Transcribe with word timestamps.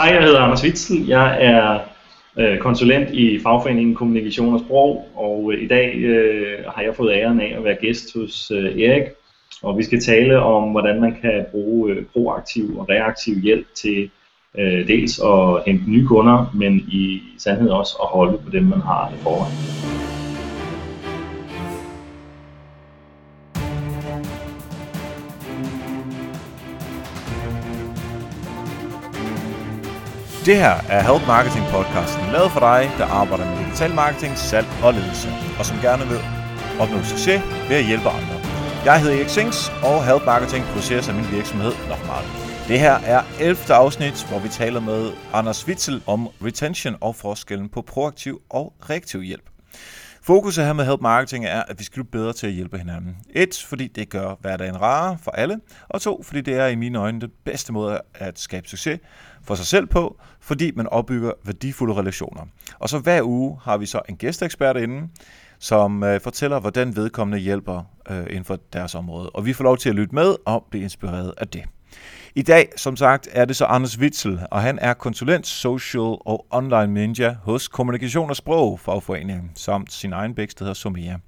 Hej, 0.00 0.14
jeg 0.14 0.22
hedder 0.22 0.40
Anders 0.40 0.64
Witzel. 0.64 1.06
Jeg 1.06 1.44
er 1.44 1.78
øh, 2.38 2.58
konsulent 2.58 3.10
i 3.10 3.40
fagforeningen 3.42 3.94
Kommunikation 3.94 4.54
og 4.54 4.60
Sprog, 4.60 5.08
og 5.14 5.52
øh, 5.52 5.62
i 5.62 5.66
dag 5.66 5.94
øh, 5.94 6.64
har 6.74 6.82
jeg 6.82 6.94
fået 6.96 7.12
æren 7.12 7.40
af 7.40 7.54
at 7.56 7.64
være 7.64 7.76
gæst 7.80 8.14
hos 8.14 8.50
øh, 8.50 8.80
Erik, 8.80 9.02
og 9.62 9.78
vi 9.78 9.82
skal 9.82 10.00
tale 10.00 10.42
om, 10.42 10.70
hvordan 10.70 11.00
man 11.00 11.16
kan 11.20 11.46
bruge 11.50 11.92
øh, 11.92 12.04
proaktiv 12.12 12.78
og 12.78 12.88
reaktiv 12.88 13.38
hjælp 13.38 13.66
til 13.74 14.10
øh, 14.58 14.88
dels 14.88 15.18
at 15.18 15.62
hente 15.66 15.90
nye 15.90 16.06
kunder, 16.06 16.52
men 16.54 16.74
i 16.76 17.22
sandhed 17.38 17.68
også 17.68 17.96
at 18.02 18.08
holde 18.08 18.38
på 18.38 18.50
dem, 18.50 18.64
man 18.64 18.80
har 18.80 19.12
i 19.14 19.22
forvejen. 19.22 20.05
Det 30.46 30.56
her 30.56 30.76
er 30.88 31.02
Help 31.02 31.26
Marketing 31.26 31.64
podcasten, 31.76 32.22
lavet 32.32 32.50
for 32.52 32.60
dig, 32.60 32.90
der 32.98 33.06
arbejder 33.06 33.46
med 33.50 33.64
digital 33.64 33.94
marketing, 33.94 34.38
salg 34.38 34.66
og 34.84 34.94
ledelse, 34.94 35.28
og 35.58 35.66
som 35.66 35.76
gerne 35.86 36.04
vil 36.12 36.20
opnå 36.80 37.02
succes 37.02 37.42
ved 37.68 37.76
at 37.76 37.86
hjælpe 37.86 38.08
andre. 38.08 38.36
Jeg 38.84 39.00
hedder 39.00 39.16
Erik 39.16 39.28
Sings, 39.28 39.58
og 39.88 40.06
Help 40.06 40.24
Marketing 40.24 40.64
producerer 40.64 41.02
sig 41.02 41.14
min 41.14 41.30
virksomhed 41.30 41.72
Nochmal. 41.88 42.24
Det 42.68 42.78
her 42.80 42.94
er 43.14 43.22
11. 43.40 43.74
afsnit, 43.74 44.26
hvor 44.28 44.38
vi 44.38 44.48
taler 44.48 44.80
med 44.80 45.12
Anders 45.32 45.68
Witzel 45.68 46.02
om 46.06 46.28
retention 46.44 46.96
og 47.00 47.16
forskellen 47.16 47.68
på 47.68 47.82
proaktiv 47.82 48.42
og 48.50 48.72
reaktiv 48.90 49.20
hjælp. 49.22 49.46
Fokuset 50.22 50.64
her 50.64 50.72
med 50.72 50.84
Help 50.84 51.00
Marketing 51.00 51.44
er, 51.44 51.62
at 51.62 51.78
vi 51.78 51.84
skal 51.84 52.04
blive 52.04 52.10
bedre 52.10 52.32
til 52.32 52.46
at 52.46 52.52
hjælpe 52.52 52.78
hinanden. 52.78 53.16
Et, 53.30 53.64
fordi 53.68 53.86
det 53.86 54.08
gør 54.08 54.34
hverdagen 54.40 54.80
rarere 54.80 55.18
for 55.22 55.30
alle, 55.30 55.60
og 55.88 56.00
to, 56.00 56.22
fordi 56.22 56.40
det 56.40 56.54
er 56.54 56.66
i 56.66 56.74
mine 56.74 56.98
øjne 56.98 57.20
den 57.20 57.30
bedste 57.44 57.72
måde 57.72 58.00
at 58.14 58.38
skabe 58.38 58.68
succes 58.68 59.00
for 59.46 59.54
sig 59.54 59.66
selv 59.66 59.86
på, 59.86 60.20
fordi 60.40 60.72
man 60.76 60.86
opbygger 60.86 61.32
værdifulde 61.44 61.94
relationer. 61.94 62.42
Og 62.78 62.88
så 62.88 62.98
hver 62.98 63.22
uge 63.22 63.58
har 63.62 63.76
vi 63.76 63.86
så 63.86 64.00
en 64.08 64.16
gæsteekspert 64.16 64.76
inde, 64.76 65.08
som 65.58 66.02
øh, 66.02 66.20
fortæller, 66.20 66.60
hvordan 66.60 66.96
vedkommende 66.96 67.38
hjælper 67.38 67.82
øh, 68.10 68.26
inden 68.30 68.44
for 68.44 68.58
deres 68.72 68.94
område. 68.94 69.30
Og 69.30 69.46
vi 69.46 69.52
får 69.52 69.64
lov 69.64 69.76
til 69.76 69.88
at 69.88 69.94
lytte 69.94 70.14
med 70.14 70.34
og 70.46 70.66
blive 70.70 70.84
inspireret 70.84 71.34
af 71.36 71.48
det. 71.48 71.62
I 72.34 72.42
dag, 72.42 72.68
som 72.76 72.96
sagt, 72.96 73.28
er 73.32 73.44
det 73.44 73.56
så 73.56 73.64
Anders 73.64 73.98
Witzel, 73.98 74.40
og 74.50 74.62
han 74.62 74.78
er 74.78 74.94
konsulent, 74.94 75.46
social 75.46 76.16
og 76.20 76.46
online 76.50 76.94
ninja 76.94 77.36
hos 77.42 77.68
Kommunikation 77.68 78.30
og 78.30 78.36
Sprog 78.36 78.80
fagforeningen, 78.80 79.50
samt 79.54 79.92
sin 79.92 80.12
egen 80.12 80.34
bækst, 80.34 80.58
der 80.58 80.64
hedder 80.64 80.74
Somia. 80.74 81.18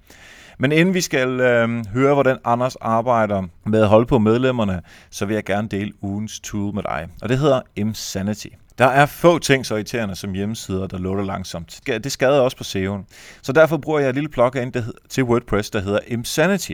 Men 0.58 0.72
inden 0.72 0.94
vi 0.94 1.00
skal 1.00 1.40
øh, 1.40 1.86
høre, 1.86 2.14
hvordan 2.14 2.38
Anders 2.44 2.76
arbejder 2.76 3.42
med 3.66 3.80
at 3.80 3.88
holde 3.88 4.06
på 4.06 4.18
medlemmerne, 4.18 4.82
så 5.10 5.26
vil 5.26 5.34
jeg 5.34 5.44
gerne 5.44 5.68
dele 5.68 5.92
ugens 6.02 6.40
tool 6.40 6.74
med 6.74 6.82
dig. 6.82 7.08
Og 7.22 7.28
det 7.28 7.38
hedder 7.38 7.60
Insanity. 7.76 8.46
Der 8.78 8.86
er 8.86 9.06
få 9.06 9.38
ting 9.38 9.66
så 9.66 9.74
irriterende 9.74 10.16
som 10.16 10.32
hjemmesider, 10.32 10.86
der 10.86 10.98
loader 10.98 11.24
langsomt. 11.24 11.80
Det 11.86 12.12
skader 12.12 12.40
også 12.40 12.56
på 12.56 12.64
SEO'en. 12.64 13.04
Så 13.42 13.52
derfor 13.52 13.76
bruger 13.76 14.00
jeg 14.00 14.08
et 14.08 14.14
lille 14.14 14.28
plugin 14.28 14.72
til 15.08 15.24
WordPress, 15.24 15.70
der 15.70 15.80
hedder 15.80 16.00
Insanity. 16.06 16.72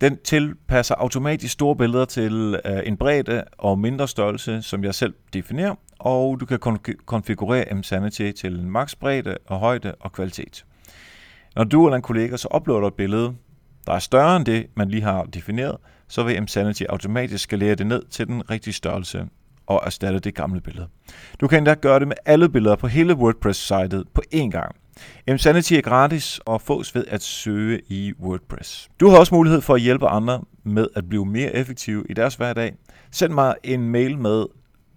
Den 0.00 0.18
tilpasser 0.24 0.94
automatisk 0.94 1.52
store 1.52 1.76
billeder 1.76 2.04
til 2.04 2.60
øh, 2.64 2.82
en 2.84 2.96
bredde 2.96 3.44
og 3.58 3.78
mindre 3.78 4.08
størrelse, 4.08 4.62
som 4.62 4.84
jeg 4.84 4.94
selv 4.94 5.14
definerer, 5.32 5.74
og 5.98 6.40
du 6.40 6.46
kan 6.46 6.78
konfigurere 7.06 7.70
Insanity 7.70 8.32
til 8.32 8.58
en 8.58 8.70
maks 8.70 8.94
bredde 8.94 9.36
og 9.46 9.58
højde 9.58 9.94
og 10.00 10.12
kvalitet. 10.12 10.64
Når 11.56 11.64
du 11.64 11.86
eller 11.86 11.96
en 11.96 12.02
kollega 12.02 12.36
så 12.36 12.48
uploader 12.56 12.86
et 12.86 12.94
billede, 12.94 13.34
der 13.86 13.92
er 13.92 13.98
større 13.98 14.36
end 14.36 14.44
det, 14.44 14.66
man 14.76 14.88
lige 14.88 15.02
har 15.02 15.24
defineret, 15.24 15.76
så 16.08 16.22
vil 16.22 16.36
Insanity 16.36 16.82
automatisk 16.88 17.44
skalere 17.44 17.74
det 17.74 17.86
ned 17.86 18.02
til 18.10 18.26
den 18.26 18.50
rigtige 18.50 18.74
størrelse 18.74 19.26
og 19.66 19.82
erstatte 19.86 20.18
det 20.18 20.34
gamle 20.34 20.60
billede. 20.60 20.88
Du 21.40 21.48
kan 21.48 21.58
endda 21.58 21.74
gøre 21.74 22.00
det 22.00 22.08
med 22.08 22.16
alle 22.24 22.48
billeder 22.48 22.76
på 22.76 22.86
hele 22.86 23.14
WordPress-sitet 23.14 24.04
på 24.14 24.22
én 24.34 24.50
gang. 24.50 24.76
Msanity 25.28 25.72
er 25.72 25.80
gratis 25.80 26.40
og 26.46 26.60
fås 26.60 26.94
ved 26.94 27.04
at 27.08 27.22
søge 27.22 27.80
i 27.88 28.12
WordPress. 28.20 28.88
Du 29.00 29.08
har 29.08 29.18
også 29.18 29.34
mulighed 29.34 29.60
for 29.60 29.74
at 29.74 29.80
hjælpe 29.80 30.06
andre 30.06 30.42
med 30.64 30.86
at 30.94 31.08
blive 31.08 31.26
mere 31.26 31.54
effektive 31.54 32.04
i 32.10 32.14
deres 32.14 32.34
hverdag. 32.34 32.74
Send 33.10 33.32
mig 33.32 33.54
en 33.64 33.88
mail 33.88 34.18
med 34.18 34.44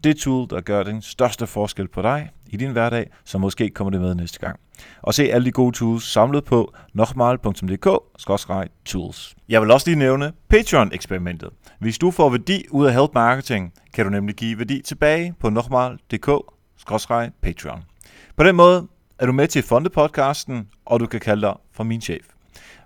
det 0.04 0.18
tool, 0.18 0.50
der 0.50 0.62
gør 0.62 0.84
den 0.84 1.02
største 1.02 1.48
forskel 1.48 1.88
på 1.88 2.02
dig 2.02 2.30
i 2.48 2.58
din 2.58 2.72
hverdag, 2.72 3.10
så 3.26 3.38
måske 3.38 3.70
kommer 3.70 3.92
det 3.92 4.02
med 4.02 4.16
næste 4.16 4.40
gang. 4.40 4.60
Og 5.02 5.14
se 5.14 5.24
alle 5.24 5.46
de 5.46 5.52
gode 5.52 5.76
tools 5.76 6.12
samlet 6.12 6.46
på 6.46 6.74
nokmal.dk-tools. 6.94 9.36
Jeg 9.50 9.62
vil 9.62 9.72
også 9.72 9.90
lige 9.90 10.00
nævne 10.00 10.32
Patreon-eksperimentet. 10.50 11.50
Hvis 11.80 11.98
du 11.98 12.12
får 12.12 12.30
værdi 12.30 12.66
ud 12.72 12.86
af 12.86 12.94
Help 12.94 13.12
Marketing, 13.14 13.74
kan 13.94 14.06
du 14.06 14.12
nemlig 14.12 14.36
give 14.36 14.58
værdi 14.58 14.82
tilbage 14.86 15.34
på 15.40 15.50
nokmal.dk-patreon. 15.50 17.84
På 18.36 18.44
den 18.44 18.56
måde 18.56 18.88
er 19.20 19.26
du 19.26 19.32
med 19.32 19.48
til 19.48 19.60
at 19.60 19.66
funde 19.66 19.90
podcasten, 19.90 20.68
og 20.86 21.00
du 21.00 21.06
kan 21.06 21.20
kalde 21.20 21.42
dig 21.42 21.54
for 21.74 21.84
min 21.84 22.02
chef. 22.02 22.26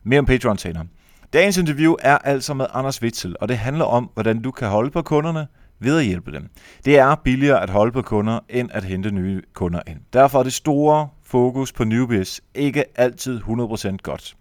Mere 0.03 0.19
om 0.19 0.25
Patreon 0.25 0.57
senere. 0.57 0.85
Dagens 1.33 1.57
interview 1.57 1.95
er 1.99 2.17
altså 2.17 2.53
med 2.53 2.65
Anders 2.73 3.01
Witzel, 3.01 3.35
og 3.41 3.49
det 3.49 3.57
handler 3.57 3.85
om, 3.85 4.09
hvordan 4.13 4.41
du 4.41 4.51
kan 4.51 4.67
holde 4.67 4.91
på 4.91 5.01
kunderne 5.01 5.47
ved 5.79 5.97
at 5.97 6.05
hjælpe 6.05 6.31
dem. 6.31 6.49
Det 6.85 6.99
er 6.99 7.15
billigere 7.15 7.63
at 7.63 7.69
holde 7.69 7.91
på 7.91 8.01
kunder, 8.01 8.39
end 8.49 8.69
at 8.71 8.83
hente 8.83 9.11
nye 9.11 9.41
kunder 9.53 9.79
ind. 9.87 9.99
Derfor 10.13 10.39
er 10.39 10.43
det 10.43 10.53
store 10.53 11.09
fokus 11.31 11.71
på 11.71 11.83
newbies 11.83 12.41
ikke 12.55 12.83
altid 12.95 13.41
100% 13.41 13.97
godt. 14.03 14.35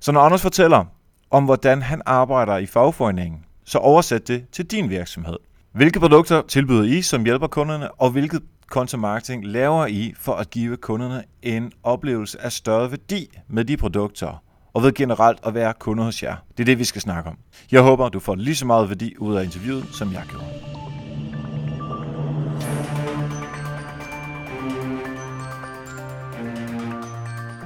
Så 0.00 0.12
når 0.12 0.20
Anders 0.20 0.42
fortæller 0.42 0.84
om, 1.30 1.44
hvordan 1.44 1.82
han 1.82 2.02
arbejder 2.06 2.56
i 2.56 2.66
fagforeningen, 2.66 3.44
så 3.64 3.78
oversæt 3.78 4.28
det 4.28 4.44
til 4.52 4.64
din 4.64 4.90
virksomhed. 4.90 5.36
Hvilke 5.72 6.00
produkter 6.00 6.42
tilbyder 6.48 6.82
I, 6.82 7.02
som 7.02 7.24
hjælper 7.24 7.46
kunderne, 7.46 7.90
og 7.90 8.10
hvilket 8.10 8.42
content 8.66 9.00
marketing 9.00 9.46
laver 9.46 9.86
I 9.86 10.14
for 10.16 10.32
at 10.32 10.50
give 10.50 10.76
kunderne 10.76 11.24
en 11.42 11.72
oplevelse 11.82 12.40
af 12.40 12.52
større 12.52 12.90
værdi 12.90 13.38
med 13.48 13.64
de 13.64 13.76
produkter, 13.76 14.42
og 14.74 14.82
ved 14.82 14.92
generelt 14.92 15.38
at 15.46 15.54
være 15.54 15.72
kunde 15.80 16.02
hos 16.02 16.22
jer. 16.22 16.36
Det 16.56 16.60
er 16.60 16.64
det, 16.64 16.78
vi 16.78 16.84
skal 16.84 17.00
snakke 17.00 17.30
om. 17.30 17.36
Jeg 17.72 17.82
håber, 17.82 18.08
du 18.08 18.20
får 18.20 18.34
lige 18.34 18.56
så 18.56 18.66
meget 18.66 18.88
værdi 18.88 19.14
ud 19.18 19.36
af 19.36 19.44
interviewet, 19.44 19.86
som 19.92 20.12
jeg 20.12 20.22
gjorde. 20.28 20.87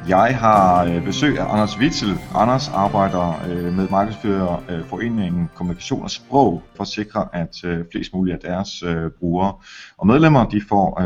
Jeg 0.08 0.38
har 0.38 0.84
øh, 0.84 1.04
besøg 1.04 1.38
af 1.38 1.52
Anders 1.52 1.78
Witzel. 1.78 2.18
Anders 2.34 2.68
arbejder 2.68 3.42
øh, 3.50 3.72
med 3.72 3.88
markedsfører 3.88 4.62
øh, 4.70 4.84
foreningen 4.84 5.50
Kommunikation 5.54 6.02
og 6.02 6.10
Sprog 6.10 6.62
for 6.76 6.82
at 6.82 6.88
sikre, 6.88 7.28
at 7.32 7.54
flest 7.92 8.14
mulige 8.14 8.34
af 8.34 8.40
deres 8.40 8.84
brugere 9.18 9.54
og 9.98 10.06
medlemmer 10.06 10.48
de 10.48 10.62
får 10.68 11.02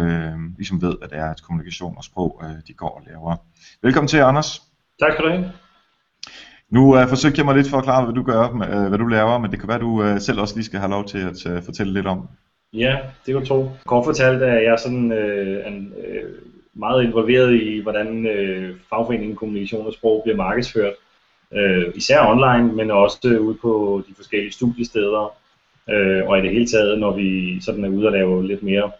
ligesom 0.57 0.83
ved, 0.83 0.95
at 1.03 1.11
det 1.11 1.19
er 1.19 1.31
et 1.31 1.43
kommunikation 1.43 1.95
og 1.97 2.05
sprog, 2.05 2.43
de 2.69 2.73
går 2.73 2.89
og 2.89 3.03
laver. 3.07 3.37
Velkommen 3.83 4.09
til, 4.09 4.19
Anders. 4.19 4.63
Tak 5.01 5.13
skal 5.13 5.25
du 5.25 5.31
have. 5.31 5.53
Nu 6.71 7.03
uh, 7.03 7.09
forsøgte 7.09 7.39
jeg 7.39 7.47
mig 7.47 7.55
lidt 7.55 7.71
for 7.71 7.79
at 7.79 7.85
forklare, 7.85 8.05
hvad 8.05 8.15
du 8.15 8.23
gør, 8.23 8.49
uh, 8.49 8.89
hvad 8.89 8.99
du 8.99 9.07
laver, 9.07 9.39
men 9.39 9.51
det 9.51 9.59
kan 9.61 9.69
være, 9.69 9.77
at 9.77 9.81
du 9.81 10.03
uh, 10.03 10.19
selv 10.19 10.41
også 10.41 10.55
lige 10.55 10.65
skal 10.65 10.79
have 10.79 10.91
lov 10.91 11.05
til 11.05 11.19
at 11.19 11.47
uh, 11.47 11.63
fortælle 11.63 11.93
lidt 11.93 12.07
om. 12.07 12.29
Ja, 12.73 12.97
det 13.27 13.35
kan 13.35 13.35
du 13.35 13.47
tro. 13.47 13.71
Kort 13.87 14.05
fortalt 14.05 14.43
er 14.43 14.61
jeg 14.69 14.79
sådan 14.79 15.13
uh, 15.13 15.73
en 15.73 15.93
uh, 15.93 16.56
meget 16.79 17.05
involveret 17.05 17.55
i, 17.63 17.81
hvordan 17.81 18.27
øh, 18.27 18.75
fagforeningen 18.91 19.37
Kommunikation 19.37 19.87
og 19.87 19.93
Sprog 19.93 20.23
bliver 20.25 20.37
markedsført. 20.37 20.93
Øh, 21.55 21.85
især 21.95 22.27
online, 22.27 22.77
men 22.77 22.91
også 22.91 23.39
ude 23.41 23.59
på 23.63 24.03
de 24.09 24.15
forskellige 24.17 24.53
studiesteder. 24.53 25.33
Øh, 25.91 26.23
og 26.27 26.39
i 26.39 26.43
det 26.43 26.51
hele 26.51 26.67
taget, 26.67 26.99
når 26.99 27.17
vi 27.17 27.61
sådan 27.61 27.85
er 27.85 27.89
ude 27.89 28.07
og 28.07 28.13
lave 28.13 28.47
lidt 28.47 28.63
mere 28.63 28.91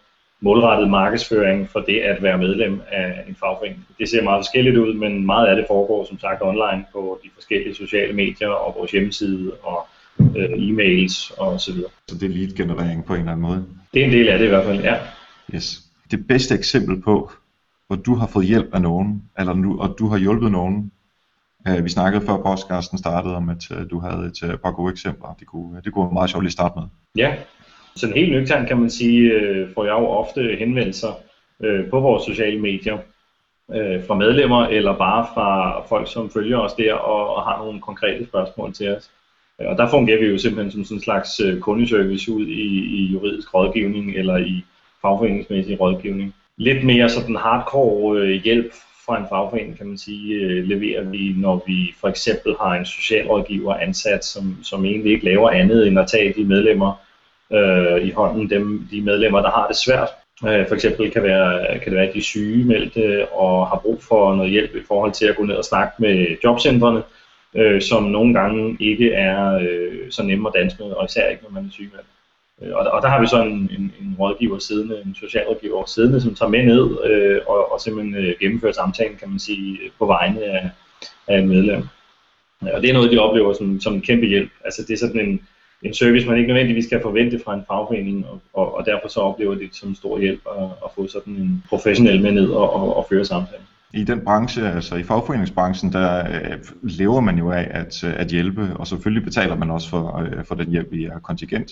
målrettet 0.41 0.89
markedsføring 0.89 1.69
for 1.69 1.79
det 1.79 1.99
at 1.99 2.23
være 2.23 2.37
medlem 2.37 2.81
af 2.91 3.23
en 3.27 3.35
fagforening. 3.35 3.87
Det 3.99 4.09
ser 4.09 4.23
meget 4.23 4.39
forskelligt 4.39 4.77
ud, 4.77 4.93
men 4.93 5.25
meget 5.25 5.47
af 5.47 5.55
det 5.55 5.65
foregår 5.67 6.05
som 6.05 6.19
sagt 6.19 6.41
online 6.41 6.85
på 6.93 7.19
de 7.23 7.29
forskellige 7.33 7.75
sociale 7.75 8.13
medier 8.13 8.49
og 8.49 8.75
vores 8.77 8.91
hjemmeside 8.91 9.51
og 9.63 9.87
øh, 10.19 10.49
e-mails 10.49 11.41
og 11.41 11.61
så 11.61 11.73
videre. 11.73 11.89
Så 12.07 12.15
det 12.17 12.23
er 12.23 12.35
lead-generering 12.35 13.05
på 13.05 13.13
en 13.13 13.19
eller 13.19 13.31
anden 13.31 13.47
måde? 13.47 13.65
Det 13.93 14.01
er 14.01 14.05
en 14.05 14.11
del 14.11 14.29
af 14.29 14.39
det 14.39 14.45
i 14.45 14.49
hvert 14.49 14.65
fald, 14.65 14.81
ja. 14.81 14.95
Yes. 15.55 15.79
Det 16.11 16.27
bedste 16.27 16.55
eksempel 16.55 17.01
på, 17.01 17.31
hvor 17.87 17.95
du 17.95 18.15
har 18.15 18.27
fået 18.27 18.45
hjælp 18.45 18.73
af 18.73 18.81
nogen, 18.81 19.23
eller 19.39 19.53
nu, 19.53 19.79
og 19.79 19.95
du 19.99 20.07
har 20.07 20.17
hjulpet 20.17 20.51
nogen. 20.51 20.91
Øh, 21.67 21.83
vi 21.83 21.89
snakkede 21.89 22.25
før 22.25 22.37
podcasten 22.37 22.97
startede 22.97 23.35
om, 23.35 23.49
at 23.49 23.71
øh, 23.71 23.89
du 23.89 23.99
havde 23.99 24.25
et 24.25 24.43
øh, 24.43 24.57
par 24.57 24.71
gode 24.71 24.91
eksempler. 24.91 25.35
Det 25.39 25.47
kunne, 25.47 25.77
øh, 25.77 25.83
det 25.83 25.93
kunne 25.93 26.05
være 26.05 26.13
meget 26.13 26.29
sjovt 26.29 26.45
at 26.45 26.51
starte 26.51 26.79
med. 26.79 26.87
Ja, 27.15 27.35
sådan 27.95 28.15
helt 28.15 28.31
nøgternt 28.31 28.67
kan 28.67 28.79
man 28.79 28.89
sige, 28.89 29.31
øh, 29.31 29.73
får 29.73 29.83
jeg 29.83 29.91
jo 29.91 30.07
ofte 30.07 30.55
henvendelser 30.59 31.13
øh, 31.63 31.89
på 31.89 31.99
vores 31.99 32.23
sociale 32.23 32.59
medier 32.59 32.97
øh, 33.71 34.05
fra 34.07 34.15
medlemmer, 34.15 34.65
eller 34.65 34.97
bare 34.97 35.27
fra 35.33 35.81
folk, 35.89 36.11
som 36.11 36.29
følger 36.29 36.57
os 36.57 36.73
der 36.73 36.93
og, 36.93 37.35
og 37.35 37.43
har 37.43 37.57
nogle 37.57 37.81
konkrete 37.81 38.25
spørgsmål 38.25 38.73
til 38.73 38.95
os. 38.95 39.11
Øh, 39.61 39.67
og 39.67 39.77
der 39.77 39.89
fungerer 39.89 40.19
vi 40.19 40.25
jo 40.25 40.37
simpelthen 40.37 40.71
som 40.71 40.83
sådan 40.83 40.97
en 40.97 41.03
slags 41.03 41.39
øh, 41.39 41.59
kundeservice 41.59 42.31
ud 42.31 42.45
i, 42.47 42.67
i 42.97 43.05
juridisk 43.05 43.53
rådgivning 43.53 44.15
eller 44.15 44.37
i 44.37 44.65
fagforeningsmæssig 45.01 45.79
rådgivning 45.79 46.33
lidt 46.57 46.85
mere 46.85 47.09
sådan 47.09 47.35
hardcore 47.35 48.19
øh, 48.19 48.43
hjælp 48.43 48.73
fra 49.05 49.19
en 49.19 49.25
fagforening, 49.29 49.77
kan 49.77 49.87
man 49.87 49.97
sige, 49.97 50.35
øh, 50.35 50.63
leverer 50.63 51.03
vi, 51.03 51.33
når 51.37 51.63
vi 51.67 51.93
for 52.01 52.07
eksempel 52.07 52.55
har 52.61 52.73
en 52.73 52.85
socialrådgiver 52.85 53.73
ansat, 53.73 54.25
som, 54.25 54.57
som 54.63 54.85
egentlig 54.85 55.11
ikke 55.13 55.25
laver 55.25 55.49
andet 55.49 55.87
end 55.87 55.99
at 55.99 56.07
tage 56.07 56.33
de 56.33 56.43
medlemmer 56.43 56.93
øh, 57.53 58.07
i 58.07 58.11
hånden, 58.11 58.49
dem, 58.49 58.87
de 58.91 59.01
medlemmer, 59.01 59.41
der 59.41 59.51
har 59.51 59.67
det 59.67 59.77
svært, 59.77 60.09
Øh, 60.45 60.67
for 60.67 60.75
eksempel 60.75 61.11
kan, 61.11 61.23
være, 61.23 61.79
kan 61.79 61.85
det 61.85 61.93
være, 61.93 62.07
at 62.07 62.13
de 62.13 62.19
er 62.19 62.23
sygemeldte 62.23 63.27
og 63.31 63.67
har 63.67 63.79
brug 63.79 64.03
for 64.03 64.35
noget 64.35 64.51
hjælp 64.51 64.75
i 64.75 64.83
forhold 64.87 65.11
til 65.11 65.25
at 65.25 65.35
gå 65.35 65.43
ned 65.43 65.55
og 65.55 65.65
snakke 65.65 65.93
med 65.99 66.37
jobcentrene, 66.43 67.03
øh, 67.55 67.81
som 67.81 68.03
nogle 68.03 68.33
gange 68.33 68.77
ikke 68.79 69.13
er 69.13 69.53
øh, 69.55 70.11
så 70.11 70.23
nemme 70.23 70.47
at 70.49 70.53
danse 70.53 70.77
med, 70.79 70.91
og 70.91 71.05
især 71.05 71.29
ikke, 71.29 71.43
når 71.43 71.51
man 71.51 71.65
er 71.65 71.71
sygemeldt. 71.71 72.07
Øh, 72.63 72.73
og, 72.75 72.85
og 72.85 73.01
der 73.01 73.07
har 73.07 73.21
vi 73.21 73.27
så 73.27 73.41
en, 73.43 73.71
en, 73.77 73.93
en 74.01 74.15
rådgiver 74.19 74.59
siddende, 74.59 75.01
en 75.05 75.15
socialrådgiver 75.15 75.85
siddende, 75.85 76.21
som 76.21 76.35
tager 76.35 76.49
med 76.49 76.65
ned 76.65 77.11
øh, 77.11 77.41
og, 77.47 77.71
og 77.71 77.81
simpelthen 77.81 78.15
øh, 78.15 78.33
gennemfører 78.39 78.73
samtalen, 78.73 79.17
kan 79.17 79.29
man 79.29 79.39
sige, 79.39 79.79
på 79.99 80.05
vegne 80.05 80.43
af, 80.43 80.69
af 81.27 81.39
en 81.39 81.47
medlem. 81.47 81.83
Øh, 82.63 82.69
og 82.73 82.81
det 82.81 82.89
er 82.89 82.93
noget, 82.93 83.11
de 83.11 83.19
oplever 83.19 83.53
som, 83.53 83.81
som 83.81 83.93
en 83.93 84.01
kæmpe 84.01 84.25
hjælp. 84.25 84.51
Altså 84.65 84.81
det 84.87 84.93
er 84.93 84.97
sådan 84.97 85.19
en, 85.19 85.41
en 85.83 85.93
service, 85.93 86.27
man 86.27 86.37
ikke 86.37 86.47
nødvendigvis 86.47 86.87
kan 86.87 87.01
forvente 87.01 87.41
fra 87.45 87.53
en 87.53 87.63
fagforening, 87.67 88.25
og, 88.27 88.41
og, 88.53 88.75
og 88.75 88.85
derfor 88.85 89.07
så 89.07 89.19
oplever 89.19 89.55
de 89.55 89.59
det 89.59 89.75
som 89.75 89.89
en 89.89 89.95
stor 89.95 90.19
hjælp 90.19 90.41
at, 90.57 90.63
at 90.63 90.91
få 90.95 91.07
sådan 91.07 91.33
en 91.33 91.63
professionel 91.69 92.21
med 92.21 92.31
ned 92.31 92.49
og, 92.49 92.73
og, 92.73 92.97
og 92.97 93.05
føre 93.09 93.25
samtalen. 93.25 93.65
I 93.93 94.03
den 94.03 94.21
branche, 94.25 94.71
altså 94.71 94.95
i 94.95 95.03
fagforeningsbranchen, 95.03 95.93
der 95.93 96.27
øh, 96.27 96.57
lever 96.81 97.19
man 97.19 97.37
jo 97.37 97.51
af 97.51 97.67
at, 97.71 98.03
øh, 98.03 98.13
at 98.17 98.27
hjælpe, 98.27 98.71
og 98.75 98.87
selvfølgelig 98.87 99.23
betaler 99.23 99.55
man 99.55 99.71
også 99.71 99.89
for, 99.89 100.17
øh, 100.17 100.45
for 100.45 100.55
den 100.55 100.69
hjælp 100.69 100.87
via 100.91 101.19
kontingent. 101.19 101.71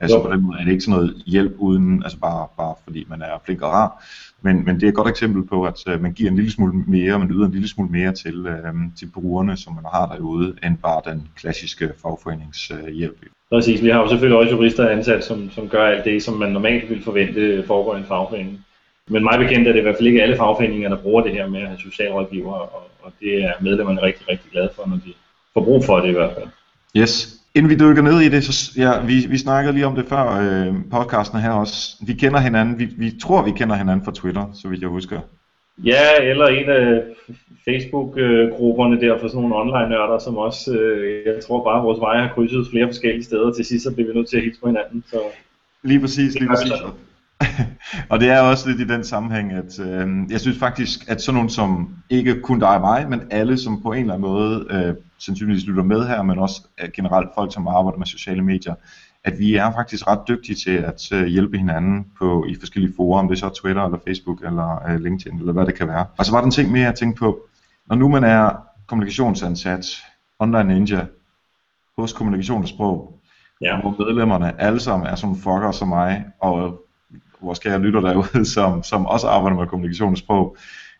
Altså 0.00 0.16
jo. 0.16 0.22
på 0.22 0.32
den 0.32 0.42
måde 0.42 0.58
er 0.60 0.64
det 0.64 0.70
ikke 0.70 0.84
sådan 0.84 1.00
noget 1.00 1.22
hjælp 1.26 1.54
uden, 1.58 2.02
altså 2.02 2.18
bare, 2.18 2.46
bare 2.56 2.74
fordi 2.84 3.06
man 3.08 3.22
er 3.22 3.42
flink 3.44 3.62
og 3.62 3.70
rar, 3.70 4.04
men, 4.42 4.64
men 4.64 4.74
det 4.74 4.82
er 4.82 4.88
et 4.88 4.94
godt 4.94 5.08
eksempel 5.08 5.46
på, 5.46 5.64
at 5.64 5.88
øh, 5.88 6.02
man 6.02 6.12
giver 6.12 6.30
en 6.30 6.36
lille 6.36 6.50
smule 6.50 6.72
mere, 6.86 7.18
man 7.18 7.30
yder 7.30 7.46
en 7.46 7.52
lille 7.52 7.68
smule 7.68 7.90
mere 7.90 8.12
til, 8.12 8.46
øh, 8.46 8.74
til 8.98 9.10
brugerne, 9.14 9.56
som 9.56 9.74
man 9.74 9.84
har 9.92 10.06
derude, 10.06 10.56
end 10.64 10.78
bare 10.78 11.12
den 11.12 11.28
klassiske 11.36 11.90
fagforeningshjælp. 12.02 13.18
Øh, 13.22 13.28
Præcis, 13.50 13.82
vi 13.82 13.88
har 13.88 14.00
jo 14.00 14.08
selvfølgelig 14.08 14.38
også 14.38 14.54
jurister 14.54 14.88
ansat, 14.88 15.24
som, 15.24 15.50
som 15.50 15.68
gør 15.68 15.86
alt 15.86 16.04
det, 16.04 16.22
som 16.22 16.34
man 16.34 16.52
normalt 16.52 16.90
vil 16.90 17.02
forvente 17.02 17.64
foregår 17.66 17.94
i 17.94 17.98
en 17.98 18.04
fagforening. 18.04 18.64
Men 19.08 19.22
mig 19.22 19.38
bekendt 19.38 19.68
er 19.68 19.72
det 19.72 19.78
i 19.78 19.82
hvert 19.82 19.96
fald 19.96 20.06
ikke 20.06 20.22
alle 20.22 20.36
fagforeninger, 20.36 20.88
der 20.88 20.96
bruger 20.96 21.22
det 21.22 21.32
her 21.32 21.48
med 21.48 21.60
at 21.60 21.68
have 21.68 21.78
socialrådgiver, 21.78 22.52
og, 22.52 22.90
og 23.02 23.12
det 23.20 23.44
er 23.44 23.52
medlemmerne 23.60 24.02
rigtig, 24.02 24.28
rigtig 24.28 24.50
glade 24.50 24.70
for, 24.76 24.86
når 24.86 24.96
de 24.96 25.12
får 25.54 25.64
brug 25.64 25.84
for 25.84 26.00
det 26.00 26.08
i 26.08 26.12
hvert 26.12 26.32
fald. 26.34 26.48
Yes. 26.96 27.35
Inden 27.56 27.70
vi 27.70 27.74
dykker 27.74 28.02
ned 28.02 28.20
i 28.20 28.28
det, 28.28 28.44
så 28.44 28.80
ja, 28.80 29.06
vi, 29.06 29.26
vi 29.28 29.38
snakkede 29.38 29.74
lige 29.74 29.86
om 29.86 29.94
det 29.94 30.04
før 30.08 30.24
øh, 30.44 30.74
podcasten 30.90 31.40
her 31.40 31.50
også. 31.50 31.96
Vi 32.06 32.12
kender 32.12 32.40
hinanden, 32.40 32.78
vi, 32.78 32.88
vi 32.96 33.12
tror 33.22 33.42
vi 33.42 33.50
kender 33.50 33.76
hinanden 33.76 34.04
fra 34.04 34.12
Twitter, 34.12 34.44
så 34.54 34.68
vidt 34.68 34.80
jeg 34.80 34.88
husker. 34.88 35.20
Ja, 35.84 36.22
eller 36.22 36.46
en 36.46 36.68
af 36.70 37.02
Facebook-grupperne 37.64 39.00
der 39.00 39.18
for 39.20 39.28
sådan 39.28 39.40
nogle 39.40 39.56
online-nørder, 39.56 40.18
som 40.18 40.36
også, 40.36 40.72
øh, 40.72 41.26
jeg 41.26 41.34
tror 41.46 41.64
bare, 41.64 41.82
vores 41.82 42.00
veje 42.00 42.22
har 42.22 42.34
krydset 42.34 42.66
flere 42.70 42.86
forskellige 42.86 43.24
steder. 43.24 43.52
Til 43.52 43.64
sidst 43.64 43.84
så 43.84 43.94
bliver 43.94 44.08
vi 44.08 44.14
nødt 44.14 44.28
til 44.28 44.36
at 44.36 44.42
hilse 44.42 44.60
på 44.60 44.66
hinanden. 44.66 45.04
Så 45.10 45.18
lige 45.82 46.00
præcis, 46.00 46.34
lige 46.34 46.48
præcis. 46.48 46.72
og 48.10 48.20
det 48.20 48.30
er 48.30 48.40
også 48.40 48.68
lidt 48.68 48.80
i 48.80 48.92
den 48.92 49.04
sammenhæng, 49.04 49.52
at 49.52 49.80
øh, 49.80 50.08
jeg 50.30 50.40
synes 50.40 50.58
faktisk, 50.58 51.08
at 51.08 51.22
sådan 51.22 51.34
nogen 51.34 51.50
som 51.50 51.94
ikke 52.10 52.42
kun 52.42 52.60
dig 52.60 52.68
og 52.68 52.80
mig, 52.80 53.08
men 53.08 53.20
alle, 53.30 53.58
som 53.58 53.82
på 53.82 53.92
en 53.92 54.00
eller 54.00 54.14
anden 54.14 54.28
måde 54.30 54.66
øh, 54.70 54.94
sandsynligvis 55.18 55.66
lytter 55.66 55.82
med 55.82 56.06
her, 56.06 56.22
men 56.22 56.38
også 56.38 56.62
øh, 56.82 56.88
generelt 56.96 57.28
folk, 57.34 57.54
som 57.54 57.68
arbejder 57.68 57.98
med 57.98 58.06
sociale 58.06 58.42
medier, 58.42 58.74
at 59.24 59.38
vi 59.38 59.54
er 59.54 59.72
faktisk 59.72 60.06
ret 60.06 60.20
dygtige 60.28 60.56
til 60.56 60.70
at 60.70 61.12
øh, 61.12 61.26
hjælpe 61.26 61.58
hinanden 61.58 62.06
på 62.18 62.44
i 62.48 62.56
forskellige 62.60 62.92
forer, 62.96 63.20
om 63.20 63.28
det 63.28 63.34
er 63.34 63.38
så 63.38 63.48
Twitter 63.48 63.84
eller 63.84 63.98
Facebook 64.06 64.42
eller 64.44 64.88
øh, 64.88 65.00
LinkedIn 65.00 65.38
eller 65.38 65.52
hvad 65.52 65.66
det 65.66 65.74
kan 65.74 65.88
være. 65.88 66.06
Og 66.18 66.24
så 66.24 66.32
var 66.32 66.38
der 66.38 66.44
en 66.44 66.50
ting 66.50 66.72
mere 66.72 66.88
at 66.88 66.94
tænke 66.94 67.18
på, 67.18 67.40
når 67.86 67.96
nu 67.96 68.08
man 68.08 68.24
er 68.24 68.50
kommunikationsansat, 68.86 69.86
online 70.38 70.74
ninja, 70.74 71.06
hos 71.98 72.12
kommunikation 72.12 72.62
og 72.62 72.68
sprog, 72.68 73.20
ja. 73.60 73.80
hvor 73.80 74.04
medlemmerne 74.04 74.60
alle 74.60 74.80
sammen 74.80 75.06
er 75.08 75.14
som 75.14 75.36
fucker 75.36 75.70
som 75.72 75.88
mig, 75.88 76.24
og 76.40 76.85
vores 77.40 77.58
kære 77.58 77.78
lytter 77.78 78.00
derude, 78.00 78.44
som, 78.54 78.82
som 78.82 79.06
også 79.06 79.26
arbejder 79.26 79.56
med 79.56 79.66
kommunikation 79.66 80.12
og 80.12 80.18
sprog. 80.18 80.56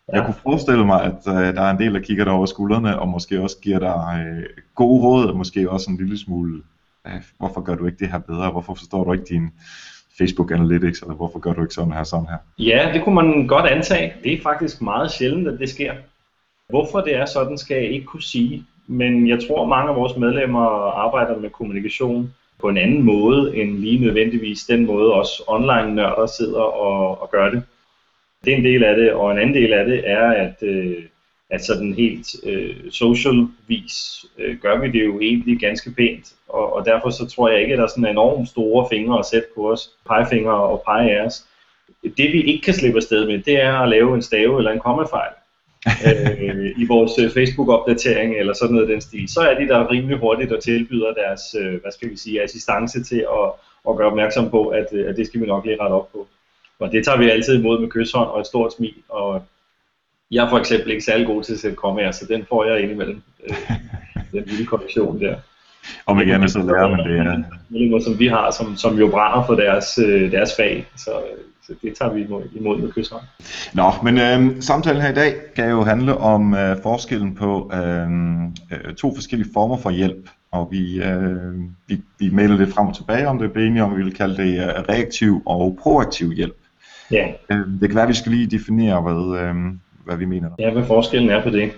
Ja. 0.07 0.17
Jeg 0.17 0.25
kunne 0.25 0.35
forestille 0.43 0.85
mig, 0.85 1.03
at 1.03 1.27
uh, 1.27 1.33
der 1.33 1.61
er 1.61 1.71
en 1.71 1.79
del, 1.79 1.93
der 1.93 1.99
kigger 1.99 2.23
dig 2.23 2.33
over 2.33 2.45
skuldrene, 2.45 2.99
og 2.99 3.07
måske 3.07 3.41
også 3.41 3.57
giver 3.61 3.79
dig 3.79 4.25
uh, 4.25 4.43
gode 4.75 5.01
råd, 5.03 5.25
og 5.25 5.37
måske 5.37 5.69
også 5.69 5.91
en 5.91 5.97
lille 5.97 6.17
smule, 6.17 6.61
uh, 7.05 7.11
hvorfor 7.37 7.61
gør 7.61 7.75
du 7.75 7.85
ikke 7.85 7.99
det 7.99 8.11
her 8.11 8.19
bedre, 8.19 8.51
hvorfor 8.51 8.73
forstår 8.73 9.03
du 9.03 9.13
ikke 9.13 9.25
din 9.25 9.51
Facebook 10.17 10.51
Analytics, 10.51 11.01
eller 11.01 11.15
hvorfor 11.15 11.39
gør 11.39 11.53
du 11.53 11.61
ikke 11.61 11.73
sådan 11.73 11.93
her, 11.93 12.03
sådan 12.03 12.27
her? 12.27 12.37
Ja, 12.59 12.89
det 12.93 13.03
kunne 13.03 13.15
man 13.15 13.47
godt 13.47 13.65
antage. 13.65 14.13
Det 14.23 14.33
er 14.33 14.41
faktisk 14.43 14.81
meget 14.81 15.11
sjældent, 15.11 15.47
at 15.47 15.59
det 15.59 15.69
sker. 15.69 15.93
Hvorfor 16.69 17.01
det 17.01 17.15
er 17.15 17.25
sådan, 17.25 17.57
skal 17.57 17.77
jeg 17.77 17.91
ikke 17.91 18.05
kunne 18.05 18.23
sige. 18.23 18.65
Men 18.87 19.27
jeg 19.27 19.39
tror, 19.47 19.65
mange 19.65 19.89
af 19.89 19.95
vores 19.95 20.17
medlemmer 20.17 20.91
arbejder 20.91 21.39
med 21.39 21.49
kommunikation 21.49 22.33
på 22.59 22.69
en 22.69 22.77
anden 22.77 23.03
måde 23.03 23.57
end 23.57 23.77
lige 23.77 24.05
nødvendigvis 24.05 24.63
den 24.63 24.85
måde 24.85 25.13
også 25.13 25.43
online 25.47 25.95
nørder 25.95 26.25
sidder 26.25 26.61
og, 26.61 27.21
og 27.21 27.31
gør 27.31 27.49
det. 27.49 27.63
Det 28.45 28.53
er 28.53 28.57
en 28.57 28.63
del 28.63 28.83
af 28.83 28.95
det, 28.95 29.13
og 29.13 29.31
en 29.31 29.37
anden 29.37 29.55
del 29.55 29.73
af 29.73 29.85
det 29.85 30.09
er, 30.09 30.31
at, 30.31 30.63
øh, 30.63 31.03
at 31.49 31.65
sådan 31.65 31.93
helt 31.93 32.27
øh, 32.43 32.75
social 32.91 33.47
vis 33.67 34.25
øh, 34.37 34.57
gør 34.57 34.79
vi 34.79 34.91
det 34.91 35.05
jo 35.05 35.19
egentlig 35.19 35.59
ganske 35.59 35.91
pænt, 35.91 36.33
og, 36.47 36.73
og 36.73 36.85
derfor 36.85 37.09
så 37.09 37.27
tror 37.27 37.49
jeg 37.49 37.61
ikke, 37.61 37.73
at 37.73 37.77
der 37.77 37.83
er 37.83 37.89
sådan 37.89 38.05
enormt 38.05 38.49
store 38.49 38.87
fingre 38.89 39.19
at 39.19 39.25
sætte 39.25 39.47
på 39.55 39.71
os, 39.71 39.89
pegefingre 40.07 40.53
og 40.53 40.83
pege 40.85 41.19
af 41.19 41.25
os. 41.25 41.45
Det 42.03 42.33
vi 42.33 42.43
ikke 42.43 42.65
kan 42.65 42.73
slippe 42.73 42.97
afsted 42.97 43.27
med, 43.27 43.39
det 43.39 43.61
er 43.61 43.73
at 43.73 43.89
lave 43.89 44.15
en 44.15 44.21
stave 44.21 44.57
eller 44.57 44.71
en 44.71 44.79
kommafejl 44.79 45.31
øh, 45.85 46.71
i 46.77 46.85
vores 46.87 47.11
øh, 47.19 47.31
Facebook-opdatering 47.31 48.35
eller 48.39 48.53
sådan 48.53 48.75
noget 48.75 48.89
den 48.89 49.01
stil, 49.01 49.29
så 49.29 49.39
er 49.39 49.59
de 49.59 49.67
der 49.67 49.91
rimelig 49.91 50.17
hurtigt 50.17 50.51
og 50.51 50.63
tilbyder 50.63 51.13
deres, 51.13 51.41
øh, 51.59 51.81
hvad 51.81 51.91
skal 51.91 52.09
vi 52.09 52.17
sige, 52.17 52.43
assistance 52.43 53.03
til 53.03 53.19
at, 53.19 53.51
at 53.89 53.97
gøre 53.97 54.07
opmærksom 54.07 54.49
på, 54.49 54.67
at, 54.67 54.87
øh, 54.91 55.09
at 55.09 55.15
det 55.17 55.27
skal 55.27 55.41
vi 55.41 55.45
nok 55.45 55.65
lige 55.65 55.81
rette 55.81 55.93
op 55.93 56.11
på. 56.11 56.27
Og 56.79 56.91
det 56.91 57.05
tager 57.05 57.17
vi 57.17 57.29
altid 57.29 57.59
imod 57.59 57.79
med 57.79 57.89
kysshånd 57.89 58.29
og 58.29 58.39
et 58.39 58.47
stort 58.47 58.73
smil, 58.73 58.93
og 59.09 59.43
jeg 60.31 60.45
er 60.45 60.49
for 60.49 60.57
eksempel 60.57 60.91
ikke 60.91 61.03
særlig 61.03 61.27
god 61.27 61.43
til 61.43 61.53
at 61.53 61.59
sætte 61.59 61.75
kommaer, 61.75 62.11
så 62.11 62.25
den 62.25 62.45
får 62.49 62.65
jeg 62.65 62.81
indimellem, 62.83 63.21
øh, 63.49 63.55
den 64.31 64.43
lille 64.43 64.65
korrektion 64.65 65.21
der. 65.21 65.35
Om 66.05 66.21
igen, 66.21 66.49
så 66.49 66.59
lærer 66.59 66.87
man 66.87 66.99
det, 66.99 67.17
ja. 67.17 67.99
Som 67.99 68.19
vi 68.19 68.27
har, 68.27 68.51
som, 68.51 68.75
som 68.75 68.97
jo 68.97 69.07
brænder 69.07 69.45
for 69.45 69.55
deres, 69.55 69.99
øh, 70.05 70.31
deres 70.31 70.55
fag, 70.57 70.85
så, 70.97 71.11
så 71.67 71.73
det 71.81 71.95
tager 71.97 72.13
vi 72.13 72.21
imod, 72.21 72.43
imod 72.55 72.77
med 72.77 72.91
kysshånd. 72.91 73.23
Nå, 73.73 73.91
men 74.03 74.17
øh, 74.17 74.61
samtalen 74.61 75.01
her 75.01 75.11
i 75.11 75.13
dag 75.13 75.33
kan 75.55 75.69
jo 75.69 75.83
handle 75.83 76.17
om 76.17 76.53
øh, 76.53 76.77
forskellen 76.83 77.35
på 77.35 77.71
øh, 77.73 78.07
øh, 78.71 78.95
to 78.95 79.15
forskellige 79.15 79.49
former 79.53 79.77
for 79.77 79.89
hjælp. 79.89 80.29
Og 80.51 80.67
vi, 80.71 81.03
øh, 81.03 81.53
vi, 81.87 82.01
vi 82.19 82.29
mailer 82.29 82.57
lidt 82.57 82.73
frem 82.73 82.87
og 82.87 82.95
tilbage 82.95 83.27
om 83.27 83.39
det, 83.39 83.67
enige 83.67 83.83
om, 83.83 83.97
vi 83.97 84.03
vil 84.03 84.13
kalde 84.13 84.37
det 84.37 84.59
øh, 84.61 84.67
reaktiv 84.89 85.41
og 85.45 85.79
proaktiv 85.83 86.31
hjælp. 86.31 86.57
Ja. 87.11 87.27
Øh, 87.51 87.57
det 87.81 87.89
kan 87.89 87.95
være, 87.95 88.03
at 88.03 88.09
vi 88.09 88.13
skal 88.13 88.31
lige 88.31 88.57
definere, 88.57 89.01
hvad, 89.01 89.41
øh, 89.41 89.55
hvad 90.05 90.17
vi 90.17 90.25
mener. 90.25 90.49
Ja, 90.59 90.71
hvad 90.71 90.85
forskellen 90.85 91.29
er 91.29 91.43
på 91.43 91.49
det. 91.49 91.71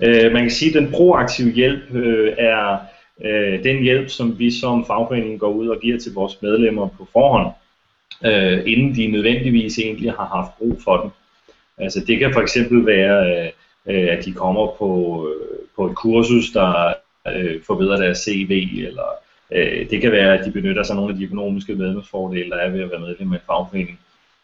Øh, 0.00 0.32
man 0.32 0.42
kan 0.42 0.50
sige, 0.50 0.76
at 0.76 0.82
den 0.82 0.92
proaktive 0.92 1.52
hjælp 1.52 1.94
øh, 1.94 2.32
er 2.38 2.78
øh, 3.24 3.64
den 3.64 3.82
hjælp, 3.82 4.08
som 4.08 4.38
vi 4.38 4.50
som 4.50 4.84
fagforening 4.86 5.40
går 5.40 5.48
ud 5.48 5.68
og 5.68 5.80
giver 5.82 5.98
til 5.98 6.14
vores 6.14 6.42
medlemmer 6.42 6.88
på 6.88 7.08
forhånd 7.12 7.52
øh, 8.24 8.62
inden 8.66 8.94
de 8.94 9.06
nødvendigvis 9.06 9.78
egentlig 9.78 10.12
har 10.12 10.26
haft 10.26 10.58
brug 10.58 10.80
for 10.84 10.96
den. 10.96 11.10
Altså 11.78 12.04
det 12.06 12.18
kan 12.18 12.32
for 12.32 12.40
eksempel 12.40 12.86
være, 12.86 13.26
øh, 13.26 13.50
øh 13.86 14.08
at 14.18 14.24
de 14.24 14.32
kommer 14.32 14.66
på, 14.78 14.90
øh, 15.28 15.58
på 15.76 15.86
et 15.86 15.96
kursus, 15.96 16.50
der 16.50 16.94
øh, 17.34 17.62
forbedrer 17.66 17.96
deres 17.96 18.18
CV, 18.18 18.68
eller 18.86 19.08
øh, 19.52 19.90
det 19.90 20.00
kan 20.00 20.12
være, 20.12 20.38
at 20.38 20.44
de 20.44 20.50
benytter 20.50 20.82
sig 20.82 20.94
af 20.94 20.96
nogle 20.96 21.12
af 21.12 21.18
de 21.18 21.24
økonomiske 21.24 21.74
medlemsfordele, 21.74 22.50
der 22.50 22.56
er 22.56 22.70
ved 22.70 22.80
at 22.80 22.90
være 22.90 23.00
medlem 23.00 23.32
af 23.32 23.36
en 23.36 23.42
fagforening. 23.46 23.98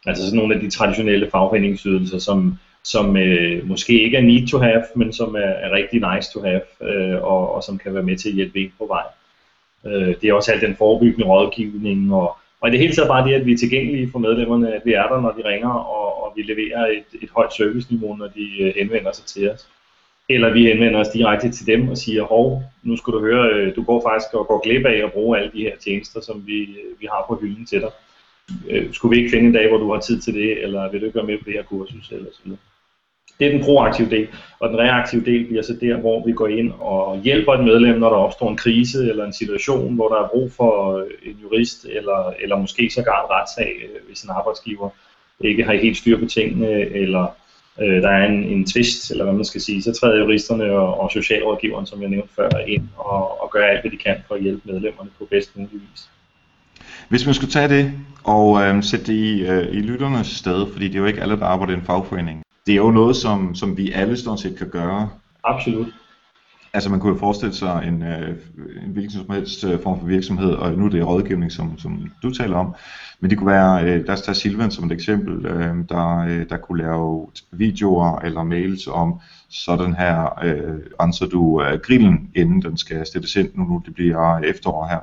Altså 0.07 0.25
sådan 0.25 0.39
nogle 0.39 0.55
af 0.55 0.61
de 0.61 0.71
traditionelle 0.71 1.31
fagforeningsydelser, 1.31 2.19
som, 2.19 2.59
som 2.85 3.17
øh, 3.17 3.69
måske 3.69 4.03
ikke 4.03 4.17
er 4.17 4.23
need 4.23 4.47
to 4.47 4.59
have, 4.59 4.83
men 4.97 5.13
som 5.13 5.35
er, 5.35 5.41
er 5.41 5.73
rigtig 5.73 6.15
nice 6.15 6.33
to 6.33 6.41
have, 6.41 6.61
øh, 6.83 7.23
og, 7.23 7.55
og 7.55 7.63
som 7.63 7.79
kan 7.79 7.95
være 7.95 8.03
med 8.03 8.17
til 8.17 8.29
at 8.29 8.35
hjælpe 8.35 8.61
en 8.61 8.73
på 8.79 8.87
vej. 8.87 9.05
Øh, 9.87 10.15
det 10.21 10.29
er 10.29 10.35
også 10.35 10.53
alt 10.53 10.63
den 10.63 10.77
forebyggende 10.77 11.27
rådgivning 11.27 12.15
og 12.15 12.37
og 12.65 12.69
i 12.69 12.73
det 12.73 12.81
hele 12.81 12.95
taget 12.95 13.09
bare 13.09 13.29
det, 13.29 13.35
at 13.35 13.47
vi 13.47 13.53
er 13.53 13.57
tilgængelige 13.57 14.11
for 14.13 14.19
medlemmerne, 14.19 14.75
at 14.75 14.83
vi 14.85 14.93
er 14.93 15.09
der, 15.09 15.21
når 15.21 15.33
de 15.33 15.49
ringer, 15.49 15.71
og, 15.71 16.23
og 16.23 16.33
vi 16.37 16.43
leverer 16.43 16.87
et, 16.87 17.23
et 17.23 17.31
højt 17.37 17.53
serviceniveau, 17.53 18.17
når 18.17 18.27
de 18.27 18.47
øh, 18.61 18.75
henvender 18.77 19.13
sig 19.13 19.25
til 19.25 19.51
os. 19.51 19.69
Eller 20.29 20.53
vi 20.53 20.67
henvender 20.67 21.01
os 21.01 21.09
direkte 21.09 21.51
til 21.51 21.67
dem 21.67 21.89
og 21.89 21.99
siger, 21.99 22.23
hov, 22.23 22.63
nu 22.83 22.97
skal 22.97 23.13
du 23.13 23.21
høre, 23.21 23.55
øh, 23.55 23.77
du 23.77 23.83
går 23.83 24.03
faktisk 24.09 24.35
og 24.35 24.47
går 24.47 24.61
glip 24.65 24.87
af 24.87 25.05
at 25.05 25.13
bruge 25.13 25.39
alle 25.39 25.51
de 25.55 25.63
her 25.63 25.77
tjenester, 25.77 26.21
som 26.21 26.47
vi, 26.47 26.61
øh, 26.63 27.01
vi 27.01 27.07
har 27.07 27.25
på 27.29 27.39
hylden 27.41 27.67
til 27.67 27.81
dig. 27.81 27.91
Skulle 28.93 29.17
vi 29.17 29.23
ikke 29.23 29.31
finde 29.37 29.47
en 29.47 29.55
dag, 29.55 29.69
hvor 29.69 29.79
du 29.79 29.93
har 29.93 30.01
tid 30.01 30.21
til 30.21 30.35
det, 30.35 30.63
eller 30.63 30.91
vil 30.91 31.01
du 31.01 31.07
ikke 31.07 31.17
være 31.17 31.27
med 31.27 31.39
på 31.39 31.45
det 31.45 31.53
her 31.53 31.63
kursus, 31.63 32.11
eller 32.11 32.31
sådan 32.33 32.51
noget. 32.51 32.61
Det 33.39 33.47
er 33.47 33.51
den 33.51 33.65
proaktive 33.65 34.11
del, 34.11 34.29
og 34.61 34.69
den 34.69 34.79
reaktive 34.79 35.25
del 35.25 35.45
bliver 35.45 35.63
så 35.63 35.77
der, 35.81 35.97
hvor 35.97 36.27
vi 36.27 36.33
går 36.33 36.47
ind 36.47 36.73
og 36.81 37.21
hjælper 37.23 37.53
et 37.53 37.65
medlem, 37.65 37.99
når 37.99 38.09
der 38.09 38.17
opstår 38.17 38.51
en 38.51 38.57
krise 38.57 39.09
eller 39.09 39.25
en 39.25 39.33
situation, 39.33 39.95
hvor 39.95 40.09
der 40.09 40.17
er 40.17 40.29
brug 40.29 40.53
for 40.53 40.97
øh, 40.97 41.31
en 41.31 41.37
jurist, 41.43 41.87
eller, 41.91 42.33
eller 42.41 42.57
måske 42.59 42.91
sågar 42.91 43.25
en 43.25 43.31
retssag, 43.31 43.73
øh, 43.83 44.09
hvis 44.09 44.23
en 44.23 44.31
arbejdsgiver 44.31 44.91
ikke 45.41 45.65
har 45.65 45.75
helt 45.75 45.97
styr 45.97 46.19
på 46.19 46.27
tingene, 46.27 46.71
eller 46.71 47.27
øh, 47.81 48.03
der 48.03 48.09
er 48.09 48.27
en, 48.27 48.45
en 48.45 48.67
tvist, 48.67 49.11
eller 49.11 49.25
hvad 49.25 49.35
man 49.35 49.45
skal 49.45 49.61
sige, 49.61 49.83
så 49.83 49.93
træder 49.93 50.19
juristerne 50.19 50.73
og, 50.73 51.01
og 51.01 51.11
socialrådgiveren, 51.11 51.87
som 51.87 52.03
jeg 52.03 52.11
nævnte 52.11 52.35
før, 52.35 52.49
ind 52.67 52.89
og, 52.97 53.43
og 53.43 53.51
gør 53.51 53.65
alt, 53.65 53.81
hvad 53.81 53.91
de 53.91 53.97
kan 53.97 54.17
for 54.29 54.35
at 54.35 54.43
hjælpe 54.43 54.73
medlemmerne 54.73 55.11
på 55.19 55.25
bedst 55.31 55.57
mulig 55.57 55.73
vis. 55.73 56.09
Hvis 57.09 57.27
man 57.27 57.35
skulle 57.35 57.51
tage 57.51 57.69
det 57.69 57.93
og 58.25 58.63
øh, 58.63 58.83
sætte 58.83 59.07
det 59.07 59.13
i, 59.13 59.47
øh, 59.47 59.77
i 59.77 59.81
lytternes 59.81 60.27
sted, 60.27 60.73
fordi 60.73 60.89
det 60.89 60.95
er 60.95 60.99
jo 60.99 61.07
ikke 61.07 61.21
alle, 61.21 61.39
der 61.39 61.47
arbejder 61.47 61.73
i 61.75 61.77
en 61.77 61.85
fagforening. 61.85 62.44
Det 62.67 62.73
er 62.73 62.77
jo 62.77 62.91
noget, 62.91 63.17
som, 63.17 63.55
som 63.55 63.77
vi 63.77 63.93
alle 63.93 64.17
stort 64.17 64.41
set 64.41 64.59
kan 64.59 64.69
gøre. 64.69 65.11
Absolut. 65.45 65.87
Altså 66.75 66.91
man 66.91 67.01
kunne 67.01 67.13
jo 67.13 67.19
forestille 67.19 67.55
sig 67.55 67.85
en, 67.89 68.03
øh, 68.03 68.37
en 68.85 68.93
hvilken 68.93 69.11
som 69.11 69.31
helst 69.31 69.65
øh, 69.65 69.81
form 69.81 70.01
for 70.01 70.07
virksomhed, 70.07 70.53
og 70.53 70.73
nu 70.73 70.85
er 70.85 70.89
det 70.89 71.07
rådgivning, 71.07 71.53
som, 71.53 71.79
som 71.79 72.11
du 72.23 72.31
taler 72.31 72.57
om, 72.57 72.75
men 73.21 73.31
det 73.31 73.39
kunne 73.39 73.51
være, 73.51 73.83
øh, 73.83 74.07
lad 74.07 74.11
os 74.11 74.23
tage 74.23 74.35
Silvan 74.35 74.71
som 74.71 74.85
et 74.85 74.93
eksempel, 74.93 75.47
øh, 75.47 75.77
der, 75.89 76.19
øh, 76.19 76.49
der 76.49 76.57
kunne 76.57 76.83
lave 76.83 77.27
videoer 77.53 78.19
eller 78.19 78.43
mails 78.43 78.87
om, 78.87 79.21
sådan 79.49 79.95
her 79.95 80.45
øh, 80.45 80.81
renser 81.01 81.27
du 81.27 81.63
øh, 81.63 81.79
grillen, 81.81 82.31
inden 82.35 82.63
den 82.63 82.77
skal 82.77 83.07
sættes 83.13 83.37
ind, 83.37 83.49
nu, 83.55 83.65
nu 83.65 83.83
det 83.87 83.95
bliver 83.95 84.39
efterår 84.39 84.87
her. 84.87 85.01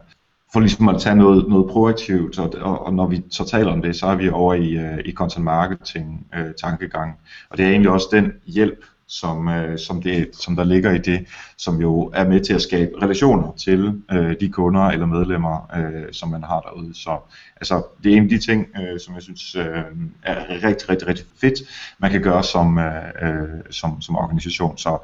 For 0.54 0.60
ligesom 0.60 0.90
at 0.90 1.02
tage 1.02 1.16
noget, 1.16 1.48
noget 1.48 1.72
proaktivt, 1.72 2.40
og, 2.40 2.54
og, 2.62 2.86
og 2.86 2.94
når 2.94 3.08
vi 3.08 3.24
så 3.30 3.46
taler 3.46 3.72
om 3.72 3.82
det, 3.82 3.96
så 3.96 4.06
er 4.06 4.16
vi 4.16 4.30
over 4.30 4.54
i, 4.54 4.72
øh, 4.72 4.98
i 5.06 5.14
content 5.14 5.46
marketing 5.46 6.28
øh, 6.36 6.54
tankegang. 6.62 7.20
Og 7.50 7.58
det 7.58 7.66
er 7.66 7.70
egentlig 7.70 7.92
også 7.92 8.08
den 8.12 8.32
hjælp, 8.46 8.86
som, 9.12 9.48
øh, 9.48 9.80
som, 9.80 10.02
det, 10.02 10.30
som 10.34 10.56
der 10.56 10.64
ligger 10.64 10.92
i 10.92 10.98
det, 10.98 11.26
som 11.58 11.82
jo 11.82 12.12
er 12.14 12.28
med 12.28 12.42
til 12.42 12.54
at 12.54 12.62
skabe 12.62 12.92
relationer 13.02 13.52
til 13.52 14.02
øh, 14.12 14.36
de 14.40 14.50
kunder 14.50 14.82
eller 14.82 15.06
medlemmer, 15.06 15.72
øh, 15.78 16.14
som 16.14 16.30
man 16.30 16.44
har 16.44 16.60
derude. 16.60 16.96
Så 16.96 17.18
altså, 17.56 17.84
det 18.04 18.14
er 18.14 18.18
en 18.18 18.24
af 18.24 18.30
de 18.30 18.38
ting, 18.38 18.68
øh, 18.82 19.00
som 19.00 19.16
jeg 19.16 19.24
synes 19.24 19.56
øh, 19.56 19.84
er 20.24 20.64
rigtig, 20.64 20.90
rigtig, 20.90 21.08
rigtig 21.08 21.26
fedt, 21.42 21.60
man 22.00 22.12
kan 22.12 22.22
gøre 22.22 22.44
som, 22.44 22.78
øh, 22.78 23.06
øh 23.22 23.50
som, 23.70 24.02
som 24.02 24.16
organisation. 24.16 24.78
Så 24.78 24.98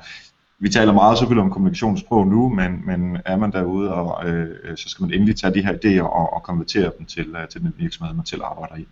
vi 0.59 0.69
taler 0.69 0.93
meget 0.93 1.17
selvfølgelig 1.17 1.43
om 1.43 1.51
kommunikationssprog 1.51 2.27
nu, 2.27 2.49
men, 2.49 2.81
men 2.85 3.17
er 3.25 3.37
man 3.37 3.51
derude, 3.51 3.93
og, 3.93 4.29
øh, 4.29 4.77
så 4.77 4.89
skal 4.89 5.03
man 5.03 5.13
endelig 5.13 5.35
tage 5.35 5.53
de 5.53 5.65
her 5.65 5.73
idéer 5.73 6.03
og, 6.03 6.33
og 6.33 6.43
konvertere 6.43 6.91
dem 6.97 7.05
til, 7.05 7.35
øh, 7.35 7.47
til 7.47 7.61
den 7.61 7.73
virksomhed, 7.77 8.15
man 8.15 8.25
til 8.25 8.41
arbejder 8.43 8.75
i. 8.75 8.87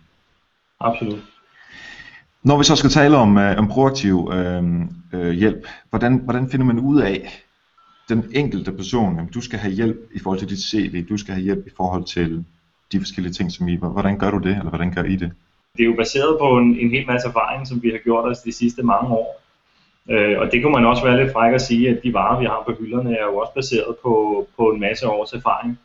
Absolut. 0.80 1.18
Når 2.42 2.58
vi 2.58 2.64
så 2.64 2.76
skal 2.76 2.90
tale 2.90 3.16
om, 3.16 3.38
øh, 3.38 3.58
om 3.58 3.68
proaktiv 3.68 4.30
øh, 4.32 4.64
øh, 5.12 5.30
hjælp, 5.30 5.66
hvordan, 5.90 6.16
hvordan 6.16 6.50
finder 6.50 6.66
man 6.66 6.78
ud 6.78 7.00
af 7.00 7.42
den 8.08 8.24
enkelte 8.32 8.72
person, 8.72 9.18
at 9.18 9.34
du 9.34 9.40
skal 9.40 9.58
have 9.58 9.74
hjælp 9.74 10.10
i 10.14 10.18
forhold 10.18 10.38
til 10.38 10.48
dit 10.48 10.62
CV, 10.62 11.06
du 11.08 11.16
skal 11.16 11.34
have 11.34 11.44
hjælp 11.44 11.66
i 11.66 11.70
forhold 11.76 12.04
til 12.04 12.44
de 12.92 12.98
forskellige 12.98 13.32
ting, 13.32 13.52
som 13.52 13.68
I 13.68 13.76
Hvordan 13.76 14.18
gør 14.18 14.30
du 14.30 14.38
det, 14.38 14.56
eller 14.56 14.68
hvordan 14.68 14.94
gør 14.94 15.02
I 15.02 15.16
det? 15.16 15.32
Det 15.76 15.82
er 15.82 15.86
jo 15.86 15.94
baseret 15.96 16.36
på 16.40 16.58
en, 16.58 16.78
en 16.78 16.90
hel 16.90 17.06
masse 17.06 17.28
erfaring, 17.28 17.66
som 17.66 17.82
vi 17.82 17.90
har 17.90 17.98
gjort 17.98 18.30
os 18.30 18.38
de 18.38 18.52
sidste 18.52 18.82
mange 18.82 19.08
år. 19.10 19.42
Øh, 20.10 20.38
og 20.38 20.52
det 20.52 20.62
kunne 20.62 20.72
man 20.72 20.86
også 20.86 21.04
være 21.04 21.22
lidt 21.22 21.32
fræk 21.32 21.54
at 21.54 21.62
sige, 21.62 21.88
at 21.90 22.02
de 22.02 22.14
varer, 22.14 22.40
vi 22.40 22.44
har 22.44 22.62
på 22.66 22.72
hylderne, 22.80 23.16
er 23.16 23.24
jo 23.24 23.36
også 23.36 23.52
baseret 23.54 23.96
på, 24.02 24.46
på 24.56 24.70
en 24.70 24.80
masse 24.80 25.08
års 25.08 25.32
erfaring. 25.32 25.78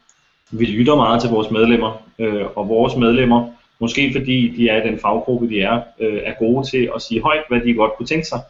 Vi 0.51 0.65
lytter 0.65 0.95
meget 0.95 1.21
til 1.21 1.29
vores 1.29 1.51
medlemmer, 1.51 2.01
øh, 2.19 2.45
og 2.55 2.69
vores 2.69 2.95
medlemmer 2.95 3.51
Måske 3.81 4.11
fordi 4.11 4.53
de 4.55 4.69
er 4.69 4.83
i 4.83 4.87
den 4.87 4.99
faggruppe, 4.99 5.49
de 5.49 5.61
er, 5.61 5.81
øh, 5.99 6.21
er 6.23 6.33
gode 6.39 6.67
til 6.67 6.91
at 6.95 7.01
sige 7.01 7.21
højt, 7.21 7.43
hvad 7.49 7.61
de 7.61 7.73
godt 7.73 7.91
kunne 7.97 8.05
tænke 8.05 8.27
sig. 8.27 8.41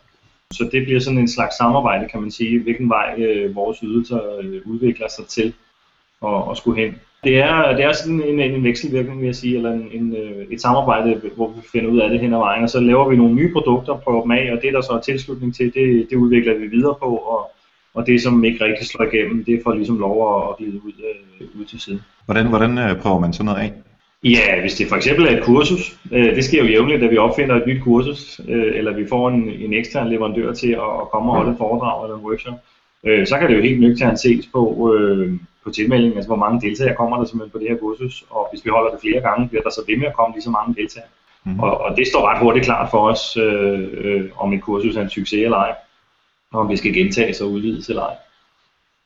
Så 0.53 0.69
det 0.71 0.83
bliver 0.83 0.99
sådan 0.99 1.19
en 1.19 1.27
slags 1.27 1.57
samarbejde, 1.57 2.07
kan 2.07 2.21
man 2.21 2.31
sige, 2.31 2.59
hvilken 2.59 2.89
vej 2.89 3.15
øh, 3.17 3.55
vores 3.55 3.77
ydelser 3.79 4.39
øh, 4.41 4.61
udvikler 4.65 5.07
sig 5.07 5.25
til 5.25 5.53
at, 6.25 6.41
at 6.51 6.57
skulle 6.57 6.81
hen. 6.81 6.95
Det 7.23 7.39
er, 7.39 7.75
det 7.75 7.85
er 7.85 7.93
sådan 7.93 8.23
en, 8.23 8.39
en 8.39 8.63
vekselvirkning, 8.63 9.19
vil 9.19 9.25
jeg 9.25 9.35
sige, 9.35 9.55
eller 9.55 9.71
en, 9.71 9.87
en, 9.91 10.15
øh, 10.15 10.45
et 10.51 10.61
samarbejde, 10.61 11.21
hvor 11.35 11.47
vi 11.47 11.61
finder 11.71 11.89
ud 11.89 11.99
af 11.99 12.09
det 12.09 12.19
hen 12.19 12.33
ad 12.33 12.37
vejen, 12.37 12.63
og 12.63 12.69
så 12.69 12.79
laver 12.79 13.09
vi 13.09 13.15
nogle 13.15 13.35
nye 13.35 13.53
produkter, 13.53 13.97
på 13.97 14.21
dem 14.23 14.31
af, 14.31 14.51
og 14.51 14.61
det 14.61 14.73
der 14.73 14.81
så 14.81 14.91
er 14.91 15.01
tilslutning 15.01 15.55
til, 15.55 15.73
det, 15.73 16.07
det 16.09 16.15
udvikler 16.15 16.53
vi 16.57 16.67
videre 16.67 16.95
på, 17.03 17.05
og, 17.05 17.51
og 17.93 18.07
det 18.07 18.21
som 18.21 18.43
ikke 18.43 18.65
rigtig 18.65 18.87
slår 18.87 19.05
igennem, 19.05 19.45
det 19.45 19.61
får 19.63 19.73
ligesom 19.73 19.99
lov 19.99 20.35
at, 20.35 20.49
at 20.49 20.57
glide 20.57 20.85
ud, 20.85 20.91
øh, 21.41 21.47
ud 21.61 21.65
til 21.65 21.79
siden. 21.79 22.01
Hvordan, 22.25 22.47
hvordan 22.47 22.77
øh, 22.77 23.01
prøver 23.01 23.19
man 23.19 23.33
sådan 23.33 23.45
noget 23.45 23.59
af? 23.59 23.71
Ja, 24.23 24.61
hvis 24.61 24.75
det 24.75 24.87
for 24.87 24.95
eksempel 24.95 25.25
er 25.25 25.37
et 25.37 25.43
kursus, 25.43 25.99
øh, 26.11 26.35
det 26.35 26.43
sker 26.43 26.63
jo 26.63 26.69
jævnligt, 26.69 27.03
at 27.03 27.11
vi 27.11 27.17
opfinder 27.17 27.55
et 27.55 27.67
nyt 27.67 27.83
kursus, 27.83 28.41
øh, 28.47 28.77
eller 28.77 28.93
vi 28.93 29.05
får 29.09 29.29
en, 29.29 29.49
en 29.49 29.73
ekstern 29.73 30.09
leverandør 30.09 30.53
til 30.53 30.71
at, 30.71 30.91
at 31.01 31.09
komme 31.11 31.31
og 31.31 31.37
holde 31.37 31.51
et 31.51 31.57
foredrag 31.57 32.05
eller 32.05 32.17
en 32.17 32.25
workshop, 32.25 32.53
øh, 33.03 33.27
så 33.27 33.37
kan 33.37 33.49
det 33.49 33.57
jo 33.57 33.61
helt 33.61 33.81
nøgternt 33.81 34.19
ses 34.19 34.45
på, 34.53 34.95
øh, 34.95 35.33
på 35.63 35.69
tilmeldingen, 35.69 36.17
altså 36.17 36.27
hvor 36.27 36.43
mange 36.45 36.61
deltagere 36.61 36.95
kommer 36.95 37.17
der 37.17 37.25
simpelthen 37.25 37.51
på 37.51 37.59
det 37.59 37.69
her 37.69 37.77
kursus, 37.77 38.25
og 38.29 38.47
hvis 38.51 38.65
vi 38.65 38.69
holder 38.69 38.91
det 38.91 38.99
flere 39.01 39.21
gange, 39.21 39.49
bliver 39.49 39.63
der 39.63 39.69
så 39.69 39.81
ved 39.87 39.97
med 39.97 40.07
at 40.07 40.15
komme 40.15 40.35
lige 40.35 40.43
så 40.43 40.49
mange 40.49 40.75
deltagere. 40.75 41.09
Mm. 41.43 41.59
Og, 41.59 41.81
og 41.81 41.97
det 41.97 42.07
står 42.07 42.29
ret 42.29 42.39
hurtigt 42.39 42.65
klart 42.65 42.91
for 42.91 43.09
os, 43.11 43.37
øh, 43.37 43.87
øh, 43.93 44.29
om 44.37 44.53
et 44.53 44.61
kursus 44.61 44.95
er 44.95 45.01
en 45.01 45.09
succes 45.09 45.43
eller 45.43 45.57
ej, 45.57 45.75
og 46.53 46.59
om 46.59 46.69
vi 46.69 46.77
skal 46.77 46.93
gentage 46.93 47.43
og 47.43 47.51
udvides 47.51 47.89
eller 47.89 48.01
ej. 48.01 48.15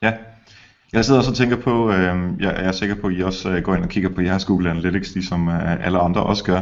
Ja, 0.02 0.14
jeg 0.94 1.06
sidder 1.06 1.20
også 1.20 1.32
og 1.32 1.38
tænker 1.38 1.58
på, 1.58 1.90
øh, 1.92 2.16
jeg 2.40 2.66
er 2.66 2.72
sikker 2.72 2.96
på, 2.96 3.08
at 3.08 3.14
I 3.18 3.22
også 3.22 3.50
øh, 3.50 3.64
går 3.64 3.76
ind 3.76 3.84
og 3.84 3.90
kigger 3.90 4.10
på 4.10 4.22
jeres 4.22 4.46
Google 4.46 4.70
Analytics, 4.70 5.14
ligesom 5.14 5.50
øh, 5.50 5.86
alle 5.86 6.00
andre 6.00 6.24
også 6.24 6.44
gør, 6.44 6.62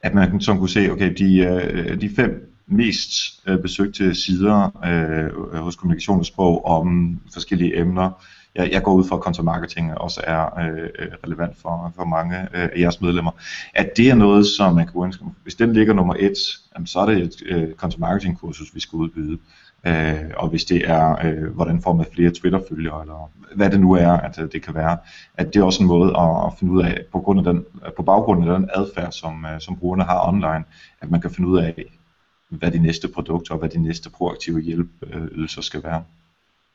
at 0.00 0.14
man 0.14 0.40
sådan 0.40 0.58
kunne 0.58 0.68
se, 0.68 0.90
okay, 0.90 1.14
de, 1.18 1.38
øh, 1.38 2.00
de 2.00 2.10
fem 2.16 2.51
mest 2.66 3.12
øh, 3.46 3.58
besøgte 3.58 4.14
sider 4.14 4.70
øh, 4.84 5.58
hos 5.62 5.76
kommunikationssprog 5.76 6.66
om 6.66 7.20
forskellige 7.32 7.78
emner. 7.78 8.10
Jeg, 8.54 8.72
jeg 8.72 8.82
går 8.82 8.92
ud 8.92 9.04
fra, 9.08 9.16
at 9.16 9.22
content 9.22 9.44
marketing 9.44 9.98
også 9.98 10.20
er 10.24 10.58
øh, 10.58 10.88
øh, 10.98 11.08
relevant 11.26 11.56
for, 11.62 11.92
for 11.96 12.04
mange 12.04 12.40
øh, 12.40 12.48
af 12.52 12.78
jeres 12.78 13.00
medlemmer. 13.00 13.30
At 13.74 13.90
det 13.96 14.10
er 14.10 14.14
noget, 14.14 14.46
som 14.46 14.74
man 14.74 14.86
kan 14.86 15.04
ønske, 15.04 15.24
hvis 15.42 15.54
den 15.54 15.72
ligger 15.72 15.94
nummer 15.94 16.14
et, 16.18 16.36
jamen, 16.74 16.86
så 16.86 17.00
er 17.00 17.06
det 17.06 17.18
et 17.18 17.42
øh, 17.46 17.74
content 17.74 18.00
marketing 18.00 18.38
kursus, 18.38 18.74
vi 18.74 18.80
skal 18.80 18.96
udbyde. 18.96 19.38
Øh, 19.86 20.30
og 20.36 20.48
hvis 20.48 20.64
det 20.64 20.90
er, 20.90 21.26
øh, 21.26 21.54
hvordan 21.54 21.82
får 21.82 21.92
man 21.92 22.06
flere 22.14 22.30
Twitter-følgere, 22.30 23.00
eller 23.02 23.30
hvad 23.54 23.70
det 23.70 23.80
nu 23.80 23.92
er, 23.92 24.12
at 24.12 24.38
øh, 24.38 24.48
det 24.52 24.62
kan 24.62 24.74
være, 24.74 24.96
at 25.34 25.54
det 25.54 25.60
er 25.60 25.64
også 25.64 25.82
en 25.82 25.88
måde 25.88 26.16
at, 26.18 26.46
at 26.46 26.52
finde 26.58 26.72
ud 26.72 26.82
af, 26.82 27.00
på, 27.12 27.20
grund 27.20 27.38
af 27.38 27.44
den, 27.44 27.64
på 27.96 28.02
baggrund 28.02 28.48
af 28.48 28.58
den 28.58 28.70
adfærd, 28.74 29.12
som, 29.12 29.46
øh, 29.54 29.60
som 29.60 29.76
brugerne 29.76 30.04
har 30.04 30.28
online, 30.28 30.64
at 31.00 31.10
man 31.10 31.20
kan 31.20 31.30
finde 31.30 31.48
ud 31.48 31.58
af, 31.58 31.74
hvad 32.58 32.70
de 32.70 32.78
næste 32.78 33.08
produkter 33.08 33.54
og 33.54 33.58
hvad 33.58 33.68
de 33.68 33.82
næste 33.82 34.10
proaktive 34.10 34.60
hjælpeydelser 34.60 35.62
skal 35.62 35.82
være. 35.82 36.04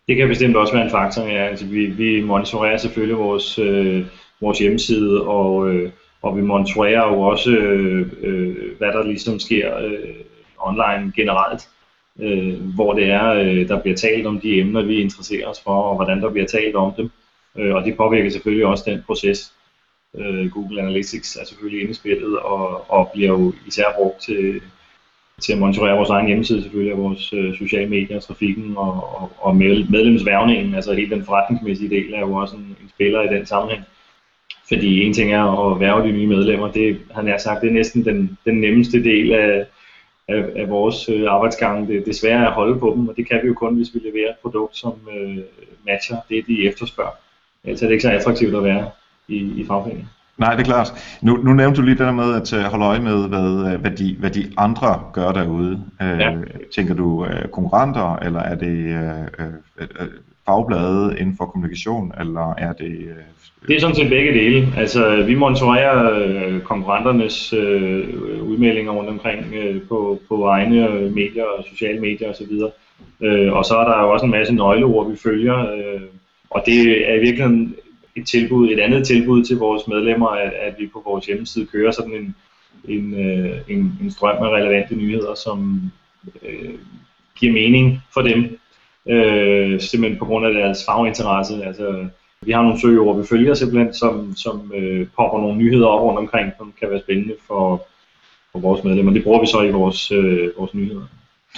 Det 0.07 0.17
kan 0.17 0.27
bestemt 0.27 0.55
også 0.55 0.73
være 0.73 0.85
en 0.85 0.91
faktor. 0.91 1.21
Ja. 1.21 1.47
Altså, 1.47 1.65
vi, 1.65 1.85
vi 1.85 2.23
monitorerer 2.23 2.77
selvfølgelig 2.77 3.17
vores, 3.17 3.59
øh, 3.59 4.05
vores 4.41 4.59
hjemmeside, 4.59 5.21
og, 5.27 5.73
øh, 5.73 5.91
og 6.21 6.37
vi 6.37 6.41
monitorerer 6.41 7.13
jo 7.13 7.21
også, 7.21 7.51
øh, 7.51 8.11
øh, 8.21 8.77
hvad 8.77 8.87
der 8.87 9.03
ligesom 9.03 9.39
sker 9.39 9.77
øh, 9.77 10.15
online 10.57 11.11
generelt 11.15 11.69
øh, 12.19 12.73
hvor 12.75 12.93
det 12.93 13.11
er, 13.11 13.27
øh, 13.33 13.67
der 13.67 13.81
bliver 13.81 13.97
talt 13.97 14.27
om 14.27 14.39
de 14.39 14.59
emner, 14.59 14.81
vi 14.81 15.01
interesserer 15.01 15.47
os 15.47 15.61
for, 15.63 15.81
og 15.81 15.95
hvordan 15.95 16.21
der 16.21 16.31
bliver 16.31 16.47
talt 16.47 16.75
om 16.75 16.93
dem. 16.93 17.09
Øh, 17.57 17.75
og 17.75 17.83
det 17.85 17.97
påvirker 17.97 18.29
selvfølgelig 18.29 18.65
også 18.65 18.83
den 18.87 19.03
proces. 19.05 19.53
Øh, 20.17 20.51
Google 20.51 20.81
Analytics 20.81 21.35
er 21.35 21.45
selvfølgelig 21.45 21.87
indspillet 21.87 22.39
og, 22.39 22.91
og 22.91 23.09
bliver 23.13 23.29
jo 23.29 23.53
især 23.67 23.85
brugt 23.95 24.21
til, 24.21 24.61
til 25.41 25.53
at 25.53 25.59
monitorere 25.59 25.95
vores 25.95 26.09
egen 26.09 26.27
hjemmeside 26.27 26.61
selvfølgelig, 26.61 26.93
og 26.93 26.99
vores 26.99 27.33
øh, 27.33 27.57
sociale 27.57 27.89
medier, 27.89 28.19
trafikken 28.19 28.77
og, 28.77 29.21
og, 29.21 29.31
og 29.37 29.55
medlemsværvningen, 29.55 30.75
altså 30.75 30.93
hele 30.93 31.15
den 31.15 31.25
forretningsmæssige 31.25 31.89
del 31.89 32.13
er 32.13 32.19
jo 32.19 32.33
også 32.33 32.55
en, 32.55 32.77
en 32.81 32.89
spiller 32.89 33.21
i 33.21 33.35
den 33.35 33.45
sammenhæng. 33.45 33.83
Fordi 34.67 35.03
en 35.03 35.13
ting 35.13 35.33
er 35.33 35.71
at 35.71 35.79
værve 35.79 36.07
de 36.07 36.11
nye 36.11 36.27
medlemmer, 36.27 36.71
det 36.71 36.99
han 37.15 37.27
er 37.27 37.37
sagt, 37.37 37.61
det 37.61 37.69
er 37.69 37.73
næsten 37.73 38.05
den, 38.05 38.37
den 38.45 38.61
nemmeste 38.61 39.03
del 39.03 39.33
af, 39.33 39.65
af, 40.27 40.43
af 40.55 40.69
vores 40.69 41.09
øh, 41.09 41.31
arbejdsgange. 41.31 41.87
Det, 41.87 42.05
det 42.05 42.23
er 42.23 42.47
at 42.47 42.53
holde 42.53 42.79
på 42.79 42.93
dem, 42.95 43.07
og 43.07 43.15
det 43.17 43.27
kan 43.27 43.39
vi 43.43 43.47
jo 43.47 43.53
kun, 43.53 43.75
hvis 43.75 43.93
vi 43.93 43.99
leverer 43.99 44.29
et 44.29 44.37
produkt, 44.41 44.77
som 44.77 44.93
øh, 45.17 45.37
matcher 45.85 46.17
det, 46.29 46.47
de 46.47 46.67
efterspørger. 46.67 47.11
Ellers 47.63 47.81
er 47.81 47.85
det 47.87 47.93
ikke 47.93 48.01
så 48.01 48.11
attraktivt 48.11 48.55
at 48.55 48.63
være 48.63 48.89
i, 49.27 49.35
i 49.35 49.65
fagforeningen. 49.67 50.09
Nej, 50.37 50.51
det 50.55 50.59
er 50.59 50.65
klart. 50.65 51.17
Nu, 51.21 51.37
nu 51.37 51.53
nævnte 51.53 51.81
du 51.81 51.85
lige 51.85 51.97
det 51.97 52.05
der 52.05 52.11
med 52.11 52.33
at 52.41 52.53
uh, 52.53 52.59
holde 52.59 52.85
øje 52.85 52.99
med, 52.99 53.27
hvad, 53.27 53.73
øh, 53.73 53.81
hvad, 53.81 53.91
de, 53.91 54.15
hvad 54.19 54.29
de 54.29 54.51
andre 54.57 55.01
gør 55.13 55.31
derude. 55.31 55.71
Uh, 56.01 56.19
ja. 56.19 56.31
Tænker 56.75 56.93
du 56.93 57.25
uh, 57.25 57.49
konkurrenter, 57.51 58.15
eller 58.15 58.39
er 58.39 58.55
det 58.55 58.97
uh, 59.39 59.45
uh, 59.45 60.07
fagblade 60.47 61.15
inden 61.19 61.35
for 61.37 61.45
kommunikation, 61.45 62.11
eller 62.19 62.53
er 62.57 62.73
det... 62.73 62.91
Øh, 62.91 63.23
det 63.67 63.75
er 63.75 63.79
sådan 63.79 63.95
set 63.95 64.09
begge 64.09 64.33
dele. 64.33 64.67
Altså, 64.77 65.23
vi 65.23 65.35
monitorerer 65.35 65.97
øh, 66.19 66.61
konkurrenternes 66.61 67.53
øh, 67.53 68.03
udmeldinger 68.41 68.91
rundt 68.91 69.09
omkring 69.09 69.53
øh, 69.53 69.81
på, 69.89 70.19
på 70.29 70.45
egne 70.45 71.09
medier 71.09 71.43
og 71.43 71.63
sociale 71.71 71.99
medier 71.99 72.29
osv. 72.29 72.53
Øh, 73.21 73.53
og 73.53 73.65
så 73.65 73.77
er 73.77 73.85
der 73.89 74.01
jo 74.03 74.09
også 74.09 74.25
en 74.25 74.31
masse 74.31 74.53
nøgleord, 74.53 75.11
vi 75.11 75.17
følger, 75.23 75.57
øh, 75.59 76.01
og 76.49 76.63
det 76.65 77.09
er 77.11 77.15
i 77.15 77.19
virkeligheden 77.19 77.75
et 78.17 78.27
tilbud, 78.27 78.69
et 78.69 78.79
andet 78.79 79.07
tilbud 79.07 79.43
til 79.43 79.57
vores 79.57 79.87
medlemmer, 79.87 80.27
at, 80.27 80.53
at 80.53 80.75
vi 80.79 80.87
på 80.93 81.01
vores 81.05 81.25
hjemmeside 81.25 81.65
kører 81.65 81.91
sådan 81.91 82.13
en, 82.13 82.35
en, 82.87 83.13
øh, 83.13 83.57
en, 83.67 83.99
en 84.01 84.11
strøm 84.11 84.43
af 84.43 84.49
relevante 84.49 84.95
nyheder, 84.95 85.35
som 85.35 85.81
øh, 86.43 86.73
giver 87.35 87.53
mening 87.53 88.01
for 88.13 88.21
dem, 88.21 88.59
øh, 89.07 89.79
simpelthen 89.79 90.19
på 90.19 90.25
grund 90.25 90.45
af 90.45 90.53
deres 90.53 90.85
faginteresse. 90.85 91.63
Altså, 91.63 92.05
vi 92.41 92.51
har 92.51 92.61
nogle 92.61 92.79
søgeord, 92.79 93.17
vi 93.19 93.27
følger 93.27 93.53
simpelthen, 93.53 93.93
som, 93.93 94.35
som 94.35 94.71
øh, 94.75 95.07
popper 95.17 95.41
nogle 95.41 95.57
nyheder 95.57 95.87
op 95.87 96.01
rundt 96.01 96.19
omkring, 96.19 96.51
som 96.57 96.73
kan 96.79 96.89
være 96.89 96.99
spændende 96.99 97.35
for, 97.47 97.87
for 98.51 98.59
vores 98.59 98.83
medlemmer. 98.83 99.13
Det 99.13 99.23
bruger 99.23 99.41
vi 99.41 99.47
så 99.47 99.61
i 99.61 99.71
vores, 99.71 100.11
øh, 100.11 100.49
vores 100.57 100.73
nyheder. 100.73 101.01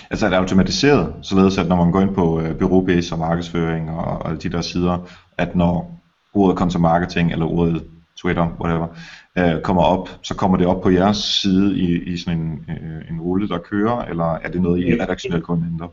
Altså 0.10 0.26
er 0.26 0.30
det 0.30 0.38
automatiseret, 0.38 1.14
således 1.22 1.58
at 1.58 1.68
når 1.68 1.76
man 1.76 1.92
går 1.92 2.02
ind 2.02 2.16
på 2.16 2.42
øh, 2.42 2.58
bureaubase 2.58 3.16
og 3.16 3.20
markedsføring 3.20 3.90
og, 3.90 4.18
og 4.26 4.44
de 4.44 4.50
der 4.50 4.62
sider, 4.62 5.10
at 5.38 5.56
når 5.56 5.99
ordet 6.34 6.58
content 6.58 6.82
marketing 6.82 7.32
eller 7.32 7.46
ordet 7.46 7.84
Twitter, 8.22 8.48
whatever, 8.60 8.88
øh, 9.38 9.62
kommer 9.62 9.84
op, 9.84 10.10
så 10.22 10.36
kommer 10.36 10.58
det 10.58 10.68
op 10.68 10.82
på 10.82 10.90
jeres 10.90 11.18
side 11.18 11.78
i, 11.80 12.04
i 12.04 12.18
sådan 12.18 12.40
en, 12.40 12.66
øh, 12.70 13.12
en 13.12 13.22
rulle, 13.22 13.50
der 13.50 13.58
kører, 13.58 14.06
eller 14.06 14.36
er 14.44 14.50
det 14.50 14.62
noget, 14.62 14.88
I 14.88 15.02
redaktionelt 15.02 15.44
kun 15.44 15.66
ændrer? 15.74 15.88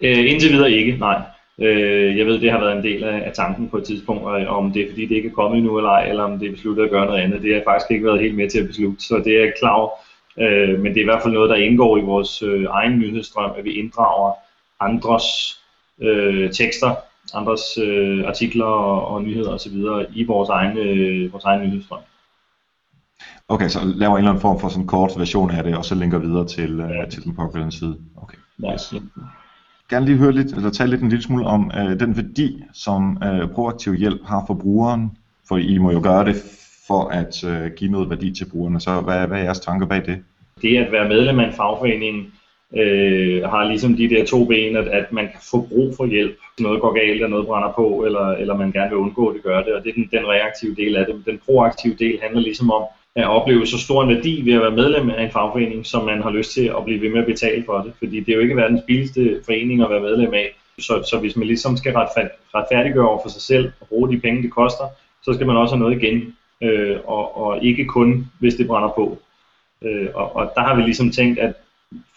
Øh, 0.00 0.30
indtil 0.30 0.52
videre 0.52 0.70
ikke, 0.70 0.96
nej. 0.98 1.22
Øh, 1.58 2.18
jeg 2.18 2.26
ved, 2.26 2.40
det 2.40 2.50
har 2.50 2.60
været 2.60 2.76
en 2.76 2.84
del 2.84 3.04
af, 3.04 3.22
af 3.26 3.32
tanken 3.32 3.68
på 3.68 3.76
et 3.76 3.84
tidspunkt, 3.84 4.22
og 4.24 4.46
om 4.46 4.72
det 4.72 4.82
er 4.82 4.90
fordi, 4.90 5.06
det 5.06 5.16
ikke 5.16 5.28
er 5.28 5.32
kommet 5.32 5.58
endnu 5.58 5.76
eller 5.76 5.90
ej, 5.90 6.08
eller 6.08 6.24
om 6.24 6.38
det 6.38 6.48
er 6.48 6.52
besluttet 6.52 6.84
at 6.84 6.90
gøre 6.90 7.06
noget 7.06 7.20
andet. 7.20 7.42
Det 7.42 7.50
har 7.50 7.56
jeg 7.56 7.64
faktisk 7.66 7.90
ikke 7.90 8.04
været 8.04 8.20
helt 8.20 8.36
med 8.36 8.50
til 8.50 8.60
at 8.60 8.66
beslutte, 8.66 9.04
så 9.04 9.22
det 9.24 9.36
er 9.36 9.40
jeg 9.40 9.52
klar 9.58 9.74
over. 9.74 9.90
Øh, 10.38 10.78
men 10.80 10.94
det 10.94 10.96
er 10.96 11.04
i 11.04 11.10
hvert 11.10 11.22
fald 11.22 11.34
noget, 11.34 11.50
der 11.50 11.56
indgår 11.56 11.98
i 11.98 12.00
vores 12.00 12.42
øh, 12.42 12.64
egen 12.70 12.98
nyhedsstrøm, 12.98 13.50
at 13.58 13.64
vi 13.64 13.72
inddrager 13.72 14.32
andres 14.80 15.24
øh, 16.02 16.52
tekster, 16.52 16.94
andres 17.34 17.78
øh, 17.82 18.24
artikler 18.26 18.64
og, 18.64 19.08
og 19.08 19.22
nyheder 19.22 19.50
osv. 19.50 19.76
i 20.12 20.24
vores 20.24 20.48
egen, 20.48 20.78
øh, 20.78 21.32
vores 21.32 21.44
egen 21.44 21.68
nyhedsstrøm. 21.68 22.00
Okay, 23.48 23.68
så 23.68 23.78
laver 23.84 24.12
en 24.12 24.18
eller 24.18 24.30
anden 24.30 24.40
form 24.40 24.60
for 24.60 24.68
sådan 24.68 24.82
en 24.82 24.88
kort 24.88 25.10
version 25.16 25.50
af 25.50 25.64
det, 25.64 25.76
og 25.76 25.84
så 25.84 25.94
linker 25.94 26.18
videre 26.18 26.46
til, 26.46 26.80
øh, 26.80 26.90
ja. 26.90 27.10
til 27.10 27.24
den 27.24 27.36
pågældende 27.36 27.76
side. 27.76 27.96
Okay. 28.16 28.38
Ja, 28.62 28.72
yes. 28.72 28.94
Gerne 29.90 30.06
lige 30.06 30.18
høre 30.18 30.32
lidt, 30.32 30.52
eller 30.52 30.70
tale 30.70 30.90
lidt 30.90 31.02
en 31.02 31.08
lille 31.08 31.22
smule 31.22 31.46
om 31.46 31.70
øh, 31.76 32.00
den 32.00 32.16
værdi, 32.16 32.64
som 32.74 33.22
øh, 33.22 33.48
proaktiv 33.48 33.94
hjælp 33.94 34.24
har 34.24 34.44
for 34.46 34.54
brugeren, 34.54 35.18
for 35.48 35.56
I 35.56 35.78
må 35.78 35.90
jo 35.92 36.00
gøre 36.02 36.24
det 36.24 36.36
for 36.86 37.08
at 37.08 37.44
øh, 37.44 37.70
give 37.76 37.90
noget 37.90 38.10
værdi 38.10 38.32
til 38.34 38.50
brugerne. 38.50 38.80
Så 38.80 39.00
hvad, 39.00 39.26
hvad 39.26 39.38
er 39.38 39.42
jeres 39.42 39.60
tanker 39.60 39.86
bag 39.86 40.06
det? 40.06 40.24
Det 40.62 40.76
at 40.76 40.92
være 40.92 41.08
medlem 41.08 41.38
af 41.38 41.46
en 41.46 41.52
fagforening 41.52 42.32
øh, 42.74 43.42
har 43.42 43.68
ligesom 43.68 43.96
de 43.96 44.10
der 44.10 44.24
to 44.24 44.44
ben, 44.44 44.76
at, 44.76 44.88
at 44.88 45.12
man 45.12 45.24
kan 45.24 45.40
få 45.50 45.60
brug 45.60 45.94
for 45.96 46.06
hjælp. 46.06 46.36
Noget 46.58 46.80
går 46.80 46.92
galt, 46.92 47.10
eller 47.10 47.28
noget 47.28 47.46
brænder 47.46 47.72
på, 47.72 48.04
eller, 48.04 48.26
eller 48.26 48.56
man 48.56 48.72
gerne 48.72 48.90
vil 48.90 48.98
undgå, 48.98 49.28
at 49.28 49.34
det 49.34 49.42
gør 49.42 49.62
det. 49.62 49.74
Og 49.74 49.84
det 49.84 49.90
er 49.90 49.94
den, 49.94 50.08
den 50.12 50.26
reaktive 50.26 50.74
del 50.74 50.96
af 50.96 51.06
det. 51.06 51.22
Den 51.26 51.40
proaktive 51.46 51.94
del 51.94 52.18
handler 52.22 52.40
ligesom 52.40 52.70
om 52.70 52.82
at 53.16 53.28
opleve 53.28 53.66
så 53.66 53.78
stor 53.78 54.02
en 54.02 54.16
værdi 54.16 54.42
ved 54.44 54.54
at 54.54 54.60
være 54.60 54.70
medlem 54.70 55.10
af 55.10 55.24
en 55.24 55.30
fagforening, 55.30 55.86
som 55.86 56.04
man 56.04 56.22
har 56.22 56.30
lyst 56.30 56.52
til 56.52 56.66
at 56.78 56.84
blive 56.84 57.00
ved 57.00 57.10
med 57.10 57.20
at 57.20 57.26
betale 57.26 57.64
for 57.66 57.78
det. 57.78 57.92
Fordi 57.98 58.20
det 58.20 58.28
er 58.28 58.36
jo 58.36 58.42
ikke 58.42 58.56
verdens 58.56 58.82
billigste 58.86 59.40
forening 59.44 59.82
at 59.82 59.90
være 59.90 60.00
medlem 60.00 60.34
af. 60.34 60.56
Så, 60.78 61.02
så 61.10 61.18
hvis 61.18 61.36
man 61.36 61.46
ligesom 61.46 61.76
skal 61.76 61.92
retfærdiggøre 62.54 63.08
over 63.08 63.22
for 63.22 63.28
sig 63.28 63.42
selv 63.42 63.72
og 63.80 63.88
bruge 63.88 64.12
de 64.12 64.20
penge, 64.20 64.42
det 64.42 64.50
koster, 64.50 64.84
så 65.22 65.32
skal 65.32 65.46
man 65.46 65.56
også 65.56 65.74
have 65.74 65.82
noget 65.82 66.02
igen. 66.02 66.36
Øh, 66.62 66.96
og, 67.04 67.36
og 67.36 67.64
ikke 67.64 67.84
kun, 67.84 68.26
hvis 68.38 68.54
det 68.54 68.66
brænder 68.66 68.88
på. 68.88 69.18
Øh, 69.82 70.08
og, 70.14 70.36
og 70.36 70.52
der 70.54 70.60
har 70.60 70.76
vi 70.76 70.82
ligesom 70.82 71.10
tænkt, 71.10 71.38
at 71.38 71.54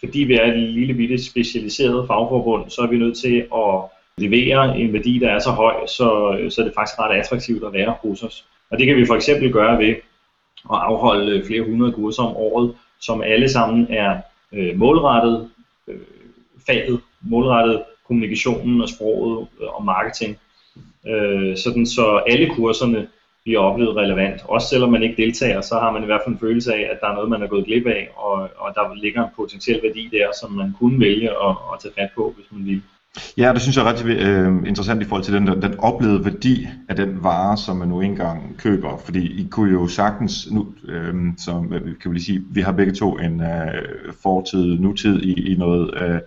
fordi 0.00 0.18
vi 0.18 0.34
er 0.34 0.44
et 0.44 0.58
lille 0.58 0.94
bitte 0.94 1.24
specialiseret 1.24 2.06
fagforbund, 2.06 2.70
så 2.70 2.82
er 2.82 2.86
vi 2.86 2.98
nødt 2.98 3.18
til 3.18 3.36
at 3.54 3.80
levere 4.16 4.78
en 4.78 4.92
værdi, 4.92 5.18
der 5.18 5.30
er 5.30 5.38
så 5.38 5.50
høj, 5.50 5.86
så, 5.86 6.38
så 6.50 6.60
er 6.60 6.64
det 6.64 6.74
faktisk 6.74 6.98
ret 6.98 7.18
attraktivt 7.18 7.64
at 7.64 7.72
være 7.72 7.94
hos 8.02 8.22
os. 8.22 8.44
Og 8.70 8.78
det 8.78 8.86
kan 8.86 8.96
vi 8.96 9.06
for 9.06 9.14
eksempel 9.14 9.52
gøre 9.52 9.78
ved 9.78 9.88
at 10.72 10.78
afholde 10.88 11.46
flere 11.46 11.64
hundrede 11.64 11.92
kurser 11.92 12.22
om 12.22 12.36
året, 12.36 12.74
som 13.00 13.22
alle 13.22 13.48
sammen 13.48 13.86
er 13.90 14.20
øh, 14.52 14.78
målrettet 14.78 15.50
øh, 15.88 15.98
faget, 16.66 17.00
målrettet 17.20 17.82
kommunikationen 18.06 18.80
og 18.80 18.88
sproget 18.88 19.46
øh, 19.60 19.68
og 19.68 19.84
marketing. 19.84 20.38
Øh, 21.06 21.56
sådan 21.56 21.86
så 21.86 22.22
alle 22.26 22.54
kurserne 22.54 23.08
bliver 23.44 23.60
oplevet 23.60 23.96
relevant. 23.96 24.40
Også 24.44 24.68
selvom 24.68 24.92
man 24.92 25.02
ikke 25.02 25.22
deltager, 25.22 25.60
så 25.60 25.74
har 25.74 25.92
man 25.92 26.02
i 26.02 26.06
hvert 26.06 26.20
fald 26.24 26.34
en 26.34 26.40
følelse 26.40 26.74
af, 26.74 26.88
at 26.92 26.98
der 27.00 27.08
er 27.08 27.14
noget, 27.14 27.30
man 27.30 27.42
er 27.42 27.46
gået 27.46 27.64
glip 27.64 27.86
af, 27.86 28.08
og, 28.16 28.34
og 28.34 28.74
der 28.74 28.94
ligger 28.94 29.24
en 29.24 29.30
potentiel 29.36 29.80
værdi 29.82 30.08
der, 30.12 30.26
som 30.40 30.52
man 30.52 30.74
kunne 30.78 31.00
vælge 31.00 31.30
at, 31.30 31.56
at 31.72 31.80
tage 31.82 31.94
fat 31.98 32.10
på, 32.16 32.32
hvis 32.36 32.46
man 32.52 32.66
ville. 32.66 32.82
Ja, 33.36 33.52
det 33.52 33.62
synes 33.62 33.76
jeg 33.76 33.82
er 33.82 33.88
ret 33.92 34.06
øh, 34.06 34.68
interessant 34.68 35.02
i 35.02 35.04
forhold 35.04 35.24
til 35.24 35.34
den, 35.34 35.46
den 35.46 35.78
oplevede 35.78 36.24
værdi 36.24 36.68
af 36.88 36.96
den 36.96 37.24
vare, 37.24 37.56
som 37.56 37.76
man 37.76 37.88
nu 37.88 38.00
engang 38.00 38.58
køber. 38.58 38.96
Fordi 39.04 39.42
I 39.42 39.48
kunne 39.50 39.72
jo 39.72 39.86
sagtens, 39.86 40.50
nu, 40.50 40.66
øh, 40.88 41.14
som 41.38 41.74
kan 42.02 42.14
vi 42.14 42.20
sige, 42.20 42.44
vi 42.50 42.60
har 42.60 42.72
begge 42.72 42.92
to 42.92 43.18
en 43.18 43.40
øh, 43.40 44.12
fortid, 44.22 44.78
nutid 44.78 45.22
i, 45.22 45.52
i 45.52 45.56
noget 45.56 46.02
øh, 46.02 46.20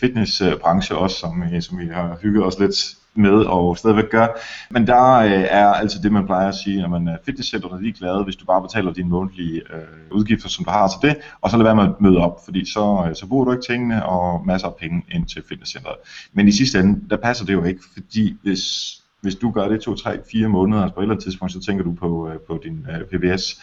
fitnessbranche 0.00 0.96
også, 0.96 1.16
som, 1.16 1.44
som 1.60 1.78
vi 1.78 1.86
har 1.86 2.18
hygget 2.22 2.44
os 2.44 2.58
lidt 2.58 2.96
med 3.16 3.32
og 3.32 3.78
stadigvæk 3.78 4.10
gør. 4.10 4.26
Men 4.70 4.86
der 4.86 5.12
øh, 5.12 5.46
er 5.50 5.66
altså 5.66 5.98
det, 6.02 6.12
man 6.12 6.26
plejer 6.26 6.48
at 6.48 6.54
sige, 6.54 6.84
at 6.84 6.90
man 6.90 7.08
er 7.08 7.16
fitnesscenteret 7.24 7.86
er 7.86 7.92
glade, 7.92 8.24
hvis 8.24 8.36
du 8.36 8.44
bare 8.44 8.62
betaler 8.62 8.92
dine 8.92 9.08
månedlige 9.08 9.56
øh, 9.74 10.10
udgifter, 10.10 10.48
som 10.48 10.64
du 10.64 10.70
har 10.70 10.88
til 10.88 11.08
det, 11.08 11.16
og 11.40 11.50
så 11.50 11.56
lad 11.56 11.64
være 11.64 11.76
med 11.76 11.84
at 11.84 12.00
møde 12.00 12.18
op, 12.18 12.44
fordi 12.44 12.72
så, 12.72 13.06
øh, 13.08 13.16
så 13.16 13.26
bruger 13.26 13.44
du 13.44 13.52
ikke 13.52 13.66
tingene 13.66 14.06
og 14.06 14.46
masser 14.46 14.68
af 14.68 14.74
penge 14.74 15.04
ind 15.10 15.26
til 15.26 15.42
fitnesscenteret. 15.48 15.96
Men 16.32 16.48
i 16.48 16.52
sidste 16.52 16.78
ende, 16.78 17.00
der 17.10 17.16
passer 17.16 17.44
det 17.44 17.52
jo 17.52 17.64
ikke, 17.64 17.80
fordi 17.92 18.36
hvis, 18.42 18.96
hvis 19.20 19.34
du 19.34 19.50
gør 19.50 19.68
det 19.68 19.80
2, 19.80 19.94
3, 19.94 20.18
4 20.30 20.48
måneder, 20.48 20.82
altså 20.82 20.94
på 20.94 21.00
et 21.00 21.04
eller 21.04 21.14
andet 21.14 21.24
tidspunkt, 21.24 21.52
så 21.52 21.60
tænker 21.60 21.84
du 21.84 21.94
på, 21.94 22.28
øh, 22.28 22.40
på 22.48 22.60
din 22.64 22.86
øh, 22.90 23.18
PBS, 23.18 23.60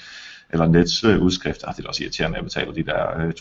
eller 0.54 0.68
Nets 0.68 1.04
øh, 1.04 1.22
udskrift, 1.22 1.64
ah, 1.68 1.76
det 1.76 1.84
er 1.84 1.88
også 1.88 2.04
irriterende, 2.04 2.38
at 2.38 2.42
jeg 2.42 2.46
betaler 2.46 2.74
de 2.74 2.84
der 2.84 3.20
øh, 3.20 3.34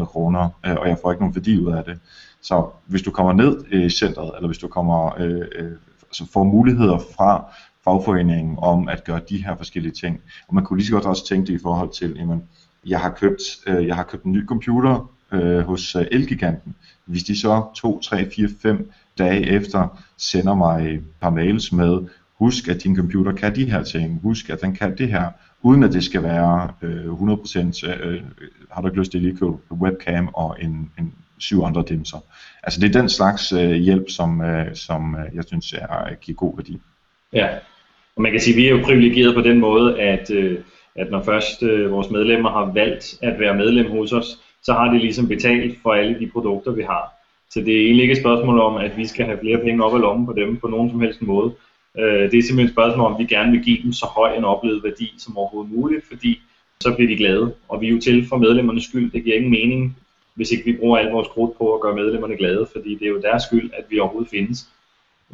200-300 0.00 0.04
kroner, 0.04 0.48
øh, 0.66 0.76
og 0.76 0.88
jeg 0.88 0.98
får 1.02 1.12
ikke 1.12 1.22
nogen 1.22 1.34
værdi 1.34 1.58
ud 1.58 1.72
af 1.72 1.84
det. 1.84 1.98
Så 2.42 2.68
hvis 2.86 3.02
du 3.02 3.10
kommer 3.10 3.32
ned 3.32 3.64
i 3.72 3.90
centret, 3.90 4.32
eller 4.36 4.48
hvis 4.48 4.58
du 4.58 4.68
kommer, 4.68 5.14
øh, 5.18 5.44
øh, 5.58 5.72
altså 6.02 6.26
får 6.32 6.44
muligheder 6.44 6.98
fra 7.16 7.44
fagforeningen 7.84 8.56
om 8.58 8.88
at 8.88 9.04
gøre 9.04 9.20
de 9.28 9.44
her 9.44 9.56
forskellige 9.56 9.92
ting, 9.92 10.20
og 10.48 10.54
man 10.54 10.64
kunne 10.64 10.78
lige 10.78 10.86
så 10.86 10.92
godt 10.92 11.06
også 11.06 11.26
tænke 11.26 11.46
det 11.46 11.52
i 11.52 11.62
forhold 11.62 11.92
til, 11.92 12.16
jamen, 12.18 12.42
jeg 12.86 13.00
har 13.00 13.10
købt, 13.10 13.42
øh, 13.66 13.86
jeg 13.86 13.96
har 13.96 14.02
købt 14.02 14.24
en 14.24 14.32
ny 14.32 14.46
computer 14.46 15.10
øh, 15.32 15.58
hos 15.58 15.96
øh, 15.96 16.06
Elgiganten. 16.10 16.74
Hvis 17.04 17.22
de 17.22 17.40
så 17.40 17.64
2, 17.74 18.00
3, 18.00 18.30
4, 18.30 18.48
5 18.62 18.90
dage 19.18 19.46
efter 19.46 20.02
sender 20.16 20.54
mig 20.54 20.94
et 20.94 21.04
par 21.20 21.30
mails 21.30 21.72
med, 21.72 21.98
husk 22.38 22.68
at 22.68 22.82
din 22.82 22.96
computer 22.96 23.32
kan 23.32 23.56
de 23.56 23.70
her 23.70 23.82
ting, 23.82 24.20
husk 24.22 24.50
at 24.50 24.60
den 24.60 24.74
kan 24.74 24.98
det 24.98 25.08
her, 25.08 25.30
uden 25.62 25.82
at 25.82 25.92
det 25.92 26.04
skal 26.04 26.22
være 26.22 26.72
øh, 26.82 27.12
100% 27.12 27.88
øh, 27.88 28.14
øh, 28.14 28.22
har 28.70 28.80
du 28.80 28.88
ikke 28.88 28.98
lyst 28.98 29.10
til 29.10 29.18
at 29.18 29.22
lige 29.22 29.36
købe 29.36 29.56
webcam 29.72 30.28
og 30.32 30.56
en, 30.60 30.90
en 30.98 31.14
syv 31.40 31.62
andre 31.64 31.84
dimser. 31.88 32.18
Altså 32.62 32.80
det 32.80 32.88
er 32.88 33.00
den 33.00 33.08
slags 33.08 33.52
øh, 33.52 33.70
hjælp, 33.70 34.04
som, 34.08 34.40
øh, 34.40 34.76
som 34.76 35.16
øh, 35.16 35.36
jeg 35.36 35.44
synes 35.44 35.72
er, 35.72 36.04
øh, 36.10 36.16
giver 36.20 36.36
god 36.36 36.56
værdi. 36.56 36.80
Ja, 37.32 37.48
og 38.16 38.22
man 38.22 38.32
kan 38.32 38.40
sige, 38.40 38.54
at 38.54 38.56
vi 38.56 38.66
er 38.66 38.70
jo 38.70 38.84
privilegeret 38.84 39.34
på 39.34 39.40
den 39.40 39.58
måde, 39.58 40.00
at, 40.00 40.30
øh, 40.30 40.58
at 40.96 41.10
når 41.10 41.22
først 41.22 41.62
øh, 41.62 41.90
vores 41.90 42.10
medlemmer 42.10 42.50
har 42.50 42.72
valgt 42.72 43.18
at 43.22 43.40
være 43.40 43.56
medlem 43.56 43.90
hos 43.90 44.12
os, 44.12 44.38
så 44.62 44.72
har 44.72 44.92
de 44.92 44.98
ligesom 44.98 45.28
betalt 45.28 45.78
for 45.82 45.92
alle 45.92 46.18
de 46.18 46.30
produkter, 46.32 46.72
vi 46.72 46.82
har. 46.82 47.14
Så 47.50 47.60
det 47.60 47.76
er 47.76 47.84
egentlig 47.84 48.02
ikke 48.02 48.12
et 48.12 48.20
spørgsmål 48.20 48.60
om, 48.60 48.76
at 48.76 48.96
vi 48.96 49.06
skal 49.06 49.26
have 49.26 49.38
flere 49.38 49.58
penge 49.58 49.84
op 49.84 49.96
i 49.96 50.00
lommen 50.00 50.26
på 50.26 50.32
dem 50.32 50.56
på 50.56 50.68
nogen 50.68 50.90
som 50.90 51.00
helst 51.00 51.22
måde. 51.22 51.52
Øh, 51.98 52.30
det 52.30 52.38
er 52.38 52.42
simpelthen 52.42 52.66
et 52.66 52.72
spørgsmål 52.72 53.12
om, 53.12 53.18
vi 53.18 53.24
gerne 53.24 53.52
vil 53.52 53.64
give 53.64 53.82
dem 53.82 53.92
så 53.92 54.06
høj 54.06 54.34
en 54.34 54.44
oplevet 54.44 54.84
værdi 54.84 55.14
som 55.18 55.36
overhovedet 55.36 55.72
muligt, 55.72 56.04
fordi 56.08 56.40
så 56.80 56.94
bliver 56.94 57.08
de 57.08 57.16
glade. 57.16 57.54
Og 57.68 57.80
vi 57.80 57.86
er 57.86 57.90
jo 57.90 58.00
til 58.00 58.26
for 58.28 58.36
medlemmernes 58.36 58.84
skyld. 58.84 59.12
Det 59.12 59.24
giver 59.24 59.36
ingen 59.36 59.50
mening 59.50 59.96
hvis 60.40 60.50
ikke 60.50 60.64
vi 60.64 60.76
bruger 60.76 60.98
al 60.98 61.10
vores 61.10 61.28
krudt 61.28 61.58
på 61.58 61.74
at 61.74 61.80
gøre 61.80 61.94
medlemmerne 61.94 62.36
glade, 62.36 62.66
fordi 62.72 62.94
det 62.94 63.04
er 63.04 63.10
jo 63.10 63.20
deres 63.20 63.42
skyld, 63.42 63.70
at 63.78 63.84
vi 63.88 63.98
overhovedet 63.98 64.30
findes, 64.30 64.68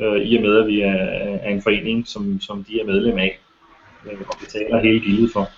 øh, 0.00 0.16
i 0.22 0.36
og 0.36 0.42
med 0.42 0.56
at 0.56 0.66
vi 0.66 0.80
er, 0.80 0.96
er 1.46 1.50
en 1.50 1.62
forening, 1.62 2.06
som, 2.06 2.40
som 2.40 2.64
de 2.64 2.80
er 2.80 2.84
medlem 2.84 3.18
af, 3.18 3.38
øh, 4.06 4.20
og 4.28 4.34
betaler 4.40 4.80
hele 4.80 5.00
gildet 5.00 5.30
for. 5.32 5.48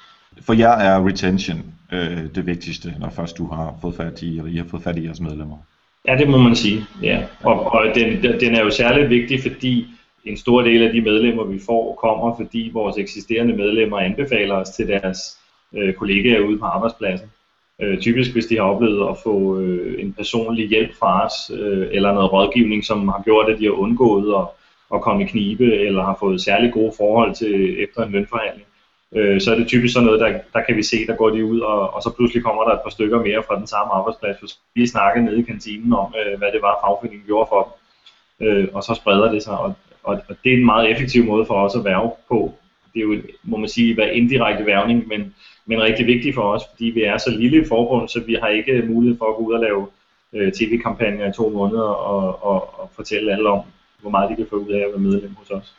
For 0.40 0.52
jer 0.52 0.76
er 0.78 1.06
retention 1.06 1.58
øh, 1.92 2.34
det 2.34 2.46
vigtigste, 2.46 2.94
når 3.00 3.10
først 3.10 3.38
du 3.38 3.46
har 3.46 3.78
fået 3.82 3.94
fat 3.94 4.22
i, 4.22 4.38
eller 4.38 4.50
I 4.50 4.56
har 4.56 4.64
fået 4.64 4.82
fat 4.82 4.96
i 4.96 5.04
jeres 5.04 5.20
medlemmer? 5.20 5.56
Ja, 6.08 6.16
det 6.18 6.28
må 6.28 6.38
man 6.38 6.56
sige, 6.56 6.84
ja. 7.02 7.22
Og, 7.40 7.72
og 7.72 7.86
den, 7.94 8.22
den 8.22 8.54
er 8.54 8.62
jo 8.62 8.70
særligt 8.70 9.10
vigtig, 9.10 9.42
fordi 9.42 9.86
en 10.24 10.36
stor 10.36 10.62
del 10.62 10.82
af 10.82 10.92
de 10.92 11.00
medlemmer, 11.00 11.44
vi 11.44 11.60
får, 11.66 11.94
kommer, 11.94 12.36
fordi 12.36 12.70
vores 12.72 12.96
eksisterende 12.98 13.56
medlemmer 13.56 13.98
anbefaler 13.98 14.54
os 14.54 14.68
til 14.68 14.88
deres 14.88 15.18
øh, 15.74 15.94
kollegaer 15.94 16.40
ude 16.40 16.58
på 16.58 16.64
arbejdspladsen. 16.64 17.28
Øh, 17.82 18.00
typisk 18.00 18.32
hvis 18.32 18.46
de 18.46 18.56
har 18.56 18.62
oplevet 18.62 19.08
at 19.10 19.16
få 19.22 19.60
øh, 19.60 20.02
en 20.02 20.12
personlig 20.12 20.68
hjælp 20.68 20.94
fra 20.98 21.26
os, 21.26 21.50
øh, 21.54 21.88
eller 21.90 22.12
noget 22.12 22.32
rådgivning, 22.32 22.84
som 22.84 23.08
har 23.08 23.22
gjort, 23.24 23.50
at 23.50 23.58
de 23.58 23.64
har 23.64 23.72
undgået 23.72 24.34
at, 24.40 24.46
at 24.94 25.02
komme 25.02 25.24
i 25.24 25.26
knibe, 25.26 25.64
eller 25.64 26.04
har 26.04 26.16
fået 26.20 26.40
særlig 26.40 26.72
gode 26.72 26.92
forhold 26.96 27.34
til 27.34 27.82
efter 27.82 28.02
en 28.02 28.12
lønforhandling. 28.12 28.66
Øh, 29.14 29.40
så 29.40 29.52
er 29.52 29.58
det 29.58 29.66
typisk 29.66 29.94
sådan 29.94 30.06
noget, 30.06 30.20
der, 30.20 30.38
der 30.52 30.62
kan 30.66 30.76
vi 30.76 30.82
se, 30.82 31.06
der 31.06 31.16
går 31.16 31.30
de 31.30 31.44
ud, 31.44 31.60
og, 31.60 31.94
og 31.94 32.02
så 32.02 32.14
pludselig 32.16 32.44
kommer 32.44 32.64
der 32.64 32.72
et 32.72 32.80
par 32.84 32.90
stykker 32.90 33.18
mere 33.18 33.42
fra 33.46 33.58
den 33.58 33.66
samme 33.66 33.92
arbejdsplads, 33.92 34.38
hvis 34.38 34.58
vi 34.74 34.86
snakker 34.86 35.22
nede 35.22 35.40
i 35.40 35.42
kantinen 35.42 35.92
om, 35.92 36.14
øh, 36.20 36.38
hvad 36.38 36.52
det 36.52 36.62
var, 36.62 36.78
fagforeningen 36.82 37.26
gjorde 37.26 37.48
for 37.48 37.62
dem. 37.62 37.72
Øh, 38.46 38.68
og 38.72 38.82
så 38.82 38.94
spreder 38.94 39.32
det 39.32 39.42
sig, 39.42 39.58
og, 39.58 39.74
og, 40.02 40.20
og 40.28 40.36
det 40.44 40.52
er 40.52 40.56
en 40.56 40.64
meget 40.64 40.90
effektiv 40.90 41.24
måde 41.24 41.46
for 41.46 41.54
os 41.54 41.76
at 41.76 41.84
værve 41.84 42.10
på. 42.28 42.54
Det 42.94 43.00
er 43.00 43.04
jo, 43.04 43.16
må 43.42 43.56
man 43.56 43.68
sige, 43.68 43.94
hvad 43.94 44.08
indirekte 44.12 44.66
værvning, 44.66 45.08
men 45.08 45.34
men 45.68 45.82
rigtig 45.82 46.06
vigtigt 46.06 46.34
for 46.34 46.42
os, 46.42 46.62
fordi 46.70 46.84
vi 46.84 47.02
er 47.02 47.18
så 47.18 47.30
lille 47.30 47.62
i 47.62 47.68
forbund, 47.68 48.08
så 48.08 48.20
vi 48.26 48.36
har 48.42 48.48
ikke 48.48 48.82
mulighed 48.88 49.18
for 49.18 49.24
at 49.24 49.36
gå 49.36 49.42
ud 49.42 49.52
og 49.52 49.60
lave 49.60 49.86
øh, 50.32 50.52
tv-kampagner 50.52 51.28
i 51.28 51.32
to 51.32 51.48
måneder 51.48 51.88
og, 52.12 52.44
og, 52.44 52.80
og 52.80 52.90
fortælle 52.96 53.32
alle 53.32 53.48
om, 53.50 53.60
hvor 54.00 54.10
meget 54.10 54.30
de 54.30 54.36
kan 54.36 54.46
få 54.50 54.56
ud 54.56 54.70
af 54.70 54.78
at 54.78 54.90
være 54.92 55.00
medlem 55.00 55.34
hos 55.34 55.50
os. 55.50 55.74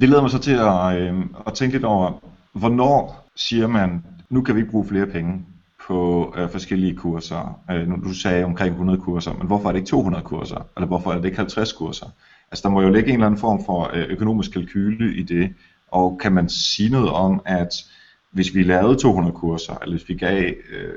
Det 0.00 0.08
leder 0.08 0.22
mig 0.22 0.30
så 0.30 0.38
til 0.38 0.52
at, 0.52 1.00
øh, 1.00 1.14
at 1.46 1.54
tænke 1.54 1.74
lidt 1.74 1.84
over, 1.84 2.12
hvornår 2.52 3.28
siger 3.36 3.66
man, 3.66 4.04
nu 4.30 4.42
kan 4.42 4.54
vi 4.54 4.60
ikke 4.60 4.70
bruge 4.70 4.88
flere 4.88 5.06
penge 5.06 5.44
på 5.86 6.34
øh, 6.36 6.50
forskellige 6.50 6.96
kurser. 6.96 7.60
Øh, 7.70 7.88
nu 7.88 7.96
du 8.04 8.14
sagde 8.14 8.44
omkring 8.44 8.70
100 8.70 8.98
kurser, 8.98 9.32
men 9.32 9.46
hvorfor 9.46 9.68
er 9.68 9.72
det 9.72 9.78
ikke 9.78 9.88
200 9.88 10.24
kurser? 10.24 10.66
Eller 10.76 10.86
hvorfor 10.86 11.10
er 11.12 11.16
det 11.16 11.24
ikke 11.24 11.36
50 11.36 11.72
kurser? 11.72 12.06
Altså 12.50 12.62
der 12.62 12.68
må 12.68 12.82
jo 12.82 12.90
ligge 12.90 13.08
en 13.08 13.14
eller 13.14 13.26
anden 13.26 13.40
form 13.40 13.64
for 13.64 13.90
øh, 13.94 14.06
økonomisk 14.08 14.52
kalkyle 14.52 15.14
i 15.14 15.22
det, 15.22 15.54
Og 15.88 16.18
kan 16.22 16.32
man 16.32 16.48
sige 16.48 16.90
noget 16.90 17.10
om, 17.10 17.40
at 17.44 17.84
hvis 18.32 18.54
vi 18.54 18.62
lavede 18.62 18.96
200 18.96 19.34
kurser, 19.34 19.78
eller 19.82 19.96
hvis 19.96 20.08
vi 20.08 20.14
gav 20.14 20.44
øh, 20.44 20.94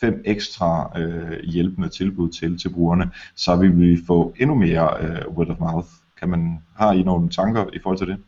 fem 0.00 0.22
ekstra 0.24 0.92
øh, 0.98 1.44
hjælpende 1.44 1.88
tilbud 1.88 2.28
til, 2.28 2.58
til 2.58 2.68
brugerne, 2.68 3.10
så 3.36 3.56
vil 3.56 3.80
vi 3.80 3.98
få 4.06 4.34
endnu 4.40 4.54
mere 4.54 4.88
øh, 5.00 5.36
word 5.36 5.50
of 5.50 5.58
mouth. 5.58 5.88
Kan 6.20 6.28
man, 6.28 6.58
har 6.76 6.92
I 6.92 7.02
nogle 7.02 7.30
tanker 7.30 7.64
i 7.72 7.78
forhold 7.78 7.98
til 7.98 8.06
det? 8.06 8.18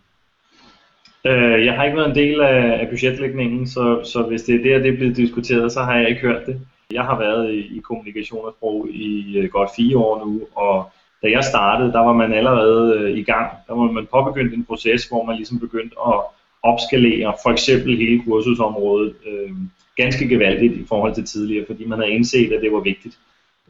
Øh, 1.24 1.66
jeg 1.66 1.74
har 1.74 1.84
ikke 1.84 1.96
været 1.96 2.08
en 2.08 2.14
del 2.14 2.40
af, 2.40 2.80
af 2.80 2.88
budgetlægningen, 2.90 3.68
så, 3.68 4.04
så 4.04 4.22
hvis 4.22 4.42
det 4.42 4.54
er 4.54 4.62
der, 4.62 4.78
det 4.78 4.92
er 4.92 4.96
blevet 4.96 5.16
diskuteret, 5.16 5.72
så 5.72 5.82
har 5.82 5.96
jeg 5.96 6.08
ikke 6.08 6.20
hørt 6.20 6.46
det. 6.46 6.60
Jeg 6.90 7.02
har 7.02 7.18
været 7.18 7.50
i, 7.54 7.76
i 7.76 7.80
kommunikation 7.80 8.44
og 8.44 8.54
sprog 8.58 8.88
i 8.90 9.38
øh, 9.38 9.50
godt 9.50 9.70
fire 9.76 9.98
år 9.98 10.24
nu, 10.24 10.40
og 10.54 10.90
da 11.22 11.30
jeg 11.30 11.44
startede, 11.44 11.92
der 11.92 12.00
var 12.00 12.12
man 12.12 12.32
allerede 12.32 12.98
øh, 12.98 13.18
i 13.18 13.22
gang. 13.22 13.52
Der 13.66 13.74
var 13.74 13.92
man 13.92 14.06
påbegyndt 14.12 14.54
en 14.54 14.64
proces, 14.64 15.04
hvor 15.04 15.24
man 15.24 15.36
ligesom 15.36 15.60
begyndte 15.60 15.96
at 16.06 16.20
opskalere 16.62 17.34
for 17.42 17.50
eksempel 17.50 17.96
hele 17.96 18.22
kursusområdet 18.22 19.14
øh, 19.26 19.50
ganske 19.96 20.28
gevaldigt 20.28 20.72
i 20.72 20.84
forhold 20.88 21.14
til 21.14 21.24
tidligere, 21.24 21.66
fordi 21.66 21.84
man 21.86 21.98
havde 21.98 22.12
indset, 22.12 22.52
at 22.52 22.62
det 22.62 22.72
var 22.72 22.80
vigtigt. 22.80 23.18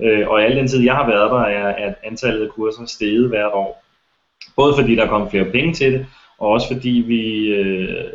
Øh, 0.00 0.29
og 0.29 0.42
al 0.42 0.57
den 0.57 0.68
tid, 0.68 0.85
jeg 0.85 0.94
har 0.94 1.07
været 1.07 1.31
der, 1.31 1.40
er 1.40 1.68
at 1.87 1.94
antallet 2.05 2.42
af 2.46 2.50
kurser 2.50 2.87
steget 2.87 3.29
hvert 3.29 3.53
år. 3.53 3.85
Både 4.57 4.74
fordi 4.79 4.94
der 4.94 5.07
kom 5.07 5.31
flere 5.31 5.44
penge 5.44 5.74
til 5.74 5.92
det, 5.92 6.07
og 6.38 6.48
også 6.48 6.66
fordi 6.74 7.05
vi 7.07 7.46
øh, 7.46 8.07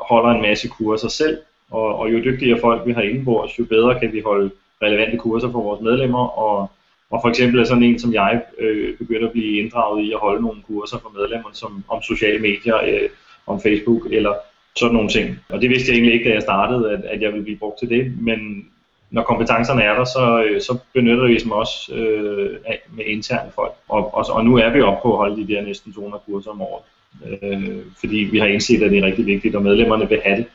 holder 0.00 0.30
en 0.30 0.42
masse 0.42 0.68
kurser 0.68 1.08
selv, 1.08 1.38
og, 1.70 1.98
og 1.98 2.12
jo 2.12 2.18
dygtigere 2.18 2.60
folk 2.60 2.86
vi 2.86 2.92
har 2.92 3.02
indenbords, 3.02 3.58
jo 3.58 3.64
bedre 3.64 4.00
kan 4.00 4.12
vi 4.12 4.20
holde 4.20 4.50
relevante 4.82 5.16
kurser 5.18 5.52
for 5.52 5.62
vores 5.62 5.80
medlemmer, 5.80 6.26
og, 6.38 6.70
og 7.10 7.18
for 7.22 7.28
eksempel 7.28 7.60
er 7.60 7.64
sådan 7.64 7.82
en 7.82 7.98
som 7.98 8.12
jeg 8.12 8.42
øh, 8.58 8.98
begynder 8.98 9.26
at 9.26 9.32
blive 9.32 9.58
inddraget 9.60 10.04
i 10.04 10.12
at 10.12 10.18
holde 10.18 10.42
nogle 10.42 10.62
kurser 10.62 10.98
for 10.98 11.12
medlemmer 11.18 11.50
som, 11.52 11.84
om 11.88 12.02
sociale 12.02 12.38
medier, 12.38 12.76
øh, 12.76 13.08
om 13.46 13.60
Facebook 13.60 14.02
eller 14.10 14.34
sådan 14.76 14.94
nogle 14.94 15.08
ting. 15.08 15.38
Og 15.48 15.60
det 15.62 15.70
vidste 15.70 15.88
jeg 15.88 15.94
egentlig 15.94 16.14
ikke, 16.14 16.28
da 16.28 16.34
jeg 16.34 16.42
startede, 16.42 16.90
at, 16.90 17.04
at 17.04 17.22
jeg 17.22 17.32
ville 17.32 17.44
blive 17.44 17.58
brugt 17.58 17.78
til 17.78 17.88
det, 17.88 18.12
men 18.20 18.66
når 19.10 19.22
kompetencerne 19.22 19.82
er 19.82 19.94
der, 19.94 20.04
så, 20.04 20.44
øh, 20.44 20.60
så 20.60 20.78
benytter 20.94 21.26
vi 21.26 21.38
dem 21.38 21.50
også 21.50 21.94
øh, 21.94 22.50
med 22.96 23.04
interne 23.04 23.50
folk. 23.54 23.72
Og, 23.88 24.14
og, 24.14 24.24
og 24.30 24.44
nu 24.44 24.56
er 24.56 24.70
vi 24.72 24.80
oppe 24.80 25.02
på 25.02 25.12
at 25.12 25.18
holde 25.18 25.36
de 25.36 25.54
der 25.54 25.62
næsten 25.62 25.92
200 25.92 26.22
kurser 26.26 26.50
om 26.50 26.60
året 26.60 26.82
øh, 27.24 27.78
fordi 28.00 28.16
vi 28.16 28.38
har 28.38 28.46
indset, 28.46 28.82
at 28.82 28.90
det 28.90 28.98
er 28.98 29.06
rigtig 29.06 29.26
vigtigt, 29.26 29.54
og 29.54 29.62
medlemmerne 29.62 30.08
vil 30.08 30.20
have 30.24 30.36
det. 30.36 30.46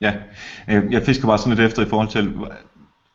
Ja, 0.00 0.14
øh, 0.70 0.92
jeg 0.92 1.02
fisker 1.02 1.26
bare 1.26 1.38
sådan 1.38 1.56
lidt 1.56 1.66
efter 1.66 1.82
i 1.82 1.88
forhold 1.88 2.08
til, 2.08 2.34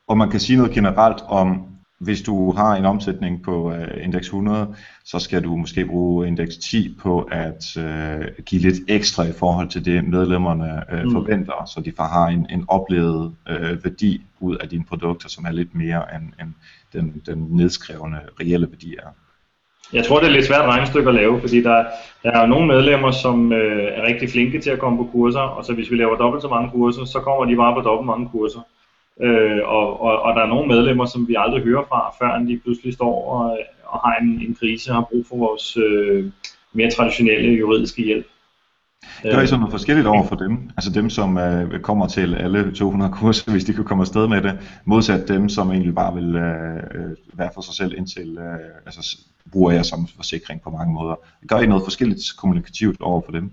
om 0.07 0.17
man 0.17 0.29
kan 0.29 0.39
sige 0.39 0.57
noget 0.57 0.71
generelt 0.71 1.23
om, 1.29 1.65
hvis 1.99 2.21
du 2.21 2.51
har 2.51 2.75
en 2.75 2.85
omsætning 2.85 3.43
på 3.43 3.71
uh, 3.71 4.03
indeks 4.03 4.27
100, 4.27 4.75
så 5.05 5.19
skal 5.19 5.43
du 5.43 5.55
måske 5.55 5.85
bruge 5.85 6.27
indeks 6.27 6.57
10 6.57 6.95
på 7.01 7.21
at 7.31 7.77
uh, 7.77 8.43
give 8.45 8.61
lidt 8.61 8.77
ekstra 8.87 9.23
i 9.23 9.31
forhold 9.39 9.69
til 9.69 9.85
det, 9.85 10.07
medlemmerne 10.07 10.83
uh, 10.93 10.99
mm. 10.99 11.11
forventer, 11.11 11.65
så 11.65 11.81
de 11.81 11.93
har 11.99 12.27
en, 12.27 12.47
en 12.49 12.65
oplevet 12.67 13.35
uh, 13.49 13.83
værdi 13.83 14.21
ud 14.39 14.55
af 14.55 14.69
dine 14.69 14.85
produkter, 14.85 15.29
som 15.29 15.45
er 15.45 15.51
lidt 15.51 15.75
mere 15.75 16.03
end, 16.15 16.23
end 16.41 16.53
den, 16.93 17.21
den 17.25 17.47
nedskrevne 17.49 18.19
reelle 18.39 18.67
værdi 18.71 18.95
er. 18.95 19.09
Jeg 19.93 20.05
tror, 20.05 20.19
det 20.19 20.27
er 20.27 20.31
lidt 20.31 20.45
svært 20.45 20.65
regnestykke 20.65 21.09
at 21.09 21.15
lave, 21.15 21.39
fordi 21.39 21.63
der, 21.63 21.85
der 22.23 22.31
er 22.31 22.41
jo 22.41 22.47
nogle 22.47 22.67
medlemmer, 22.67 23.11
som 23.11 23.53
øh, 23.53 23.91
er 23.97 24.07
rigtig 24.07 24.29
flinke 24.29 24.61
til 24.61 24.69
at 24.69 24.79
komme 24.79 24.97
på 24.97 25.09
kurser, 25.11 25.39
og 25.39 25.65
så 25.65 25.73
hvis 25.73 25.91
vi 25.91 25.95
laver 25.95 26.15
dobbelt 26.15 26.41
så 26.41 26.47
mange 26.47 26.71
kurser, 26.71 27.05
så 27.05 27.19
kommer 27.19 27.45
de 27.45 27.55
bare 27.55 27.75
på 27.75 27.81
dobbelt 27.81 28.05
mange 28.05 28.29
kurser. 28.29 28.59
Øh, 29.21 29.59
og, 29.65 30.01
og, 30.01 30.21
og 30.21 30.35
der 30.35 30.41
er 30.41 30.47
nogle 30.47 30.67
medlemmer, 30.67 31.05
som 31.05 31.27
vi 31.27 31.35
aldrig 31.37 31.63
hører 31.63 31.83
fra, 31.89 32.13
før 32.19 32.45
de 32.45 32.59
pludselig 32.63 32.93
står 32.93 33.31
og, 33.31 33.59
og 33.83 33.99
har 33.99 34.15
en, 34.21 34.41
en 34.47 34.55
krise 34.59 34.91
og 34.91 34.95
har 34.95 35.07
brug 35.11 35.25
for 35.29 35.37
vores 35.37 35.77
øh, 35.77 36.31
mere 36.73 36.91
traditionelle 36.91 37.57
juridiske 37.57 38.03
hjælp. 38.03 38.25
Gør 39.23 39.41
I 39.41 39.47
så 39.47 39.57
noget 39.57 39.71
forskelligt 39.71 40.07
over 40.07 40.23
for 40.23 40.35
dem? 40.35 40.69
Altså 40.77 40.91
dem, 40.91 41.09
som 41.09 41.37
øh, 41.37 41.79
kommer 41.79 42.07
til 42.07 42.35
alle 42.35 42.71
200 42.75 43.11
kurser, 43.13 43.51
hvis 43.51 43.63
de 43.63 43.73
kan 43.73 43.83
komme 43.83 44.01
afsted 44.01 44.27
med 44.27 44.41
det, 44.41 44.81
modsat 44.85 45.27
dem, 45.27 45.49
som 45.49 45.71
egentlig 45.71 45.95
bare 45.95 46.13
vil 46.15 46.35
øh, 46.35 46.75
øh 46.75 47.15
være 47.33 47.49
for 47.53 47.61
sig 47.61 47.73
selv 47.73 47.93
indtil, 47.97 48.37
øh, 48.37 48.59
altså 48.85 49.17
bruger 49.51 49.71
jeg 49.71 49.85
som 49.85 50.07
forsikring 50.15 50.61
på 50.61 50.69
mange 50.69 50.93
måder. 50.93 51.15
Gør 51.47 51.57
I 51.57 51.65
noget 51.65 51.83
forskelligt 51.83 52.21
kommunikativt 52.37 53.01
over 53.01 53.21
for 53.25 53.31
dem? 53.31 53.51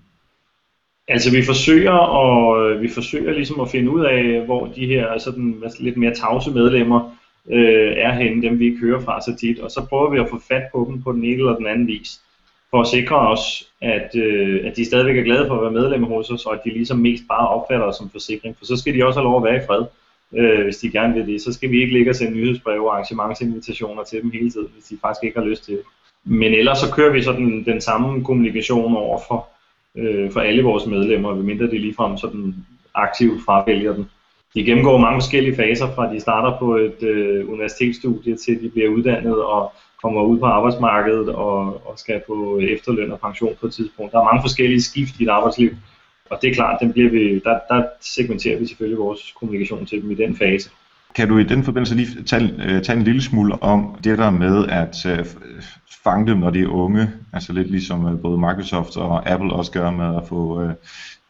Altså 1.08 1.30
vi 1.30 1.42
forsøger 1.42 1.92
og 1.92 2.70
øh, 2.70 2.82
vi 2.82 2.88
forsøger 2.88 3.32
ligesom 3.32 3.60
at 3.60 3.70
finde 3.70 3.90
ud 3.90 4.04
af, 4.04 4.44
hvor 4.44 4.66
de 4.66 4.86
her 4.86 5.18
sådan 5.18 5.62
lidt 5.80 5.96
mere 5.96 6.14
tavse 6.14 6.50
medlemmer 6.50 7.16
øh, 7.50 7.92
er 7.96 8.12
henne, 8.12 8.42
dem 8.42 8.58
vi 8.58 8.64
ikke 8.64 8.80
hører 8.80 9.00
fra 9.00 9.20
så 9.20 9.36
tit, 9.40 9.58
og 9.58 9.70
så 9.70 9.86
prøver 9.88 10.10
vi 10.10 10.18
at 10.18 10.28
få 10.30 10.40
fat 10.48 10.62
på 10.72 10.86
dem 10.90 11.02
på 11.02 11.12
den 11.12 11.24
ene 11.24 11.34
eller 11.34 11.56
den 11.56 11.66
anden 11.66 11.86
vis 11.86 12.20
for 12.70 12.80
at 12.80 12.86
sikre 12.86 13.16
os, 13.16 13.72
at, 13.80 14.16
øh, 14.16 14.66
at 14.66 14.76
de 14.76 14.84
stadigvæk 14.84 15.16
er 15.16 15.22
glade 15.22 15.46
for 15.46 15.54
at 15.54 15.62
være 15.62 15.72
medlemmer 15.72 16.08
hos 16.08 16.30
os, 16.30 16.46
og 16.46 16.54
at 16.54 16.60
de 16.64 16.70
ligesom 16.70 16.98
mest 16.98 17.24
bare 17.28 17.48
opfatter 17.48 17.86
os 17.86 17.96
som 17.96 18.10
forsikring. 18.10 18.56
For 18.58 18.64
så 18.64 18.76
skal 18.76 18.94
de 18.94 19.06
også 19.06 19.20
have 19.20 19.24
lov 19.30 19.36
at 19.36 19.44
være 19.44 19.62
i 19.62 19.66
fred, 19.66 19.84
øh, 20.36 20.64
hvis 20.64 20.76
de 20.76 20.90
gerne 20.90 21.14
vil 21.14 21.26
det. 21.26 21.42
Så 21.42 21.52
skal 21.52 21.70
vi 21.70 21.80
ikke 21.82 21.92
ligge 21.92 22.10
og 22.10 22.14
sende 22.14 22.32
nyhedsbreve 22.32 22.88
og 22.88 22.92
arrangementsinvitationer 22.92 24.04
til 24.04 24.22
dem 24.22 24.30
hele 24.30 24.50
tiden, 24.50 24.68
hvis 24.74 24.84
de 24.84 24.98
faktisk 25.00 25.24
ikke 25.24 25.38
har 25.38 25.46
lyst 25.46 25.64
til 25.64 25.74
det. 25.74 25.82
Men 26.24 26.54
ellers 26.54 26.78
så 26.78 26.92
kører 26.92 27.12
vi 27.12 27.22
så 27.22 27.32
den, 27.32 27.64
den 27.64 27.80
samme 27.80 28.24
kommunikation 28.24 28.96
over 28.96 29.20
for, 29.28 29.48
øh, 29.98 30.32
for 30.32 30.40
alle 30.40 30.62
vores 30.62 30.86
medlemmer, 30.86 31.34
medmindre 31.34 31.66
de 31.66 31.78
ligefrem 31.78 32.16
sådan 32.16 32.54
aktivt 32.94 33.44
fravælger 33.44 33.92
den. 33.92 34.10
De 34.54 34.64
gennemgår 34.64 34.98
mange 34.98 35.20
forskellige 35.20 35.56
faser, 35.56 35.94
fra 35.94 36.12
de 36.14 36.20
starter 36.20 36.58
på 36.58 36.76
et 36.76 37.02
øh, 37.02 37.50
universitetsstudie 37.52 38.36
til 38.36 38.62
de 38.62 38.68
bliver 38.68 38.88
uddannet 38.88 39.44
og 39.44 39.72
kommer 40.02 40.22
ud 40.22 40.38
på 40.38 40.46
arbejdsmarkedet 40.46 41.28
og, 41.28 41.88
og 41.88 41.98
skal 41.98 42.20
på 42.26 42.58
efterløn 42.58 43.12
og 43.12 43.20
pension 43.20 43.54
på 43.60 43.66
et 43.66 43.72
tidspunkt. 43.72 44.12
Der 44.12 44.18
er 44.18 44.24
mange 44.24 44.42
forskellige 44.42 44.82
skift 44.82 45.20
i 45.20 45.22
et 45.22 45.28
arbejdsliv, 45.28 45.70
og 46.30 46.38
det 46.42 46.50
er 46.50 46.54
klart, 46.54 46.80
den 46.80 46.92
bliver 46.92 47.10
vi, 47.10 47.38
der, 47.38 47.58
der 47.68 47.82
segmenterer 48.00 48.58
vi 48.58 48.66
selvfølgelig 48.66 48.98
vores 48.98 49.34
kommunikation 49.38 49.86
til 49.86 50.02
dem 50.02 50.10
i 50.10 50.14
den 50.14 50.36
fase. 50.36 50.70
Kan 51.14 51.28
du 51.28 51.38
i 51.38 51.42
den 51.42 51.64
forbindelse 51.64 51.94
lige 51.94 52.22
tage, 52.26 52.54
øh, 52.66 52.82
tage 52.82 52.98
en 52.98 53.04
lille 53.04 53.22
smule 53.22 53.62
om 53.62 53.96
det 54.04 54.18
der 54.18 54.30
med 54.30 54.66
at 54.66 55.06
øh, 55.06 55.24
fange 56.04 56.30
dem, 56.30 56.38
når 56.38 56.50
de 56.50 56.62
er 56.62 56.68
unge? 56.68 57.10
Altså 57.32 57.52
lidt 57.52 57.70
ligesom 57.70 58.04
uh, 58.04 58.20
både 58.20 58.38
Microsoft 58.38 58.96
og 58.96 59.30
Apple 59.30 59.52
også 59.52 59.72
gør 59.72 59.90
med 59.90 60.16
at 60.16 60.22
få 60.28 60.62
uh, 60.64 60.70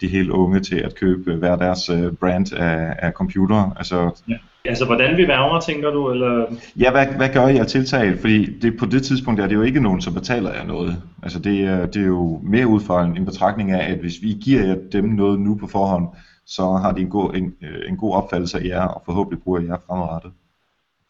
de 0.01 0.09
helt 0.09 0.31
unge 0.31 0.61
til 0.61 0.77
at 0.77 0.95
købe 0.95 1.35
hver 1.35 1.57
deres 1.57 1.91
brand 2.21 2.53
af, 2.53 2.97
af 2.99 3.13
computer. 3.13 3.73
Altså, 3.77 4.11
ja. 4.29 4.35
Altså, 4.65 4.85
hvordan 4.85 5.17
vi 5.17 5.29
værger, 5.29 5.61
tænker 5.61 5.91
du? 5.91 6.11
Eller? 6.11 6.47
Ja, 6.77 6.91
hvad, 6.91 7.07
hvad 7.07 7.29
gør 7.29 7.49
I 7.49 7.57
af 7.57 7.67
tiltag? 7.67 8.19
Fordi 8.21 8.59
det, 8.59 8.77
på 8.79 8.87
det 8.87 9.03
tidspunkt 9.03 9.41
er 9.41 9.47
det 9.47 9.55
jo 9.55 9.63
ikke 9.63 9.81
nogen, 9.81 10.01
som 10.01 10.15
betaler 10.15 10.55
jer 10.55 10.65
noget. 10.65 11.03
Altså, 11.23 11.39
det, 11.39 11.61
er, 11.61 11.87
det 11.87 12.03
er 12.03 12.07
jo 12.07 12.41
mere 12.43 12.67
ud 12.67 12.81
fra 12.81 13.05
en, 13.05 13.17
en 13.17 13.25
betragtning 13.25 13.71
af, 13.71 13.93
at 13.93 13.99
hvis 13.99 14.23
vi 14.23 14.37
giver 14.45 14.65
jer 14.67 14.77
dem 14.93 15.05
noget 15.05 15.41
nu 15.41 15.55
på 15.55 15.67
forhånd, 15.67 16.09
så 16.47 16.73
har 16.73 16.93
de 16.93 17.01
en 17.01 17.11
god, 17.11 17.35
en, 17.35 17.55
en 17.89 17.97
god 17.97 18.15
opfattelse 18.15 18.59
af 18.59 18.65
jer, 18.65 18.83
og 18.83 19.03
forhåbentlig 19.05 19.43
bruger 19.43 19.61
jer 19.61 19.77
fremadrettet. 19.87 20.33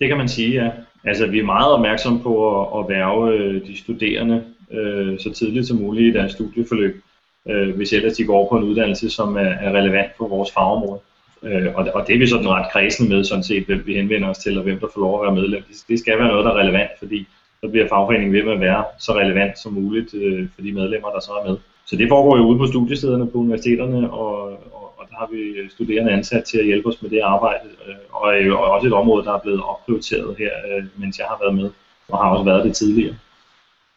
Det 0.00 0.08
kan 0.08 0.18
man 0.18 0.28
sige, 0.28 0.64
ja. 0.64 0.70
Altså, 1.04 1.26
vi 1.26 1.38
er 1.38 1.44
meget 1.44 1.72
opmærksomme 1.72 2.20
på 2.20 2.60
at, 2.60 2.80
at 2.80 2.88
værve 2.88 3.34
øh, 3.34 3.66
de 3.66 3.78
studerende 3.78 4.44
øh, 4.72 5.18
så 5.18 5.32
tidligt 5.32 5.66
som 5.66 5.76
muligt 5.76 6.14
i 6.14 6.18
deres 6.18 6.32
studieforløb, 6.32 7.02
øh, 7.48 7.76
hvis 7.76 7.92
ellers 7.92 8.16
de 8.16 8.24
går 8.24 8.48
på 8.48 8.56
en 8.56 8.64
uddannelse, 8.64 9.10
som 9.10 9.36
er, 9.36 9.40
er 9.40 9.72
relevant 9.72 10.12
for 10.18 10.28
vores 10.28 10.52
fagområde. 10.52 11.00
Øh, 11.42 11.74
og, 11.74 11.88
og 11.94 12.06
det 12.06 12.14
er 12.14 12.18
vi 12.18 12.26
sådan 12.26 12.48
ret 12.48 12.72
kredsen 12.72 13.08
med, 13.08 13.24
sådan 13.24 13.44
set, 13.44 13.66
hvem 13.66 13.82
vi 13.86 13.94
henvender 13.94 14.28
os 14.28 14.38
til, 14.38 14.58
og 14.58 14.64
hvem 14.64 14.80
der 14.80 14.86
får 14.94 15.00
lov 15.00 15.20
at 15.20 15.26
være 15.26 15.40
medlem. 15.40 15.62
Det, 15.68 15.76
det 15.88 15.98
skal 15.98 16.18
være 16.18 16.28
noget, 16.28 16.44
der 16.44 16.50
er 16.52 16.58
relevant, 16.58 16.90
fordi 16.98 17.26
så 17.60 17.68
bliver 17.70 17.88
fagforeningen 17.88 18.34
ved 18.36 18.44
med 18.44 18.52
at 18.52 18.60
være 18.60 18.84
så 18.98 19.12
relevant 19.12 19.58
som 19.58 19.72
muligt 19.72 20.14
øh, 20.14 20.48
for 20.54 20.62
de 20.62 20.72
medlemmer, 20.72 21.08
der 21.08 21.20
så 21.20 21.32
er 21.32 21.50
med. 21.50 21.56
Så 21.86 21.96
det 21.96 22.08
foregår 22.08 22.36
jo 22.36 22.42
ude 22.42 22.58
på 22.58 22.66
studiestederne 22.66 23.30
på 23.30 23.38
universiteterne, 23.38 24.10
og, 24.10 24.32
og, 24.76 24.83
har 25.18 25.28
vi 25.32 25.40
øh, 25.40 25.70
studerende 25.70 26.12
ansat 26.12 26.44
til 26.44 26.58
at 26.58 26.64
hjælpe 26.66 26.88
os 26.88 27.02
med 27.02 27.10
det 27.10 27.20
arbejde, 27.20 27.68
øh, 27.88 28.46
øh, 28.46 28.52
og, 28.52 28.60
også 28.60 28.86
et 28.86 28.92
område, 28.92 29.24
der 29.24 29.32
er 29.32 29.38
blevet 29.38 29.62
opprioriteret 29.62 30.36
her, 30.38 30.50
øh, 30.70 30.84
mens 30.96 31.18
jeg 31.18 31.26
har 31.26 31.38
været 31.42 31.54
med, 31.54 31.70
og 32.08 32.18
har 32.18 32.30
også 32.30 32.44
været 32.44 32.64
det 32.64 32.76
tidligere. 32.76 33.16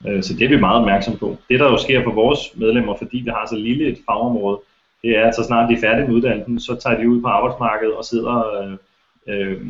Øh, 0.07 0.23
så 0.23 0.33
det 0.33 0.45
er 0.45 0.49
vi 0.49 0.59
meget 0.59 0.81
opmærksom 0.81 1.17
på. 1.17 1.37
Det, 1.49 1.59
der 1.59 1.65
jo 1.65 1.77
sker 1.77 2.03
for 2.03 2.11
vores 2.11 2.39
medlemmer, 2.55 2.97
fordi 2.97 3.17
vi 3.17 3.29
har 3.29 3.47
så 3.49 3.55
lille 3.55 3.87
et 3.87 3.97
fagområde, 4.05 4.59
det 5.01 5.17
er, 5.17 5.27
at 5.27 5.35
så 5.35 5.43
snart 5.43 5.69
de 5.69 5.75
er 5.75 5.81
færdige 5.81 6.07
med 6.07 6.15
uddannelsen, 6.15 6.59
så 6.59 6.75
tager 6.75 6.97
de 6.97 7.09
ud 7.09 7.21
på 7.21 7.27
arbejdsmarkedet 7.27 7.93
og 7.93 8.05
sidder 8.05 8.35
øh, 8.61 8.77
øh, 9.27 9.61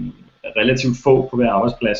relativt 0.55 0.97
få 1.03 1.27
på 1.29 1.35
hver 1.35 1.51
arbejdsplads, 1.51 1.99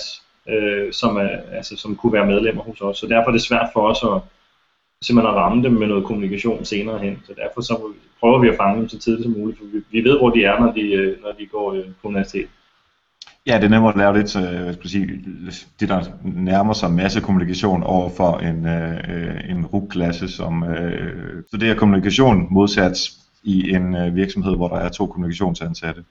øh, 0.50 0.94
som, 0.94 1.18
er, 1.18 1.30
altså, 1.52 1.76
som 1.76 1.96
kunne 1.96 2.14
være 2.14 2.26
medlemmer 2.26 2.64
hos 2.64 2.82
os. 2.82 2.98
Så 2.98 3.08
derfor 3.08 3.28
er 3.28 3.32
det 3.32 3.42
svært 3.42 3.70
for 3.74 3.82
os 3.90 4.04
at 4.04 4.22
simpelthen 5.02 5.34
at 5.36 5.42
ramme 5.42 5.64
dem 5.64 5.72
med 5.72 5.88
noget 5.88 6.06
kommunikation 6.06 6.66
senere 6.66 7.00
hen. 7.00 7.20
Så 7.26 7.34
derfor 7.38 7.62
så 7.62 7.94
prøver 8.20 8.40
vi 8.40 8.50
at 8.50 8.56
fange 8.58 8.80
dem 8.80 8.90
så 8.90 9.00
tidligt 9.00 9.24
som 9.24 9.34
muligt, 9.40 9.58
for 9.58 9.66
vi, 9.66 9.82
vi 9.92 10.10
ved, 10.10 10.18
hvor 10.18 10.30
de 10.30 10.44
er, 10.44 10.60
når 10.60 10.72
de, 10.72 10.82
øh, 10.82 11.22
når 11.24 11.32
de 11.40 11.46
går 11.46 11.74
øh, 11.74 11.86
på 12.02 12.08
universitetet. 12.08 12.50
Ja, 13.48 13.56
det 13.56 13.64
er 13.64 13.70
nemmere 13.70 13.92
at 13.92 13.98
lave 13.98 14.18
lidt, 14.18 14.36
øh, 14.36 14.64
hvad 14.64 14.74
skal 14.74 14.90
sige, 14.90 15.08
det 15.80 15.90
der 15.90 16.02
nærmer 16.24 16.74
sig 16.74 16.92
masse 16.92 17.22
kommunikation 17.22 17.84
over 17.84 18.10
for 18.18 18.38
en, 18.38 18.66
øh, 18.68 19.50
en 19.50 19.66
RUG-klasse, 19.66 20.28
som 20.28 20.64
øh, 20.64 21.44
studerer 21.48 21.76
kommunikation 21.76 22.48
modsat 22.52 23.10
i 23.44 23.70
en 23.70 23.96
øh, 23.96 24.16
virksomhed, 24.16 24.56
hvor 24.56 24.68
der 24.68 24.76
er 24.76 24.90
to 24.90 25.06
kommunikationsansatte. 25.06 26.04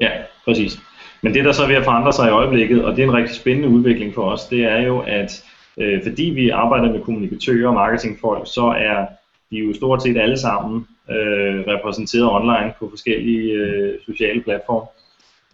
Ja, 0.00 0.10
præcis. 0.44 0.80
Men 1.22 1.34
det, 1.34 1.44
der 1.44 1.52
så 1.52 1.62
er 1.62 1.66
ved 1.66 1.76
at 1.76 1.84
forandre 1.84 2.12
sig 2.12 2.28
i 2.28 2.30
øjeblikket, 2.30 2.84
og 2.84 2.96
det 2.96 3.04
er 3.04 3.08
en 3.08 3.14
rigtig 3.14 3.36
spændende 3.36 3.68
udvikling 3.68 4.14
for 4.14 4.22
os, 4.22 4.46
det 4.46 4.64
er 4.64 4.82
jo, 4.82 4.98
at 4.98 5.44
øh, 5.78 6.02
fordi 6.02 6.22
vi 6.22 6.48
arbejder 6.48 6.92
med 6.92 7.00
kommunikatører 7.00 7.68
og 7.68 7.74
marketingfolk, 7.74 8.46
så 8.46 8.66
er 8.78 9.06
de 9.50 9.56
jo 9.56 9.74
stort 9.74 10.02
set 10.02 10.16
alle 10.16 10.38
sammen 10.38 10.86
øh, 11.10 11.64
repræsenteret 11.66 12.30
online 12.30 12.72
på 12.78 12.90
forskellige 12.90 13.52
øh, 13.52 13.98
sociale 14.06 14.42
platforme. 14.42 14.86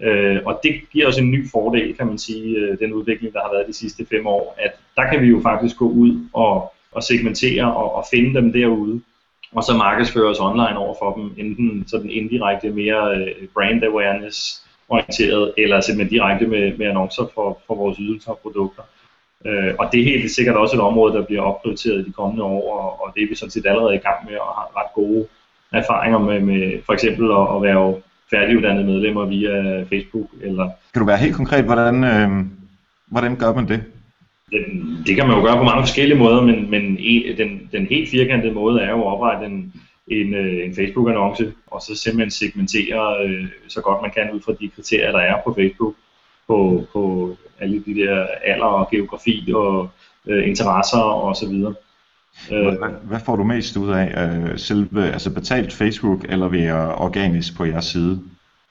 Øh, 0.02 0.40
og 0.44 0.60
det 0.62 0.80
giver 0.92 1.06
os 1.06 1.18
en 1.18 1.30
ny 1.30 1.50
fordel, 1.50 1.94
kan 1.94 2.06
man 2.06 2.18
sige, 2.18 2.56
øh, 2.56 2.78
den 2.78 2.92
udvikling, 2.92 3.34
der 3.34 3.40
har 3.40 3.52
været 3.52 3.66
de 3.66 3.72
sidste 3.72 4.06
fem 4.10 4.26
år, 4.26 4.56
at 4.58 4.72
der 4.96 5.10
kan 5.10 5.22
vi 5.22 5.26
jo 5.26 5.40
faktisk 5.42 5.76
gå 5.76 5.88
ud 5.88 6.26
og, 6.32 6.72
og 6.92 7.02
segmentere 7.02 7.74
og, 7.74 7.94
og 7.94 8.04
finde 8.10 8.34
dem 8.34 8.52
derude, 8.52 9.00
og 9.52 9.64
så 9.64 9.76
markedsføre 9.76 10.30
os 10.30 10.40
online 10.40 10.78
over 10.78 10.94
for 10.98 11.14
dem, 11.14 11.34
enten 11.36 11.84
sådan 11.86 12.10
indirekte 12.10 12.70
mere 12.70 13.16
øh, 13.16 13.48
brand 13.54 13.84
awareness 13.84 14.66
orienteret, 14.88 15.54
eller 15.58 15.80
simpelthen 15.80 16.18
direkte 16.18 16.46
med, 16.46 16.78
med 16.78 16.86
annoncer 16.86 17.26
for, 17.34 17.58
for 17.66 17.74
vores 17.74 17.98
ydelser 18.00 18.30
og 18.30 18.38
produkter. 18.38 18.82
Øh, 19.46 19.74
og 19.78 19.88
det 19.92 20.00
er 20.00 20.04
helt 20.04 20.30
sikkert 20.30 20.56
også 20.56 20.76
et 20.76 20.82
område, 20.82 21.14
der 21.14 21.24
bliver 21.24 21.42
opprioriteret 21.42 22.00
i 22.00 22.04
de 22.04 22.12
kommende 22.12 22.44
år, 22.44 22.62
og, 22.78 23.06
og 23.06 23.12
det 23.14 23.22
er 23.22 23.28
vi 23.28 23.34
sådan 23.34 23.50
set 23.50 23.66
allerede 23.66 23.94
i 23.94 23.98
gang 23.98 24.18
med, 24.24 24.36
og 24.36 24.46
har 24.46 24.68
ret 24.76 24.94
gode 24.94 25.26
erfaringer 25.72 26.18
med, 26.18 26.40
med 26.40 26.82
for 26.86 26.92
eksempel 26.92 27.24
at, 27.30 27.56
at 27.56 27.62
være 27.62 27.94
færdiguddannede 28.30 28.86
medlemmer 28.86 29.24
via 29.26 29.82
Facebook. 29.82 30.28
Eller 30.42 30.70
kan 30.92 31.00
du 31.00 31.06
være 31.06 31.16
helt 31.16 31.34
konkret, 31.34 31.64
hvordan, 31.64 32.04
øh, 32.04 32.28
hvordan 33.06 33.36
gør 33.36 33.54
man 33.54 33.68
det? 33.68 33.84
Det, 34.50 34.60
det 35.06 35.16
kan 35.16 35.26
man 35.26 35.36
jo 35.36 35.42
gøre 35.42 35.56
på 35.56 35.62
mange 35.62 35.82
forskellige 35.82 36.18
måder, 36.18 36.42
men, 36.42 36.70
men 36.70 36.96
en, 37.00 37.38
den, 37.38 37.68
den 37.72 37.86
helt 37.86 38.10
firkantede 38.10 38.52
måde 38.52 38.80
er 38.80 38.90
jo 38.90 39.00
at 39.00 39.12
oprette 39.12 39.46
en, 39.46 39.72
en, 40.08 40.34
øh, 40.34 40.66
en 40.66 40.74
Facebook-annonce, 40.74 41.52
og 41.66 41.82
så 41.82 41.96
simpelthen 41.96 42.30
segmentere 42.30 43.24
øh, 43.24 43.46
så 43.68 43.80
godt 43.80 44.02
man 44.02 44.10
kan 44.10 44.30
ud 44.34 44.40
fra 44.40 44.52
de 44.60 44.68
kriterier, 44.68 45.12
der 45.12 45.18
er 45.18 45.36
på 45.44 45.54
Facebook, 45.58 45.94
på, 46.46 46.86
på 46.92 47.36
alle 47.60 47.82
de 47.86 47.94
der 47.94 48.26
alder 48.44 48.64
og 48.64 48.90
geografi 48.90 49.52
og 49.54 49.90
øh, 50.26 50.48
interesser 50.48 50.98
og 50.98 51.36
så 51.36 51.48
videre. 51.48 51.74
Hvad, 52.48 52.90
hvad 53.02 53.20
får 53.26 53.36
du 53.36 53.44
mest 53.44 53.76
ud 53.76 53.90
af? 53.90 54.28
Øh, 54.28 54.58
selve, 54.58 55.12
altså 55.12 55.34
betalt 55.34 55.72
Facebook 55.72 56.24
eller 56.28 56.48
ved 56.48 56.70
organisk 56.96 57.56
på 57.56 57.64
jeres 57.64 57.84
side? 57.84 58.20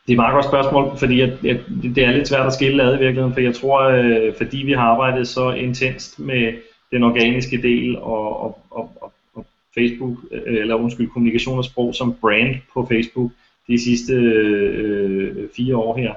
Det 0.10 0.14
er 0.16 0.18
et 0.18 0.18
meget 0.18 0.34
godt 0.34 0.46
spørgsmål, 0.46 0.98
fordi 0.98 1.22
at, 1.22 1.30
at 1.30 1.60
det 1.84 1.98
er 1.98 2.12
lidt 2.12 2.28
svært 2.28 2.46
at 2.46 2.54
skille 2.54 2.84
ad 2.84 2.96
i 2.96 3.00
virkeligheden, 3.00 3.34
for 3.34 3.42
jeg 3.42 3.56
tror, 3.56 3.82
øh, 3.82 4.34
fordi 4.38 4.58
vi 4.58 4.72
har 4.72 4.82
arbejdet 4.82 5.28
så 5.28 5.52
intenst 5.52 6.20
med 6.20 6.54
den 6.92 7.04
organiske 7.04 7.62
del 7.62 7.98
og, 7.98 8.44
og, 8.44 8.60
og, 8.72 8.92
og, 9.02 9.14
og 9.36 9.46
Facebook, 9.76 10.18
øh, 10.32 10.56
eller 10.56 10.76
undskyld, 10.76 11.10
kommunikation 11.10 11.58
og 11.58 11.66
sprog 11.66 11.96
som 11.96 12.16
brand 12.22 12.56
på 12.74 12.88
Facebook 12.92 13.32
de 13.68 13.84
sidste 13.84 14.14
øh, 14.14 15.48
fire 15.56 15.78
år 15.78 15.98
her, 15.98 16.14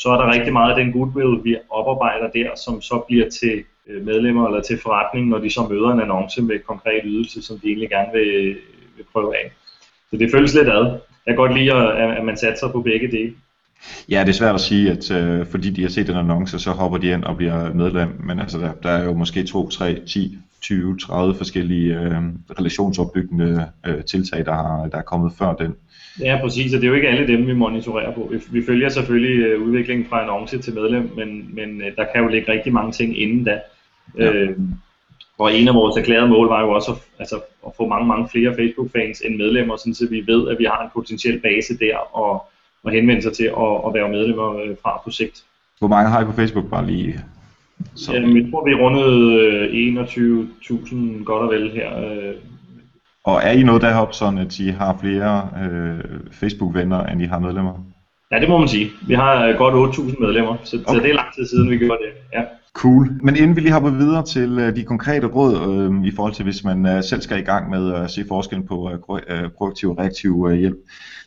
så 0.00 0.08
er 0.08 0.16
der 0.16 0.32
rigtig 0.34 0.52
meget 0.52 0.70
af 0.70 0.84
den 0.84 0.92
goodwill, 0.92 1.44
vi 1.44 1.56
oparbejder 1.70 2.28
der, 2.38 2.50
som 2.64 2.82
så 2.82 3.04
bliver 3.08 3.28
til 3.40 3.64
øh, 3.88 4.04
medlemmer 4.06 4.46
eller 4.46 4.62
til 4.62 4.78
forretning, 4.82 5.28
når 5.28 5.38
de 5.38 5.50
så 5.50 5.66
møder 5.70 5.90
en 5.90 6.00
annonce 6.00 6.42
med 6.42 6.58
konkret 6.58 7.00
ydelse, 7.04 7.42
som 7.42 7.58
de 7.58 7.66
egentlig 7.66 7.88
gerne 7.88 8.12
vil, 8.12 8.56
vil 8.96 9.04
prøve 9.12 9.36
af. 9.36 9.52
Så 10.10 10.16
det 10.16 10.30
føles 10.30 10.54
lidt 10.54 10.68
ad. 10.68 10.84
Jeg 11.26 11.34
kan 11.34 11.36
godt 11.36 11.58
lide, 11.58 11.72
at, 11.72 12.16
at 12.18 12.24
man 12.24 12.36
satser 12.36 12.68
på 12.72 12.82
begge 12.82 13.10
dele. 13.10 13.32
Ja, 14.08 14.20
det 14.20 14.28
er 14.28 14.32
svært 14.32 14.54
at 14.54 14.60
sige, 14.60 14.90
at 14.90 15.10
øh, 15.10 15.46
fordi 15.46 15.70
de 15.70 15.82
har 15.82 15.88
set 15.88 16.10
en 16.10 16.16
annonce, 16.16 16.58
så 16.58 16.70
hopper 16.70 16.98
de 16.98 17.10
ind 17.10 17.24
og 17.24 17.36
bliver 17.36 17.74
medlem. 17.74 18.08
Men 18.24 18.40
altså, 18.40 18.58
der, 18.58 18.72
der 18.82 18.90
er 18.90 19.04
jo 19.04 19.12
måske 19.12 19.44
2, 19.44 19.68
3, 19.68 20.00
10, 20.06 20.38
20, 20.62 20.98
30 20.98 21.34
forskellige 21.34 22.00
øh, 22.00 22.22
relationsopbyggende 22.58 23.68
øh, 23.86 24.04
tiltag, 24.04 24.44
der, 24.46 24.54
har, 24.54 24.88
der 24.92 24.98
er 24.98 25.02
kommet 25.02 25.32
før 25.38 25.54
den. 25.54 25.74
Ja, 26.20 26.38
præcis, 26.42 26.74
og 26.74 26.80
det 26.80 26.86
er 26.86 26.90
jo 26.90 26.94
ikke 26.94 27.08
alle 27.08 27.26
dem, 27.26 27.46
vi 27.46 27.52
monitorerer 27.52 28.14
på. 28.14 28.28
Vi, 28.32 28.60
vi 28.60 28.66
følger 28.66 28.88
selvfølgelig 28.88 29.44
øh, 29.44 29.62
udviklingen 29.62 30.06
fra 30.06 30.22
annonce 30.22 30.58
til 30.58 30.74
medlem, 30.74 31.10
men, 31.16 31.54
men 31.54 31.80
øh, 31.82 31.96
der 31.96 32.04
kan 32.12 32.22
jo 32.22 32.28
ligge 32.28 32.52
rigtig 32.52 32.72
mange 32.72 32.92
ting 32.92 33.18
inden 33.18 33.44
da. 33.44 33.60
Ja. 34.18 34.32
Øh, 34.32 34.58
og 35.38 35.54
en 35.54 35.68
af 35.68 35.74
vores 35.74 35.96
erklærede 35.96 36.28
mål 36.28 36.48
var 36.48 36.60
jo 36.60 36.70
også 36.70 36.90
at, 36.92 36.98
altså, 37.18 37.40
at 37.66 37.72
få 37.76 37.88
mange, 37.88 38.08
mange 38.08 38.28
flere 38.28 38.54
Facebook-fans 38.54 39.20
end 39.20 39.36
medlemmer, 39.36 39.76
så 39.76 40.06
vi 40.10 40.26
ved, 40.26 40.48
at 40.48 40.58
vi 40.58 40.64
har 40.64 40.82
en 40.82 40.90
potentiel 40.94 41.40
base 41.40 41.78
der 41.78 41.96
og, 41.96 42.50
og 42.84 42.90
henvende 42.90 43.22
sig 43.22 43.32
til 43.32 43.44
at, 43.44 43.72
at 43.86 43.94
være 43.94 44.08
medlemmer 44.08 44.56
øh, 44.56 44.76
fra 44.82 45.00
på 45.04 45.10
sigt. 45.10 45.44
Hvor 45.78 45.88
mange 45.88 46.10
har 46.10 46.22
I 46.22 46.24
på 46.24 46.32
Facebook 46.32 46.70
bare 46.70 46.86
lige? 46.86 47.20
Så. 47.94 48.12
Jamen, 48.12 48.36
jeg 48.36 48.50
tror, 48.50 48.64
vi 48.64 48.74
rundede 48.74 49.66
21.000 51.18 51.24
godt 51.24 51.42
og 51.42 51.50
vel 51.50 51.70
her. 51.70 51.90
Øh. 53.28 53.34
Og 53.34 53.40
er 53.42 53.52
I 53.52 53.62
noget 53.62 53.82
deroppe, 53.82 54.14
sådan 54.14 54.38
at 54.38 54.58
I 54.58 54.68
har 54.68 54.98
flere 55.00 55.48
øh, 55.62 56.20
Facebook-venner, 56.32 57.06
end 57.06 57.22
I 57.22 57.24
har 57.24 57.38
medlemmer? 57.38 57.74
Ja, 58.32 58.40
det 58.40 58.48
må 58.48 58.58
man 58.58 58.68
sige. 58.68 58.90
Vi 59.06 59.14
har 59.14 59.52
godt 59.52 59.96
8.000 59.96 60.20
medlemmer, 60.20 60.56
så, 60.64 60.76
okay. 60.76 60.94
så 60.94 61.02
det 61.02 61.10
er 61.10 61.14
lang 61.14 61.34
tid 61.34 61.46
siden, 61.46 61.70
vi 61.70 61.78
gjorde 61.78 62.02
det. 62.02 62.38
Ja. 62.38 62.42
Cool. 62.74 63.18
Men 63.22 63.36
inden 63.36 63.56
vi 63.56 63.60
lige 63.60 63.72
hopper 63.72 63.90
videre 63.90 64.24
til 64.24 64.58
øh, 64.58 64.76
de 64.76 64.84
konkrete 64.84 65.26
råd 65.26 65.54
øh, 65.54 66.04
i 66.06 66.10
forhold 66.10 66.34
til, 66.34 66.42
hvis 66.44 66.64
man 66.64 66.86
øh, 66.86 67.04
selv 67.04 67.20
skal 67.20 67.38
i 67.38 67.42
gang 67.42 67.70
med 67.70 67.92
øh, 67.94 68.04
at 68.04 68.10
se 68.10 68.24
forskellen 68.28 68.66
på 68.66 68.90
øh, 68.90 69.20
øh 69.28 69.50
proaktiv 69.58 69.90
og 69.90 69.98
reaktiv 69.98 70.48
øh, 70.50 70.58
hjælp, 70.58 70.76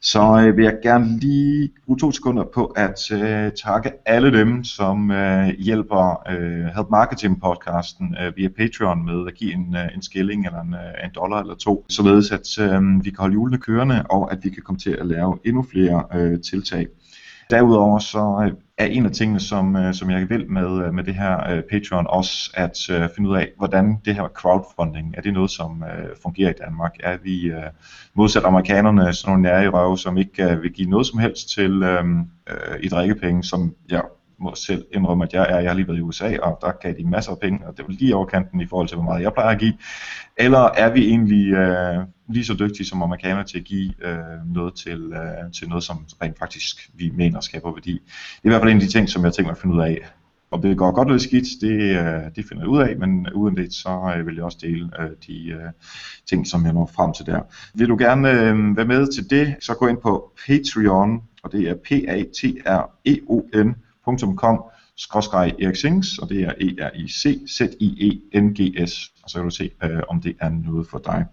så 0.01 0.45
øh, 0.47 0.58
vil 0.58 0.63
jeg 0.63 0.77
gerne 0.84 1.19
lige 1.19 1.69
bruge 1.86 1.99
to 1.99 2.12
sekunder 2.12 2.43
på 2.53 2.65
at 2.65 3.12
øh, 3.12 3.51
takke 3.63 3.91
alle 4.06 4.39
dem, 4.39 4.63
som 4.63 5.12
øh, 5.12 5.49
hjælper 5.60 6.23
øh, 6.32 6.65
Help 6.75 6.88
Marketing 6.91 7.41
podcasten 7.41 8.15
øh, 8.21 8.38
via 8.38 8.49
Patreon 8.58 9.06
med 9.06 9.27
at 9.27 9.34
give 9.36 9.53
en, 9.53 9.75
øh, 9.75 9.95
en 9.95 10.01
skilling 10.01 10.45
eller 10.45 10.62
en, 10.62 10.73
øh, 10.73 11.06
en 11.06 11.12
dollar 11.15 11.39
eller 11.39 11.56
to, 11.56 11.86
således 11.89 12.32
at 12.32 12.60
øh, 12.60 12.82
vi 13.06 13.10
kan 13.10 13.19
holde 13.19 13.34
julene 13.34 13.58
kørende 13.58 14.03
og 14.10 14.32
at 14.32 14.39
vi 14.43 14.49
kan 14.49 14.63
komme 14.63 14.79
til 14.79 14.91
at 14.91 15.06
lave 15.06 15.38
endnu 15.45 15.65
flere 15.71 16.03
øh, 16.15 16.41
tiltag. 16.41 16.88
Derudover 17.49 17.99
så 17.99 18.43
øh, 18.45 18.51
er 18.77 18.86
en 18.86 19.06
af 19.06 19.12
tingene, 19.12 19.39
som, 19.39 19.75
øh, 19.75 19.93
som 19.93 20.10
jeg 20.10 20.29
vil 20.29 20.51
med, 20.51 20.86
øh, 20.86 20.93
med 20.93 21.03
det 21.03 21.15
her 21.15 21.62
Patreon 21.71 22.08
også, 22.10 22.51
at 22.53 23.12
finde 23.15 23.29
ud 23.29 23.38
af, 23.38 23.49
hvordan 23.58 23.97
det 24.06 24.15
her 24.15 24.27
crowdfunding, 24.27 25.15
er 25.17 25.21
det 25.21 25.34
noget, 25.34 25.51
som 25.51 25.84
fungerer 26.21 26.49
i 26.49 26.53
Danmark? 26.65 26.95
Er 27.03 27.17
vi 27.23 27.51
modsat 28.13 28.43
amerikanerne, 28.43 29.13
sådan 29.13 29.32
nogle 29.32 29.41
nære 29.41 29.65
i 29.65 29.67
røve, 29.67 29.97
som 29.97 30.17
ikke 30.17 30.58
vil 30.62 30.71
give 30.71 30.89
noget 30.89 31.08
som 31.08 31.19
helst 31.19 31.49
til 31.49 31.84
øh, 31.84 32.06
i 32.79 32.89
drikkepenge, 32.89 33.43
som 33.43 33.75
jeg 33.89 34.01
må 34.39 34.56
selv 34.56 34.86
indrømme, 34.93 35.23
at 35.23 35.34
jeg 35.34 35.47
er. 35.49 35.60
Jeg 35.60 35.69
har 35.69 35.75
lige 35.75 35.88
været 35.88 35.97
i 35.97 36.01
USA, 36.01 36.38
og 36.41 36.58
der 36.62 36.71
gav 36.71 36.93
de 36.97 37.10
masser 37.10 37.32
af 37.32 37.39
penge, 37.39 37.67
og 37.67 37.77
det 37.77 37.86
var 37.88 37.93
lige 37.93 38.15
overkanten 38.15 38.62
i 38.62 38.67
forhold 38.67 38.88
til, 38.88 38.95
hvor 38.95 39.06
meget 39.06 39.23
jeg 39.23 39.34
plejer 39.34 39.49
at 39.49 39.60
give. 39.60 39.73
Eller 40.38 40.69
er 40.77 40.89
vi 40.89 41.08
egentlig 41.08 41.53
øh, 41.53 42.03
lige 42.34 42.46
så 42.46 42.54
dygtige 42.54 42.86
som 42.86 43.02
amerikanerne 43.02 43.48
til 43.48 43.58
at 43.58 43.63
give 43.63 43.93
øh, 44.02 44.17
noget 44.54 44.74
til, 44.74 45.13
øh, 45.13 45.52
til 45.54 45.69
noget, 45.69 45.84
som 45.84 46.06
rent 46.22 46.39
faktisk 46.39 46.89
vi 46.93 47.10
mener 47.10 47.39
skaber 47.39 47.74
værdi? 47.74 47.93
Det 47.93 48.00
er 48.43 48.48
i 48.48 48.50
hvert 48.50 48.62
fald 48.62 48.72
en 48.72 48.78
af 48.78 48.84
de 48.84 48.91
ting, 48.91 49.10
som 49.10 49.26
jeg 49.26 49.34
tænker 49.34 49.48
mig 49.48 49.56
at 49.56 49.62
finde 49.62 49.76
ud 49.76 49.82
af. 49.82 50.02
Om 50.52 50.62
det 50.62 50.78
går 50.78 50.91
godt 50.91 51.08
eller 51.08 51.19
skidt, 51.19 51.48
det, 51.62 51.72
øh, 51.72 52.36
det 52.36 52.46
finder 52.50 52.63
jeg 52.63 52.67
ud 52.67 52.82
af, 52.82 52.98
men 52.98 53.34
uden 53.34 53.58
det, 53.58 53.74
så 53.74 54.13
øh, 54.17 54.28
vil 54.28 54.36
jeg 54.36 54.43
også 54.43 54.58
dele 54.62 54.89
øh, 55.00 55.10
de 55.28 55.48
øh, 55.48 55.72
ting, 56.30 56.48
som 56.48 56.65
jeg 56.65 56.74
når 56.74 56.91
frem 56.96 57.13
til 57.13 57.26
der. 57.26 57.41
Vil 57.74 57.89
du 57.89 57.98
gerne 57.98 58.32
øh, 58.32 58.78
være 58.78 58.86
med 58.86 59.13
til 59.13 59.30
det, 59.30 59.56
så 59.62 59.74
gå 59.74 59.88
ind 59.88 59.98
på 59.98 60.32
Patreon, 60.48 61.22
og 61.43 61.52
det 61.52 61.69
er 61.69 61.76
p-a-t-r-e-o-n 61.76 63.76
patreon.com 64.06 64.63
skråstreg 64.98 65.54
Erik 65.62 65.76
Sings, 65.76 66.17
og 66.17 66.30
det 66.30 66.43
er 66.43 66.54
E-R-I-C-Z-I-E-N-G-S, 66.62 69.12
og 69.24 69.30
så 69.30 69.38
kan 69.38 69.43
du 69.43 69.50
se, 69.50 69.69
øh, 69.84 70.02
om 70.10 70.22
det 70.22 70.36
er 70.39 70.50
noget 70.50 70.88
for 70.88 70.98
dig. 70.98 71.26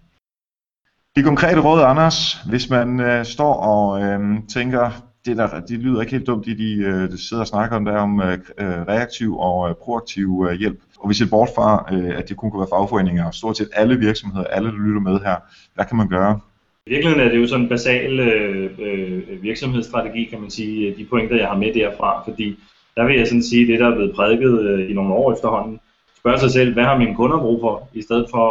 De 1.15 1.23
konkrete 1.23 1.61
råd, 1.61 1.81
Anders, 1.81 2.37
hvis 2.49 2.69
man 2.69 2.99
øh, 2.99 3.25
står 3.25 3.53
og 3.53 4.01
øh, 4.01 4.19
tænker, 4.53 4.89
det, 5.25 5.37
der, 5.37 5.59
det 5.59 5.79
lyder 5.79 6.01
ikke 6.01 6.11
helt 6.11 6.27
dumt, 6.27 6.45
det 6.45 6.57
de, 6.57 6.73
øh, 6.73 7.17
sidder 7.17 7.41
og 7.41 7.47
snakker 7.47 7.75
om, 7.75 7.85
der 7.85 7.97
om 7.97 8.21
øh, 8.21 8.37
øh, 8.57 8.67
reaktiv 8.67 9.37
og 9.37 9.69
øh, 9.69 9.75
proaktiv 9.75 10.47
øh, 10.49 10.59
hjælp. 10.59 10.79
Og 10.99 11.09
vi 11.09 11.13
ser 11.13 11.29
bort 11.29 11.49
fra, 11.55 11.85
øh, 11.93 12.17
at 12.17 12.29
det 12.29 12.37
kun 12.37 12.51
kan 12.51 12.59
være 12.59 12.67
fagforeninger, 12.71 13.25
og 13.25 13.33
stort 13.33 13.57
set 13.57 13.69
alle 13.73 13.95
virksomheder, 13.99 14.47
alle 14.47 14.69
der 14.69 14.77
lytter 14.87 15.01
med 15.01 15.19
her, 15.19 15.35
hvad 15.75 15.85
kan 15.85 15.97
man 15.97 16.07
gøre? 16.09 16.39
I 16.85 16.89
virkeligheden 16.89 17.27
er 17.27 17.31
det 17.31 17.41
jo 17.41 17.47
sådan 17.47 17.63
en 17.63 17.69
basal 17.69 18.19
øh, 18.19 18.71
øh, 18.79 19.43
virksomhedsstrategi, 19.43 20.23
kan 20.23 20.41
man 20.41 20.49
sige, 20.49 20.95
de 20.97 21.05
pointer, 21.05 21.35
jeg 21.35 21.47
har 21.47 21.57
med 21.57 21.73
derfra, 21.73 22.23
fordi 22.23 22.59
der 22.95 23.05
vil 23.05 23.17
jeg 23.17 23.27
sådan 23.27 23.43
sige, 23.43 23.67
det 23.67 23.79
der 23.79 23.87
er 23.91 23.95
blevet 23.95 24.15
prædiket 24.15 24.61
øh, 24.61 24.89
i 24.91 24.93
nogle 24.93 25.13
år 25.13 25.33
efterhånden, 25.33 25.79
spørge 26.17 26.39
sig 26.39 26.51
selv, 26.51 26.73
hvad 26.73 26.83
har 26.83 26.97
mine 26.97 27.15
kunder 27.15 27.39
brug 27.39 27.61
for, 27.61 27.89
i 27.93 28.01
stedet 28.01 28.27
for 28.31 28.45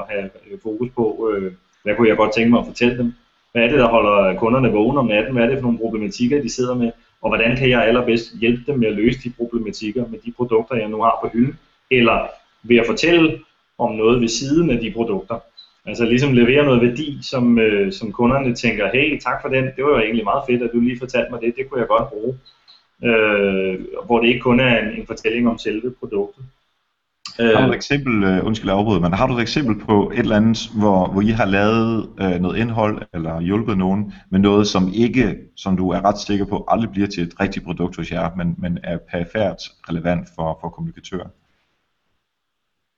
at 0.00 0.06
have 0.08 0.24
øh, 0.24 0.58
fokus 0.62 0.88
på, 0.96 1.30
øh, 1.32 1.52
hvad 1.82 1.96
kunne 1.96 2.08
jeg 2.08 2.16
godt 2.16 2.34
tænke 2.34 2.50
mig 2.50 2.60
at 2.60 2.66
fortælle 2.66 2.98
dem. 2.98 3.12
Hvad 3.52 3.62
er 3.62 3.68
det, 3.68 3.78
der 3.78 3.88
holder 3.88 4.38
kunderne 4.38 4.72
vågne 4.72 4.98
om 4.98 5.06
natten? 5.06 5.34
Hvad 5.34 5.44
er 5.44 5.48
det 5.48 5.58
for 5.58 5.62
nogle 5.62 5.78
problematikker, 5.78 6.42
de 6.42 6.50
sidder 6.50 6.74
med? 6.74 6.90
Og 7.22 7.30
hvordan 7.30 7.56
kan 7.56 7.70
jeg 7.70 7.84
allerbedst 7.84 8.38
hjælpe 8.40 8.72
dem 8.72 8.78
med 8.78 8.88
at 8.88 8.94
løse 8.94 9.18
de 9.24 9.32
problematikker 9.36 10.04
med 10.08 10.18
de 10.18 10.32
produkter, 10.32 10.76
jeg 10.76 10.88
nu 10.88 11.02
har 11.02 11.18
på 11.22 11.28
hylden? 11.32 11.58
Eller 11.90 12.26
ved 12.62 12.76
at 12.76 12.86
fortælle 12.86 13.38
om 13.78 13.94
noget 13.94 14.20
ved 14.20 14.28
siden 14.28 14.70
af 14.70 14.80
de 14.80 14.92
produkter. 14.96 15.38
Altså 15.86 16.04
ligesom 16.04 16.32
levere 16.32 16.64
noget 16.64 16.82
værdi, 16.82 17.18
som, 17.22 17.58
øh, 17.58 17.92
som 17.92 18.12
kunderne 18.12 18.54
tænker, 18.54 18.90
hey, 18.92 19.20
tak 19.20 19.42
for 19.42 19.48
den, 19.48 19.64
det 19.64 19.84
var 19.84 19.90
jo 19.90 19.98
egentlig 19.98 20.24
meget 20.24 20.42
fedt, 20.48 20.62
at 20.62 20.70
du 20.74 20.80
lige 20.80 20.98
fortalte 20.98 21.30
mig 21.30 21.40
det, 21.40 21.56
det 21.56 21.68
kunne 21.68 21.80
jeg 21.80 21.88
godt 21.88 22.08
bruge 22.08 22.38
øh, 23.04 23.80
hvor 24.06 24.20
det 24.20 24.28
ikke 24.28 24.40
kun 24.40 24.60
er 24.60 24.78
en, 24.78 25.00
en 25.00 25.06
fortælling 25.06 25.48
om 25.48 25.58
selve 25.58 25.94
produktet. 26.00 26.44
Har 27.38 27.66
du 27.66 27.72
et 27.72 27.76
eksempel, 27.76 28.24
uh, 28.24 28.46
undskyld 28.46 28.70
afbryde, 28.70 29.00
men 29.00 29.12
har 29.12 29.26
du 29.26 29.36
et 29.36 29.42
eksempel 29.42 29.86
på 29.86 30.10
et 30.14 30.18
eller 30.18 30.36
andet, 30.36 30.70
hvor, 30.78 31.06
hvor 31.06 31.20
I 31.20 31.26
har 31.26 31.44
lavet 31.44 32.08
uh, 32.20 32.40
noget 32.42 32.58
indhold, 32.58 33.02
eller 33.14 33.40
hjulpet 33.40 33.78
nogen 33.78 34.12
med 34.30 34.40
noget, 34.40 34.66
som 34.66 34.90
ikke, 34.94 35.36
som 35.56 35.76
du 35.76 35.90
er 35.90 36.04
ret 36.04 36.18
sikker 36.18 36.44
på, 36.44 36.64
aldrig 36.68 36.90
bliver 36.90 37.08
til 37.08 37.22
et 37.22 37.40
rigtigt 37.40 37.64
produkt 37.64 37.96
hos 37.96 38.12
jer, 38.12 38.30
men, 38.36 38.54
men 38.58 38.78
er 38.84 38.98
perifært 39.10 39.70
relevant 39.88 40.28
for, 40.36 40.58
for 40.60 40.68
kommunikatører? 40.68 41.28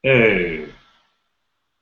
Øh, 0.06 0.68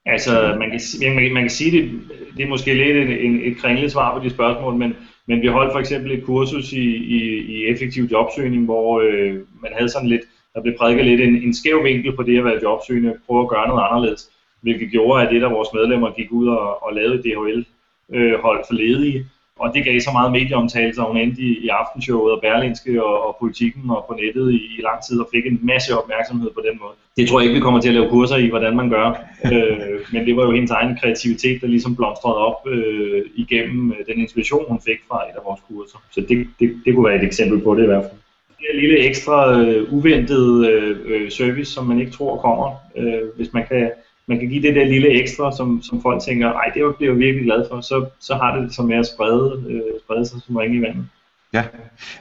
Altså, 0.06 0.56
man 0.58 0.70
kan, 0.70 1.14
man, 1.14 1.32
man 1.32 1.42
kan 1.42 1.50
sige, 1.50 1.70
det, 1.70 2.00
det 2.36 2.44
er 2.44 2.48
måske 2.48 2.74
lidt 2.74 2.96
en, 2.96 3.10
en, 3.18 3.40
et 3.40 3.56
kringlet 3.56 3.92
svar 3.92 4.18
på 4.18 4.24
de 4.24 4.30
spørgsmål, 4.30 4.74
men, 4.74 4.94
men 5.26 5.42
vi 5.42 5.46
holdt 5.46 5.72
for 5.72 5.78
eksempel 5.78 6.12
et 6.12 6.24
kursus 6.24 6.72
i, 6.72 6.96
i, 6.96 7.20
i 7.38 7.64
effektiv 7.64 8.04
jobsøgning, 8.04 8.64
hvor 8.64 9.00
øh, 9.00 9.34
man 9.34 9.72
havde 9.76 9.88
sådan 9.88 10.08
lidt, 10.08 10.22
der 10.54 10.62
blev 10.62 10.74
prædiket 10.78 11.04
lidt 11.04 11.20
en, 11.20 11.36
en 11.42 11.54
skæv 11.54 11.84
vinkel 11.84 12.16
på 12.16 12.22
det 12.22 12.38
at 12.38 12.44
være 12.44 12.60
jobsøgende, 12.62 13.14
prøve 13.26 13.42
at 13.42 13.48
gøre 13.48 13.68
noget 13.68 13.84
anderledes, 13.90 14.30
hvilket 14.60 14.90
gjorde, 14.90 15.22
at 15.22 15.32
det 15.32 15.42
af 15.42 15.50
vores 15.50 15.68
medlemmer 15.74 16.10
gik 16.10 16.32
ud 16.32 16.48
og, 16.48 16.82
og 16.84 16.94
lavede 16.94 17.22
DHL-hold 17.22 18.58
øh, 18.58 18.64
for 18.68 18.74
ledige, 18.74 19.26
og 19.62 19.74
det 19.74 19.84
gav 19.84 20.00
så 20.00 20.10
meget 20.12 20.32
medieomtale, 20.32 20.94
så 20.94 21.02
hun 21.02 21.16
endte 21.16 21.42
i, 21.42 21.50
i 21.64 21.68
aftenshowet 21.68 22.32
og 22.32 22.40
Berlinske 22.40 23.04
og, 23.04 23.26
og 23.26 23.36
politikken 23.40 23.90
og 23.90 24.04
på 24.08 24.14
nettet 24.22 24.52
i, 24.52 24.60
i 24.78 24.80
lang 24.82 24.98
tid 25.06 25.20
og 25.20 25.28
fik 25.34 25.46
en 25.46 25.58
masse 25.62 25.98
opmærksomhed 25.98 26.50
på 26.54 26.62
den 26.68 26.78
måde. 26.82 26.94
Det 27.16 27.28
tror 27.28 27.40
jeg 27.40 27.44
ikke, 27.44 27.58
vi 27.58 27.64
kommer 27.66 27.80
til 27.80 27.88
at 27.88 27.94
lave 27.94 28.10
kurser 28.10 28.36
i, 28.36 28.48
hvordan 28.48 28.76
man 28.76 28.90
gør, 28.90 29.06
øh, 29.52 29.98
men 30.12 30.26
det 30.26 30.36
var 30.36 30.44
jo 30.44 30.52
hendes 30.52 30.70
egen 30.70 30.96
kreativitet, 31.00 31.60
der 31.60 31.66
ligesom 31.66 31.96
blomstrede 31.96 32.36
op 32.36 32.68
øh, 32.68 33.22
igennem 33.34 33.92
øh, 33.92 33.98
den 34.08 34.18
inspiration, 34.24 34.64
hun 34.68 34.80
fik 34.80 35.00
fra 35.08 35.18
et 35.28 35.36
af 35.38 35.44
vores 35.44 35.60
kurser. 35.68 35.98
Så 36.10 36.20
det, 36.28 36.46
det, 36.60 36.80
det 36.84 36.94
kunne 36.94 37.08
være 37.08 37.18
et 37.20 37.24
eksempel 37.24 37.60
på 37.60 37.74
det 37.74 37.82
i 37.82 37.86
hvert 37.86 38.04
fald. 38.04 38.21
Det 38.62 38.80
lille 38.80 38.98
ekstra 38.98 39.60
øh, 39.60 39.92
uventet 39.92 40.68
øh, 40.70 40.96
øh, 41.04 41.30
service, 41.30 41.72
som 41.72 41.86
man 41.86 42.00
ikke 42.00 42.12
tror 42.12 42.36
kommer, 42.36 42.74
øh, 42.96 43.36
hvis 43.36 43.52
man 43.52 43.66
kan 43.68 43.90
man 44.26 44.38
kan 44.38 44.48
give 44.48 44.62
det 44.62 44.74
der 44.74 44.84
lille 44.84 45.22
ekstra, 45.22 45.56
som, 45.56 45.82
som 45.82 46.02
folk 46.02 46.22
tænker, 46.22 46.52
ej, 46.52 46.64
det 46.74 46.96
bliver 46.96 47.12
jeg 47.12 47.18
virkelig 47.18 47.44
glad 47.44 47.64
for, 47.70 47.80
så, 47.80 48.06
så 48.20 48.34
har 48.34 48.54
det 48.54 48.64
det 48.64 48.74
som 48.74 48.86
med 48.86 48.96
at 48.96 49.06
sprede, 49.06 49.64
øh, 49.68 49.82
sprede 50.04 50.26
sig 50.26 50.40
som 50.46 50.56
ringe 50.56 50.76
i 50.76 50.82
vandet. 50.82 51.06
Ja, 51.52 51.64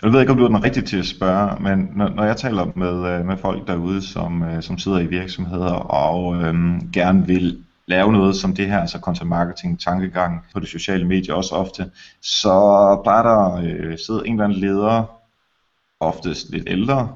jeg 0.04 0.14
ved 0.14 0.20
ikke, 0.20 0.32
om 0.32 0.38
du 0.38 0.44
er 0.44 0.48
den 0.48 0.64
rigtige 0.64 0.86
til 0.86 1.00
at 1.00 1.06
spørge, 1.06 1.64
men 1.64 1.92
når, 1.96 2.10
når 2.10 2.24
jeg 2.24 2.38
taler 2.38 2.72
med, 2.76 3.14
øh, 3.14 3.26
med 3.26 3.38
folk 3.38 3.68
derude, 3.68 4.02
som, 4.02 4.44
øh, 4.44 4.62
som 4.62 4.78
sidder 4.78 5.00
i 5.00 5.06
virksomheder 5.06 5.74
og 5.74 6.36
øhm, 6.36 6.92
gerne 6.94 7.28
vil 7.28 7.64
lave 7.88 8.12
noget 8.12 8.36
som 8.36 8.56
det 8.56 8.68
her, 8.68 8.80
altså 8.80 9.00
content 9.00 9.30
marketing, 9.30 9.80
tankegang 9.80 10.46
på 10.54 10.60
de 10.60 10.68
sociale 10.68 11.08
medier 11.08 11.34
også 11.34 11.56
ofte, 11.56 11.86
så 12.22 12.56
plejer 13.04 13.24
der 13.24 13.62
øh, 13.64 13.98
sidde 13.98 14.22
en 14.26 14.34
eller 14.34 14.44
anden 14.44 14.60
leder, 14.60 15.21
oftest 16.02 16.52
lidt 16.52 16.64
ældre, 16.68 17.10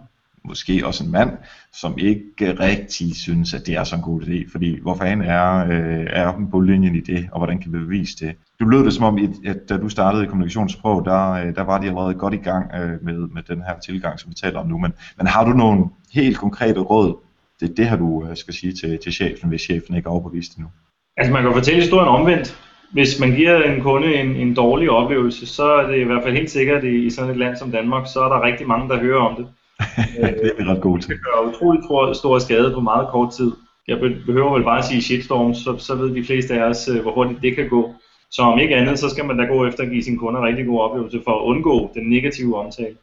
måske 0.44 0.86
også 0.86 1.04
en 1.04 1.12
mand, 1.12 1.30
som 1.74 1.98
ikke 1.98 2.60
rigtig 2.60 3.16
synes, 3.16 3.54
at 3.54 3.66
det 3.66 3.76
er 3.76 3.84
så 3.84 3.96
en 3.96 4.02
god 4.02 4.22
idé, 4.22 4.52
fordi 4.52 4.82
hvorfor 4.82 5.04
fanden 5.04 5.28
er, 5.28 5.66
øh, 5.66 6.06
er 6.10 6.48
på 6.52 6.60
linjen 6.60 6.96
i 6.96 7.00
det, 7.00 7.30
og 7.32 7.40
hvordan 7.40 7.62
kan 7.62 7.74
vi 7.74 7.80
bevise 7.80 8.26
det? 8.26 8.36
Du 8.60 8.66
lød 8.66 8.86
det 8.86 8.94
som 8.94 9.04
om, 9.04 9.20
at 9.46 9.70
da 9.70 9.78
du 9.78 9.90
startede 9.90 10.24
i 10.24 10.28
kommunikationssprog, 10.28 11.06
der, 11.06 11.32
øh, 11.32 11.56
der 11.56 11.62
var 11.62 11.78
de 11.78 11.88
allerede 11.88 12.14
godt 12.14 12.34
i 12.34 12.38
gang 12.38 12.76
øh, 12.76 13.06
med, 13.06 13.18
med 13.18 13.44
den 13.44 13.62
her 13.62 13.80
tilgang, 13.80 14.20
som 14.20 14.30
vi 14.30 14.36
taler 14.36 14.60
om 14.60 14.68
nu, 14.68 14.78
men, 14.78 14.94
men 15.18 15.28
har 15.28 15.46
du 15.46 15.52
nogle 15.52 15.86
helt 16.14 16.38
konkrete 16.38 16.80
råd, 16.80 17.16
det, 17.60 17.78
det 17.78 17.90
her 17.90 17.96
du 17.96 18.28
øh, 18.30 18.38
skal 18.38 18.54
sige 18.54 18.74
til, 18.74 19.00
til 19.04 19.14
chefen, 19.14 19.50
hvis 19.50 19.62
chefen 19.62 19.96
ikke 19.96 20.08
er 20.08 20.12
overbevist 20.12 20.56
endnu? 20.56 20.70
Altså 21.18 21.34
man 21.34 21.44
kan 21.44 21.54
fortælle 21.54 21.82
historien 21.82 22.08
omvendt. 22.08 22.58
Hvis 22.96 23.20
man 23.20 23.32
giver 23.36 23.64
en 23.64 23.82
kunde 23.82 24.16
en, 24.16 24.36
en 24.36 24.54
dårlig 24.54 24.90
oplevelse, 24.90 25.48
så 25.48 25.64
er 25.64 25.88
det 25.88 25.98
i 26.00 26.04
hvert 26.04 26.24
fald 26.24 26.36
helt 26.36 26.50
sikkert 26.50 26.84
i, 26.84 27.06
i 27.06 27.10
sådan 27.10 27.32
et 27.32 27.38
land 27.38 27.58
som 27.58 27.72
Danmark, 27.72 28.08
så 28.14 28.20
er 28.20 28.30
der 28.30 28.44
rigtig 28.44 28.68
mange, 28.68 28.90
der 28.90 29.00
hører 29.00 29.22
om 29.22 29.36
det. 29.36 29.48
det 30.42 30.52
er 30.52 30.58
vi 30.58 30.70
ret 30.70 30.82
gode 30.82 31.02
til. 31.02 31.10
Det 31.10 31.20
gør 31.24 31.50
utrolig 31.50 32.16
stor 32.16 32.40
skade 32.40 32.72
på 32.74 32.80
meget 32.80 33.08
kort 33.12 33.34
tid. 33.34 33.52
Jeg 33.88 34.00
behøver 34.00 34.54
vel 34.54 34.64
bare 34.64 34.78
at 34.78 34.86
sige 34.86 35.02
shitstorm, 35.02 35.54
så, 35.54 35.78
så 35.78 35.96
ved 35.96 36.16
de 36.16 36.24
fleste 36.24 36.54
af 36.54 36.64
os, 36.70 36.90
øh, 36.90 37.02
hvor 37.02 37.12
hurtigt 37.12 37.42
det 37.42 37.56
kan 37.56 37.70
gå. 37.70 37.94
Så 38.32 38.42
om 38.42 38.60
ikke 38.60 38.76
andet, 38.76 39.00
så 39.00 39.10
skal 39.10 39.26
man 39.26 39.38
da 39.38 39.44
gå 39.46 39.68
efter 39.68 39.84
at 39.84 39.90
give 39.90 40.04
sine 40.04 40.18
kunder 40.18 40.46
rigtig 40.46 40.66
god 40.66 40.80
oplevelse 40.80 41.22
for 41.24 41.32
at 41.32 41.44
undgå 41.44 41.92
den 41.94 42.10
negative 42.10 42.58
omtale. 42.58 42.96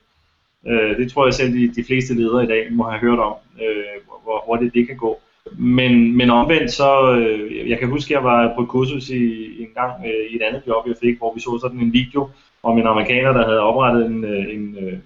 Øh, 0.66 0.96
det 0.96 1.12
tror 1.12 1.26
jeg 1.26 1.34
selv, 1.34 1.52
de, 1.52 1.74
de 1.74 1.84
fleste 1.84 2.14
ledere 2.14 2.44
i 2.44 2.46
dag 2.46 2.72
må 2.72 2.84
have 2.84 3.00
hørt 3.00 3.18
om, 3.18 3.34
øh, 3.62 4.14
hvor 4.24 4.42
hurtigt 4.46 4.74
det 4.74 4.86
kan 4.86 4.96
gå. 4.96 5.20
Men, 5.50 6.16
men 6.16 6.30
omvendt 6.30 6.72
så, 6.72 7.12
øh, 7.12 7.70
jeg 7.70 7.78
kan 7.78 7.88
huske, 7.88 8.14
jeg 8.14 8.24
var 8.24 8.52
på 8.56 8.62
et 8.62 8.68
kursus 8.68 9.08
i, 9.08 9.62
en 9.62 9.68
gang 9.74 9.92
øh, 10.06 10.30
i 10.30 10.36
et 10.36 10.42
andet 10.42 10.62
job, 10.66 10.86
jeg 10.86 10.96
fik, 11.02 11.18
hvor 11.18 11.34
vi 11.34 11.40
så 11.40 11.58
sådan 11.60 11.80
en 11.80 11.92
video 11.92 12.28
om 12.62 12.78
en 12.78 12.86
amerikaner, 12.86 13.32
der 13.32 13.44
havde 13.44 13.60
oprettet 13.60 14.06
en, 14.06 14.24
øh, 14.24 14.54
en, 14.54 14.76
øh, 14.82 14.98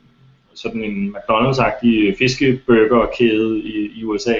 sådan 0.55 0.85
en 0.85 1.17
McDonald's-agtig 1.17 2.19
fiskeburgerkæde 2.19 3.59
i, 3.59 3.91
i 3.97 4.05
USA. 4.05 4.35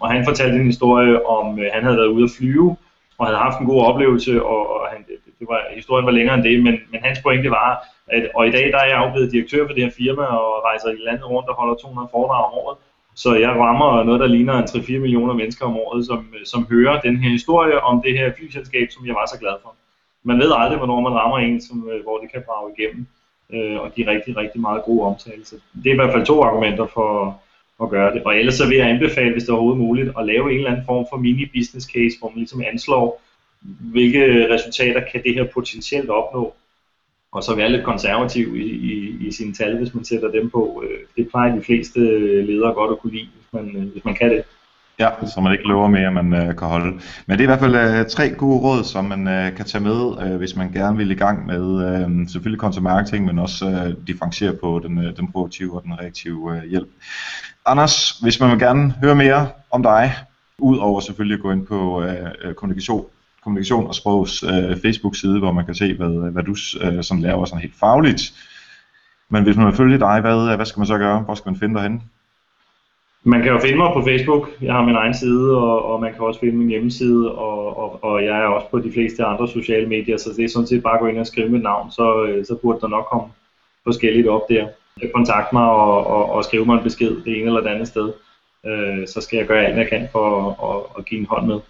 Og 0.00 0.10
han 0.10 0.24
fortalte 0.24 0.56
en 0.56 0.66
historie 0.66 1.26
om, 1.26 1.58
øh, 1.58 1.66
han 1.72 1.82
havde 1.82 1.96
været 1.96 2.14
ude 2.16 2.24
at 2.24 2.30
flyve, 2.38 2.76
og 3.18 3.26
havde 3.26 3.38
haft 3.38 3.60
en 3.60 3.66
god 3.66 3.82
oplevelse, 3.82 4.42
og, 4.44 4.74
og 4.74 4.88
han, 4.92 5.04
det, 5.08 5.16
det 5.38 5.48
var, 5.48 5.60
historien 5.74 6.06
var 6.06 6.12
længere 6.12 6.34
end 6.34 6.44
det, 6.44 6.62
men, 6.62 6.74
men 6.90 7.00
hans 7.02 7.18
pointe 7.22 7.50
var, 7.50 7.84
at 8.06 8.30
og 8.34 8.48
i 8.48 8.50
dag 8.50 8.72
der 8.72 8.78
er 8.78 8.88
jeg 8.92 8.98
jo 9.04 9.12
blevet 9.12 9.32
direktør 9.32 9.66
for 9.66 9.74
det 9.74 9.84
her 9.84 9.90
firma, 10.02 10.22
og 10.22 10.64
rejser 10.64 10.88
i 10.88 11.04
landet 11.06 11.30
rundt 11.30 11.48
og 11.48 11.54
holder 11.54 11.74
200 11.74 12.08
foredrag 12.12 12.44
om 12.44 12.52
året. 12.52 12.76
Så 13.14 13.34
jeg 13.34 13.50
rammer 13.50 14.04
noget, 14.04 14.20
der 14.20 14.26
ligner 14.26 14.54
en 14.58 14.64
3-4 14.64 14.98
millioner 14.98 15.34
mennesker 15.34 15.66
om 15.66 15.76
året, 15.76 16.06
som, 16.06 16.26
øh, 16.34 16.46
som 16.46 16.66
hører 16.70 17.00
den 17.00 17.16
her 17.16 17.30
historie 17.30 17.80
om 17.80 18.02
det 18.02 18.18
her 18.18 18.32
flyselskab, 18.38 18.88
som 18.90 19.06
jeg 19.06 19.14
var 19.14 19.26
så 19.32 19.38
glad 19.38 19.54
for. 19.62 19.74
Man 20.24 20.38
ved 20.38 20.52
aldrig, 20.56 20.78
hvornår 20.78 21.00
man 21.00 21.12
rammer 21.12 21.38
en, 21.38 21.60
som, 21.60 21.88
øh, 21.92 22.02
hvor 22.02 22.18
det 22.18 22.32
kan 22.32 22.42
brage 22.46 22.72
igennem 22.78 23.06
øh, 23.52 23.80
og 23.80 23.92
give 23.94 24.06
rigtig, 24.06 24.36
rigtig 24.36 24.60
meget 24.60 24.82
god 24.84 25.04
omtale. 25.04 25.44
Så 25.44 25.54
det 25.84 25.86
er 25.86 25.94
i 25.94 25.96
hvert 25.96 26.12
fald 26.12 26.26
to 26.26 26.42
argumenter 26.42 26.86
for 26.86 27.40
at 27.82 27.90
gøre 27.90 28.14
det. 28.14 28.22
Og 28.22 28.36
ellers 28.36 28.54
så 28.54 28.68
vil 28.68 28.76
jeg 28.76 28.88
anbefale, 28.88 29.32
hvis 29.32 29.42
det 29.42 29.50
er 29.50 29.54
overhovedet 29.54 29.80
muligt, 29.80 30.10
at 30.18 30.26
lave 30.26 30.50
en 30.50 30.58
eller 30.58 30.70
anden 30.70 30.86
form 30.86 31.06
for 31.10 31.16
mini-business 31.16 31.86
case, 31.94 32.18
hvor 32.18 32.28
man 32.28 32.38
ligesom 32.38 32.62
anslår, 32.72 33.22
hvilke 33.92 34.54
resultater 34.54 35.00
kan 35.12 35.22
det 35.22 35.34
her 35.34 35.44
potentielt 35.44 36.10
opnå, 36.10 36.54
og 37.32 37.42
så 37.42 37.54
være 37.54 37.72
lidt 37.72 37.84
konservativ 37.84 38.56
i, 38.56 38.70
i, 38.92 39.26
i 39.26 39.32
sine 39.32 39.54
tal, 39.54 39.78
hvis 39.78 39.94
man 39.94 40.04
sætter 40.04 40.30
dem 40.30 40.50
på. 40.50 40.84
Øh, 40.86 40.98
det 41.16 41.30
plejer 41.30 41.54
de 41.54 41.62
fleste 41.62 42.00
ledere 42.46 42.74
godt 42.74 42.90
at 42.90 42.98
kunne 42.98 43.12
lide, 43.12 43.28
hvis 43.34 43.52
man, 43.52 43.76
øh, 43.76 43.92
hvis 43.92 44.04
man 44.04 44.14
kan 44.14 44.30
det. 44.30 44.42
Ja, 44.98 45.08
så 45.26 45.40
man 45.40 45.52
ikke 45.52 45.64
lover 45.64 45.88
mere, 45.88 46.12
man 46.12 46.34
øh, 46.34 46.56
kan 46.56 46.68
holde. 46.68 47.00
Men 47.26 47.38
det 47.38 47.40
er 47.40 47.42
i 47.42 47.46
hvert 47.46 47.60
fald 47.60 47.74
øh, 47.74 48.06
tre 48.06 48.30
gode 48.30 48.60
råd, 48.60 48.84
som 48.84 49.04
man 49.04 49.28
øh, 49.28 49.56
kan 49.56 49.64
tage 49.64 49.84
med, 49.84 50.22
øh, 50.22 50.36
hvis 50.36 50.56
man 50.56 50.72
gerne 50.72 50.96
vil 50.96 51.10
i 51.10 51.14
gang 51.14 51.46
med 51.46 51.64
øh, 51.88 52.28
selvfølgelig 52.28 52.60
content 52.60 52.82
marketing, 52.82 53.24
men 53.24 53.38
også 53.38 53.66
øh, 53.66 54.06
differentiere 54.06 54.52
på 54.52 54.80
den, 54.84 54.98
øh, 54.98 55.16
den 55.16 55.32
proaktive 55.32 55.74
og 55.76 55.82
den 55.82 55.98
reaktive 56.00 56.56
øh, 56.56 56.70
hjælp. 56.70 56.88
Anders, 57.66 58.10
hvis 58.10 58.40
man 58.40 58.50
vil 58.50 58.58
gerne 58.58 58.94
høre 59.02 59.14
mere 59.14 59.48
om 59.70 59.82
dig, 59.82 60.14
udover 60.58 61.00
selvfølgelig 61.00 61.34
at 61.34 61.42
gå 61.42 61.52
ind 61.52 61.66
på 61.66 62.02
øh, 62.02 62.26
øh 62.44 62.54
kommunikation, 62.54 63.06
kommunikation 63.44 63.86
og 63.86 63.94
sprogs 63.94 64.42
øh, 64.42 64.76
Facebook-side, 64.82 65.38
hvor 65.38 65.52
man 65.52 65.64
kan 65.64 65.74
se, 65.74 65.94
hvad, 65.94 66.30
hvad 66.32 66.42
du 66.42 66.54
øh, 66.82 67.02
sådan 67.02 67.22
laver 67.22 67.44
sådan 67.44 67.62
helt 67.62 67.78
fagligt. 67.80 68.22
Men 69.28 69.42
hvis 69.42 69.56
man 69.56 69.66
vil 69.66 69.74
følge 69.74 69.98
dig, 69.98 70.20
hvad, 70.20 70.56
hvad 70.56 70.66
skal 70.66 70.80
man 70.80 70.86
så 70.86 70.98
gøre? 70.98 71.20
Hvor 71.20 71.34
skal 71.34 71.50
man 71.50 71.60
finde 71.60 71.74
dig 71.74 71.82
henne? 71.82 72.00
Man 73.24 73.42
kan 73.42 73.52
jo 73.52 73.58
finde 73.60 73.76
mig 73.76 73.90
på 73.94 74.02
Facebook. 74.02 74.48
Jeg 74.62 74.72
har 74.74 74.84
min 74.84 74.94
egen 74.94 75.14
side, 75.14 75.56
og, 75.56 75.84
og 75.84 76.00
man 76.00 76.12
kan 76.12 76.20
også 76.20 76.40
finde 76.40 76.56
min 76.56 76.68
hjemmeside, 76.68 77.32
og, 77.32 77.78
og, 77.78 78.04
og 78.04 78.24
jeg 78.24 78.38
er 78.38 78.46
også 78.46 78.66
på 78.70 78.78
de 78.78 78.92
fleste 78.92 79.24
andre 79.24 79.48
sociale 79.48 79.88
medier, 79.88 80.16
så 80.16 80.30
det 80.36 80.44
er 80.44 80.48
sådan 80.48 80.66
set 80.66 80.82
bare 80.82 80.94
at 80.94 81.00
gå 81.00 81.06
ind 81.06 81.18
og 81.18 81.26
skrive 81.26 81.48
mit 81.48 81.62
navn, 81.62 81.90
så, 81.90 82.24
øh, 82.24 82.44
så 82.44 82.58
burde 82.62 82.80
der 82.80 82.88
nok 82.88 83.06
komme 83.12 83.26
forskelligt 83.84 84.28
op 84.28 84.48
der. 84.48 84.68
Kontakt 85.14 85.52
mig 85.52 85.70
og, 85.70 86.06
og, 86.06 86.32
og 86.32 86.44
skrive 86.44 86.66
mig 86.66 86.76
en 86.76 86.82
besked 86.82 87.16
det 87.24 87.38
ene 87.38 87.46
eller 87.46 87.60
det 87.60 87.68
andet 87.68 87.88
sted. 87.88 88.12
Øh, 88.66 89.06
så 89.06 89.20
skal 89.20 89.36
jeg 89.36 89.46
gøre 89.46 89.64
alt, 89.64 89.78
jeg 89.78 89.88
kan 89.88 90.08
for 90.12 90.24
at, 90.40 90.54
at, 90.68 90.82
at 90.98 91.04
give 91.04 91.20
en 91.20 91.26
hånd 91.30 91.46
med. 91.46 91.60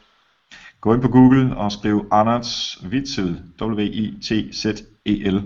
Gå 0.82 0.94
ind 0.94 1.02
på 1.02 1.08
Google 1.08 1.56
og 1.56 1.72
skriv 1.72 2.06
Anders 2.10 2.78
Witzel, 2.90 3.40
W-I-T-Z-E-L. 3.62 5.42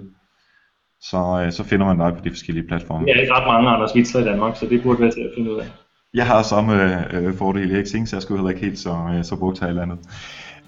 Så, 1.01 1.43
øh, 1.45 1.53
så 1.53 1.65
finder 1.65 1.87
man 1.87 1.99
dig 1.99 2.19
på 2.19 2.25
de 2.25 2.31
forskellige 2.31 2.67
platforme. 2.67 3.05
Jeg 3.07 3.17
er 3.17 3.21
ikke 3.21 3.33
ret 3.33 3.47
mange 3.47 3.69
Anders 3.71 3.95
Witzel 3.95 4.21
i 4.21 4.25
Danmark, 4.25 4.57
så 4.57 4.67
det 4.67 4.83
burde 4.83 5.01
være 5.01 5.11
til 5.11 5.21
at 5.21 5.31
finde 5.37 5.53
ud 5.53 5.59
af. 5.59 5.67
Jeg 6.15 6.27
har 6.27 6.43
samme 6.43 6.73
øh, 7.15 7.35
fordel 7.35 7.71
i 7.71 7.85
Xing, 7.87 8.09
så 8.09 8.17
jeg 8.17 8.23
skulle 8.23 8.39
heller 8.39 8.51
ikke 8.51 8.67
helt 8.67 8.79
så, 8.79 8.97
øh, 9.15 9.25
så 9.25 9.37
brugt 9.37 9.61
her 9.61 9.69
i 9.69 9.73
landet. 9.73 9.99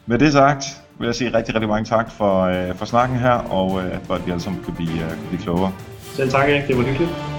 Med 0.06 0.18
det 0.18 0.32
sagt, 0.32 0.64
vil 0.98 1.06
jeg 1.06 1.14
sige 1.14 1.36
rigtig, 1.36 1.54
rigtig 1.54 1.68
mange 1.68 1.84
tak 1.84 2.10
for, 2.10 2.40
øh, 2.42 2.74
for 2.74 2.84
snakken 2.84 3.18
her, 3.18 3.32
og 3.32 3.80
øh, 3.84 4.00
for 4.04 4.14
at 4.14 4.26
vi 4.26 4.30
alle 4.30 4.42
sammen 4.42 4.64
kan 4.64 4.74
blive, 4.74 4.92
øh, 4.92 5.10
kan 5.10 5.26
blive 5.28 5.42
klogere. 5.42 5.72
Selv 6.00 6.30
tak, 6.30 6.48
Erik. 6.48 6.68
Det 6.68 6.76
var 6.76 6.82
hyggeligt. 6.82 7.37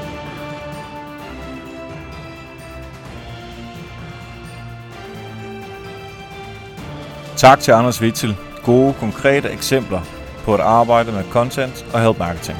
Tak 7.40 7.60
til 7.60 7.72
Anders 7.72 8.02
Witzel. 8.02 8.36
Gode, 8.64 8.94
konkrete 8.94 9.50
eksempler 9.50 10.02
på 10.44 10.54
at 10.54 10.60
arbejde 10.60 11.12
med 11.12 11.24
content 11.32 11.86
og 11.94 12.02
help 12.02 12.20
marketing. 12.20 12.58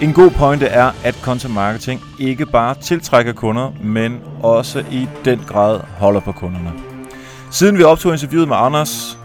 En 0.00 0.12
god 0.12 0.30
pointe 0.30 0.66
er, 0.66 0.90
at 1.04 1.14
content 1.14 1.54
marketing 1.54 2.00
ikke 2.20 2.46
bare 2.46 2.74
tiltrækker 2.74 3.32
kunder, 3.32 3.72
men 3.82 4.20
også 4.42 4.84
i 4.90 5.08
den 5.24 5.38
grad 5.46 5.80
holder 5.98 6.20
på 6.20 6.32
kunderne. 6.32 6.72
Siden 7.50 7.78
vi 7.78 7.82
optog 7.82 8.12
interviewet 8.12 8.48
med 8.48 8.56
Anders, 8.56 9.18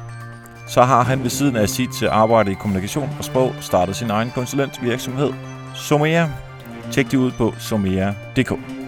så 0.67 0.81
har 0.81 1.03
han 1.03 1.23
ved 1.23 1.29
siden 1.29 1.55
af 1.55 1.69
sit 1.69 2.03
arbejde 2.03 2.51
i 2.51 2.55
kommunikation 2.59 3.09
og 3.17 3.23
sprog 3.23 3.53
startet 3.61 3.95
sin 3.95 4.09
egen 4.09 4.31
konsulentvirksomhed, 4.35 5.33
Somea. 5.75 6.27
Tjek 6.91 7.11
de 7.11 7.19
ud 7.19 7.31
på 7.31 7.53
somea.dk. 7.59 8.78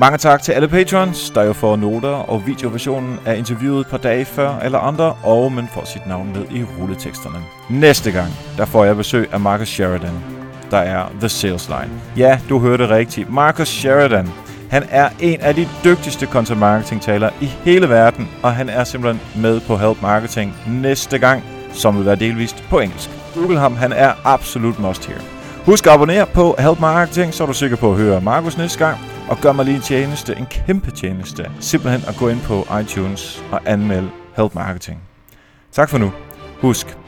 Mange 0.00 0.18
tak 0.18 0.42
til 0.42 0.52
alle 0.52 0.68
patrons, 0.68 1.30
der 1.30 1.42
jo 1.42 1.52
får 1.52 1.76
noter 1.76 2.08
og 2.08 2.46
videoversionen 2.46 3.18
af 3.26 3.36
interviewet 3.36 3.80
et 3.80 3.86
par 3.86 3.98
dage 3.98 4.24
før 4.24 4.58
eller 4.58 4.78
andre, 4.78 5.14
og 5.22 5.52
man 5.52 5.68
får 5.74 5.84
sit 5.84 6.06
navn 6.06 6.32
med 6.34 6.58
i 6.58 6.64
rulleteksterne. 6.64 7.36
Næste 7.70 8.10
gang, 8.10 8.28
der 8.56 8.64
får 8.64 8.84
jeg 8.84 8.96
besøg 8.96 9.28
af 9.32 9.40
Marcus 9.40 9.68
Sheridan, 9.68 10.24
der 10.70 10.78
er 10.78 11.04
The 11.20 11.28
Sales 11.28 11.68
Line. 11.68 11.90
Ja, 12.16 12.40
du 12.48 12.58
hørte 12.58 12.88
rigtigt. 12.88 13.32
Marcus 13.32 13.68
Sheridan. 13.68 14.28
Han 14.70 14.84
er 14.90 15.08
en 15.20 15.40
af 15.40 15.54
de 15.54 15.68
dygtigste 15.84 16.26
content 16.26 16.58
marketing 16.58 17.02
talere 17.02 17.30
i 17.40 17.46
hele 17.46 17.88
verden, 17.88 18.28
og 18.42 18.54
han 18.54 18.68
er 18.68 18.84
simpelthen 18.84 19.42
med 19.42 19.60
på 19.60 19.76
Help 19.76 20.02
Marketing 20.02 20.54
næste 20.68 21.18
gang, 21.18 21.42
som 21.72 21.96
vil 21.96 22.06
være 22.06 22.16
delvist 22.16 22.64
på 22.70 22.78
engelsk. 22.78 23.10
Google 23.34 23.58
ham, 23.58 23.76
han 23.76 23.92
er 23.92 24.12
absolut 24.24 24.78
must 24.78 25.06
here. 25.06 25.20
Husk 25.64 25.86
at 25.86 25.92
abonnere 25.92 26.26
på 26.26 26.54
Help 26.58 26.80
Marketing, 26.80 27.34
så 27.34 27.42
er 27.42 27.46
du 27.46 27.52
sikker 27.52 27.76
på 27.76 27.90
at 27.90 27.96
høre 27.96 28.20
Markus 28.20 28.58
næste 28.58 28.78
gang. 28.78 28.98
Og 29.30 29.38
gør 29.38 29.52
mig 29.52 29.64
lige 29.64 29.76
en 29.76 29.82
tjeneste, 29.82 30.36
en 30.36 30.46
kæmpe 30.46 30.90
tjeneste. 30.90 31.50
Simpelthen 31.60 32.02
at 32.08 32.16
gå 32.16 32.28
ind 32.28 32.40
på 32.40 32.66
iTunes 32.80 33.44
og 33.52 33.60
anmelde 33.66 34.10
Help 34.36 34.54
Marketing. 34.54 35.00
Tak 35.72 35.88
for 35.88 35.98
nu. 35.98 36.12
Husk, 36.60 36.98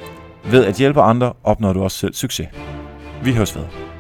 ved 0.45 0.65
at 0.65 0.75
hjælpe 0.75 1.01
andre 1.01 1.33
opnår 1.45 1.73
du 1.73 1.83
også 1.83 1.99
selv 1.99 2.15
succes. 2.15 2.49
Vi 3.25 3.35
høres 3.35 3.57
ved. 3.57 3.92